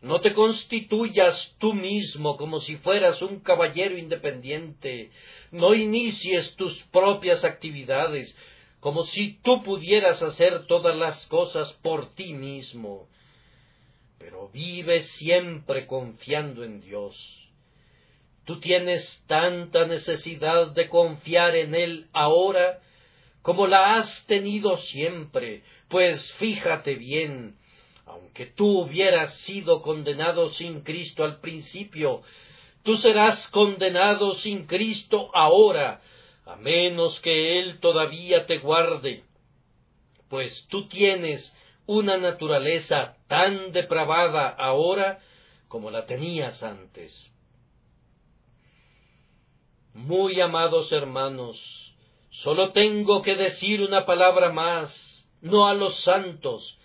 no 0.00 0.20
te 0.20 0.32
constituyas 0.32 1.56
tú 1.58 1.74
mismo 1.74 2.36
como 2.36 2.60
si 2.60 2.76
fueras 2.76 3.20
un 3.20 3.40
caballero 3.40 3.98
independiente. 3.98 5.10
No 5.50 5.74
inicies 5.74 6.54
tus 6.56 6.78
propias 6.92 7.42
actividades 7.44 8.36
como 8.80 9.02
si 9.04 9.38
tú 9.42 9.64
pudieras 9.64 10.22
hacer 10.22 10.66
todas 10.66 10.96
las 10.96 11.26
cosas 11.26 11.72
por 11.82 12.14
ti 12.14 12.32
mismo. 12.32 13.08
Pero 14.18 14.50
vive 14.50 15.02
siempre 15.04 15.86
confiando 15.86 16.62
en 16.62 16.80
Dios. 16.80 17.16
Tú 18.44 18.60
tienes 18.60 19.24
tanta 19.26 19.84
necesidad 19.86 20.68
de 20.72 20.88
confiar 20.88 21.56
en 21.56 21.74
Él 21.74 22.08
ahora 22.12 22.80
como 23.42 23.66
la 23.66 23.96
has 23.96 24.26
tenido 24.26 24.76
siempre, 24.76 25.62
pues 25.88 26.32
fíjate 26.34 26.96
bien, 26.96 27.56
aunque 28.08 28.46
tú 28.46 28.80
hubieras 28.80 29.34
sido 29.40 29.82
condenado 29.82 30.50
sin 30.50 30.80
Cristo 30.80 31.24
al 31.24 31.40
principio, 31.40 32.22
tú 32.82 32.96
serás 32.96 33.46
condenado 33.48 34.34
sin 34.36 34.66
Cristo 34.66 35.30
ahora, 35.34 36.00
a 36.46 36.56
menos 36.56 37.20
que 37.20 37.58
Él 37.60 37.80
todavía 37.80 38.46
te 38.46 38.58
guarde, 38.58 39.24
pues 40.28 40.66
tú 40.68 40.88
tienes 40.88 41.54
una 41.86 42.16
naturaleza 42.16 43.16
tan 43.28 43.72
depravada 43.72 44.48
ahora 44.48 45.20
como 45.68 45.90
la 45.90 46.06
tenías 46.06 46.62
antes. 46.62 47.30
Muy 49.94 50.40
amados 50.40 50.92
hermanos, 50.92 51.58
solo 52.30 52.72
tengo 52.72 53.22
que 53.22 53.34
decir 53.34 53.82
una 53.82 54.06
palabra 54.06 54.50
más, 54.50 55.28
no 55.40 55.66
a 55.66 55.74
los 55.74 55.98
santos, 56.02 56.78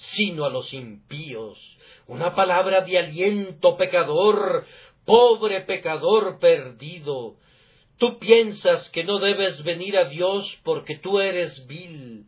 sino 0.00 0.44
a 0.44 0.50
los 0.50 0.72
impíos. 0.72 1.58
Una 2.06 2.34
palabra 2.34 2.80
de 2.80 2.98
aliento 2.98 3.76
pecador, 3.76 4.64
pobre 5.04 5.60
pecador 5.62 6.38
perdido. 6.38 7.36
Tú 7.98 8.18
piensas 8.18 8.88
que 8.90 9.04
no 9.04 9.18
debes 9.18 9.62
venir 9.62 9.98
a 9.98 10.08
Dios 10.08 10.58
porque 10.64 10.96
tú 10.96 11.20
eres 11.20 11.66
vil. 11.66 12.24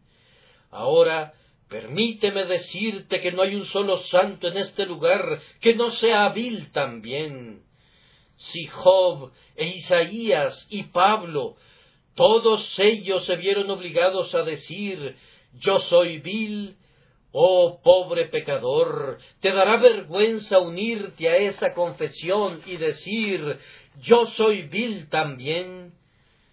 Ahora, 0.70 1.33
permíteme 1.68 2.45
decirte 2.45 3.20
que 3.20 3.33
no 3.33 3.43
hay 3.43 3.55
un 3.55 3.64
solo 3.66 3.99
santo 3.99 4.49
en 4.49 4.59
este 4.59 4.85
lugar 4.85 5.41
que 5.61 5.75
no 5.75 5.91
sea 5.93 6.29
vil 6.29 6.70
también. 6.73 7.62
Si 8.37 8.66
Job 8.66 9.33
e 9.57 9.66
Isaías 9.68 10.66
y 10.68 10.85
Pablo, 10.85 11.57
todos 12.14 12.79
ellos 12.79 13.25
se 13.25 13.37
vieron 13.37 13.70
obligados 13.70 14.35
a 14.35 14.43
decir 14.43 15.16
yo 15.55 15.81
soy 15.81 16.18
vil, 16.18 16.77
Oh 17.33 17.80
pobre 17.83 18.26
pecador, 18.26 19.18
te 19.41 19.51
dará 19.53 19.78
vergüenza 19.78 20.59
unirte 20.59 21.28
a 21.30 21.37
esa 21.39 21.72
confesión 21.72 22.61
y 22.66 22.76
decir 22.76 23.59
yo 24.03 24.26
soy 24.26 24.62
vil 24.68 25.09
también. 25.09 25.95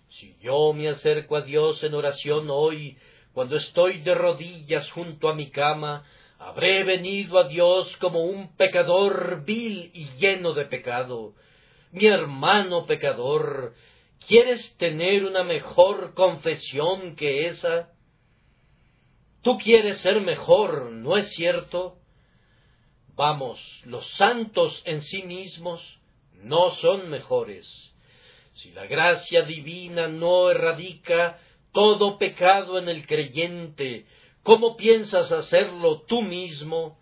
Si 0.08 0.38
yo 0.42 0.72
me 0.74 0.88
acerco 0.88 1.36
a 1.36 1.42
Dios 1.42 1.84
en 1.84 1.94
oración 1.94 2.48
hoy, 2.50 2.98
cuando 3.34 3.58
estoy 3.58 4.00
de 4.02 4.16
rodillas 4.16 4.90
junto 4.92 5.28
a 5.28 5.36
mi 5.36 5.52
cama, 5.52 6.06
habré 6.40 6.84
venido 6.86 7.40
a 7.40 7.48
Dios 7.48 7.96
como 7.98 8.24
un 8.24 8.56
pecador 8.56 9.44
vil 9.46 9.92
y 9.94 10.06
lleno 10.18 10.54
de 10.54 10.66
pecado. 10.66 11.34
Mi 11.92 12.06
hermano 12.06 12.86
pecador, 12.86 13.74
¿quieres 14.28 14.78
tener 14.78 15.26
una 15.26 15.44
mejor 15.44 16.14
confesión 16.14 17.16
que 17.16 17.48
esa? 17.48 17.90
Tú 19.42 19.58
quieres 19.58 20.00
ser 20.00 20.20
mejor, 20.22 20.92
¿no 20.92 21.18
es 21.18 21.32
cierto? 21.34 21.98
Vamos, 23.16 23.60
los 23.86 24.06
santos 24.12 24.82
en 24.86 25.02
sí 25.02 25.24
mismos 25.24 25.82
no 26.34 26.72
son 26.76 27.10
mejores. 27.10 27.68
Si 28.54 28.72
la 28.72 28.86
gracia 28.86 29.44
divina 29.44 30.08
no 30.08 30.52
erradica 30.52 31.40
todo 31.72 32.18
pecado 32.18 32.78
en 32.78 32.90
el 32.90 33.06
creyente, 33.08 34.06
¿cómo 34.44 34.76
piensas 34.76 35.32
hacerlo 35.32 36.02
tú 36.02 36.22
mismo? 36.22 36.98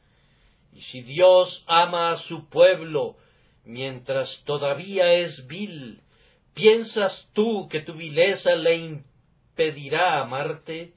Y 0.73 0.81
si 0.81 1.01
Dios 1.01 1.63
ama 1.65 2.11
a 2.11 2.17
su 2.19 2.49
pueblo 2.49 3.17
mientras 3.65 4.43
todavía 4.45 5.11
es 5.13 5.47
vil, 5.47 6.01
¿piensas 6.53 7.29
tú 7.33 7.67
que 7.67 7.81
tu 7.81 7.93
vileza 7.93 8.55
le 8.55 8.75
impedirá 8.75 10.21
amarte? 10.21 10.93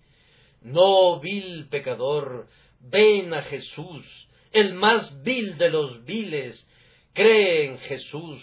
No, 0.63 1.21
vil 1.21 1.69
pecador, 1.71 2.49
ven 2.81 3.33
a 3.35 3.43
Jesús, 3.43 4.29
el 4.53 4.75
más 4.75 5.23
vil 5.23 5.57
de 5.59 5.71
los 5.71 6.05
viles, 6.05 6.67
cree 7.15 7.67
en 7.67 7.79
Jesús. 7.79 8.43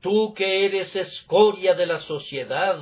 Tú 0.00 0.34
que 0.34 0.64
eres 0.66 0.94
escoria 0.96 1.74
de 1.74 1.86
la 1.86 2.00
sociedad, 2.00 2.78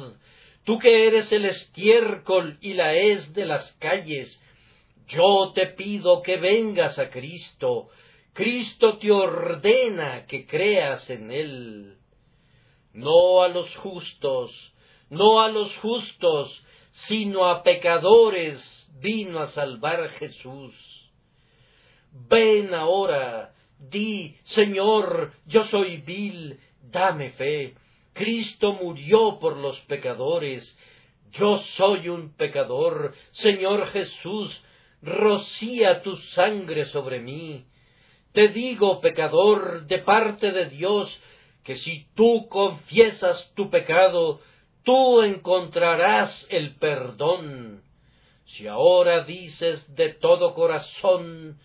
tú 0.65 0.79
que 0.79 1.07
eres 1.07 1.31
el 1.33 1.47
estiércol 1.47 2.59
y 2.61 2.75
la 2.75 2.95
hez 2.95 3.33
de 3.33 3.45
las 3.45 3.73
calles, 3.75 4.41
yo 5.09 5.53
te 5.55 5.67
pido 5.69 6.23
que 6.23 6.37
vengas 6.37 6.99
a 6.99 7.11
Cristo. 7.11 7.89
Cristo 8.35 8.99
te 8.99 9.11
ordena 9.11 10.27
que 10.27 10.47
creas 10.47 11.09
en 11.11 11.31
Él. 11.31 11.99
No 12.93 13.43
a 13.43 13.49
los 13.49 13.75
justos, 13.77 14.53
no 15.11 15.41
a 15.41 15.49
los 15.49 15.75
justos, 15.79 16.63
sino 17.07 17.49
a 17.49 17.63
pecadores 17.63 18.89
vino 19.01 19.39
a 19.39 19.49
salvar 19.49 20.09
Jesús. 20.11 20.75
Ven 22.13 22.75
ahora, 22.75 23.55
di, 23.79 24.37
Señor, 24.45 25.33
yo 25.47 25.65
soy 25.65 25.99
vil, 25.99 26.59
dame 26.83 27.31
fe. 27.33 27.75
Cristo 28.13 28.73
murió 28.73 29.39
por 29.39 29.57
los 29.57 29.79
pecadores. 29.83 30.77
Yo 31.33 31.59
soy 31.77 32.09
un 32.09 32.35
pecador. 32.35 33.15
Señor 33.33 33.87
Jesús, 33.89 34.61
rocía 35.03 36.03
tu 36.03 36.17
sangre 36.17 36.87
sobre 36.87 37.21
mí. 37.21 37.67
Te 38.33 38.49
digo, 38.49 39.01
pecador, 39.01 39.87
de 39.87 39.99
parte 39.99 40.51
de 40.51 40.67
Dios, 40.67 41.17
que 41.65 41.77
si 41.77 42.07
tú 42.15 42.49
confiesas 42.49 43.53
tu 43.55 43.71
pecado, 43.71 44.41
tú 44.89 45.21
encontrarás 45.21 46.47
el 46.49 46.77
perdón. 46.77 47.83
Si 48.47 48.67
ahora 48.67 49.23
dices 49.25 49.95
de 49.95 50.15
todo 50.15 50.55
corazón, 50.55 51.59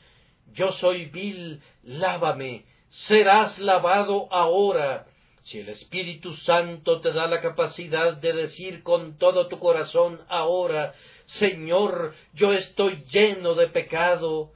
yo 0.52 0.74
soy 0.74 1.06
vil, 1.06 1.62
lávame, 1.84 2.66
serás 2.90 3.58
lavado 3.60 4.28
ahora. 4.30 5.06
Si 5.44 5.60
el 5.60 5.70
Espíritu 5.70 6.36
Santo 6.36 7.00
te 7.00 7.14
da 7.14 7.28
la 7.28 7.40
capacidad 7.40 8.18
de 8.18 8.34
decir 8.34 8.84
con 8.84 9.18
todo 9.18 9.48
tu 9.48 9.58
corazón 9.58 10.20
ahora, 10.28 10.94
Señor, 11.24 12.16
yo 12.34 12.52
estoy 12.52 13.06
lleno 13.10 13.56
de 13.56 13.68
pecado, 13.68 14.52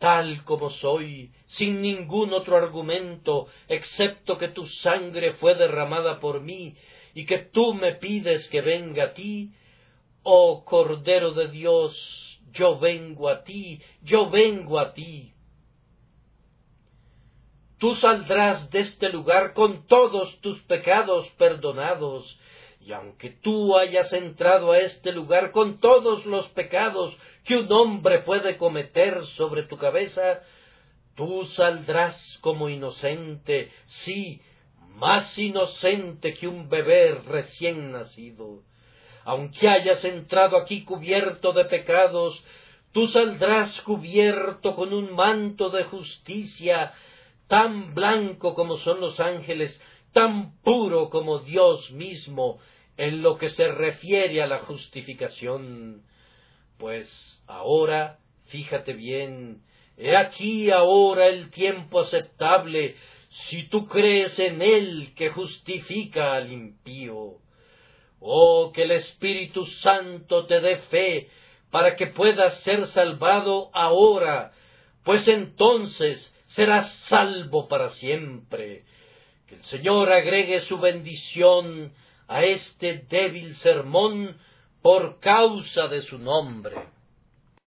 tal 0.00 0.42
como 0.42 0.70
soy, 0.70 1.30
sin 1.46 1.82
ningún 1.82 2.32
otro 2.32 2.56
argumento, 2.56 3.46
excepto 3.68 4.38
que 4.38 4.48
tu 4.48 4.66
sangre 4.66 5.34
fue 5.34 5.54
derramada 5.54 6.18
por 6.18 6.40
mí, 6.40 6.74
y 7.16 7.24
que 7.24 7.38
tú 7.38 7.72
me 7.72 7.94
pides 7.94 8.46
que 8.48 8.60
venga 8.60 9.04
a 9.04 9.14
ti, 9.14 9.54
oh 10.22 10.66
Cordero 10.66 11.32
de 11.32 11.48
Dios, 11.48 12.38
yo 12.52 12.78
vengo 12.78 13.30
a 13.30 13.42
ti, 13.42 13.80
yo 14.02 14.28
vengo 14.28 14.78
a 14.78 14.92
ti. 14.92 15.32
Tú 17.78 17.94
saldrás 17.94 18.70
de 18.70 18.80
este 18.80 19.08
lugar 19.08 19.54
con 19.54 19.86
todos 19.86 20.38
tus 20.42 20.60
pecados 20.64 21.26
perdonados, 21.38 22.38
y 22.80 22.92
aunque 22.92 23.30
tú 23.30 23.78
hayas 23.78 24.12
entrado 24.12 24.72
a 24.72 24.80
este 24.80 25.10
lugar 25.10 25.52
con 25.52 25.80
todos 25.80 26.26
los 26.26 26.46
pecados 26.50 27.16
que 27.44 27.56
un 27.56 27.72
hombre 27.72 28.18
puede 28.24 28.58
cometer 28.58 29.24
sobre 29.38 29.62
tu 29.62 29.78
cabeza, 29.78 30.42
tú 31.14 31.46
saldrás 31.46 32.38
como 32.42 32.68
inocente, 32.68 33.72
sí, 33.86 34.42
más 34.96 35.38
inocente 35.38 36.34
que 36.34 36.48
un 36.48 36.68
bebé 36.68 37.14
recién 37.14 37.92
nacido. 37.92 38.62
Aunque 39.24 39.68
hayas 39.68 40.04
entrado 40.04 40.56
aquí 40.56 40.84
cubierto 40.84 41.52
de 41.52 41.66
pecados, 41.66 42.42
tú 42.92 43.06
saldrás 43.08 43.78
cubierto 43.82 44.74
con 44.74 44.94
un 44.94 45.14
manto 45.14 45.68
de 45.68 45.84
justicia, 45.84 46.94
tan 47.46 47.94
blanco 47.94 48.54
como 48.54 48.78
son 48.78 49.00
los 49.00 49.20
ángeles, 49.20 49.80
tan 50.12 50.58
puro 50.62 51.10
como 51.10 51.40
Dios 51.40 51.90
mismo, 51.90 52.58
en 52.96 53.20
lo 53.20 53.36
que 53.36 53.50
se 53.50 53.68
refiere 53.68 54.42
a 54.42 54.46
la 54.46 54.60
justificación. 54.60 56.04
Pues 56.78 57.42
ahora, 57.46 58.18
fíjate 58.46 58.94
bien, 58.94 59.60
he 59.98 60.16
aquí 60.16 60.70
ahora 60.70 61.26
el 61.26 61.50
tiempo 61.50 62.00
aceptable, 62.00 62.96
si 63.44 63.68
tú 63.68 63.86
crees 63.86 64.38
en 64.38 64.62
Él 64.62 65.12
que 65.16 65.30
justifica 65.30 66.34
al 66.34 66.52
impío. 66.52 67.38
Oh, 68.18 68.72
que 68.74 68.84
el 68.84 68.92
Espíritu 68.92 69.66
Santo 69.66 70.46
te 70.46 70.60
dé 70.60 70.78
fe 70.90 71.28
para 71.70 71.96
que 71.96 72.06
puedas 72.06 72.60
ser 72.62 72.86
salvado 72.88 73.70
ahora, 73.74 74.52
pues 75.04 75.28
entonces 75.28 76.32
serás 76.48 76.90
salvo 77.08 77.68
para 77.68 77.90
siempre. 77.90 78.84
Que 79.46 79.56
el 79.56 79.64
Señor 79.64 80.10
agregue 80.10 80.62
su 80.62 80.78
bendición 80.78 81.92
a 82.26 82.44
este 82.44 83.04
débil 83.08 83.54
sermón 83.56 84.36
por 84.82 85.20
causa 85.20 85.88
de 85.88 86.02
su 86.02 86.18
nombre. 86.18 86.95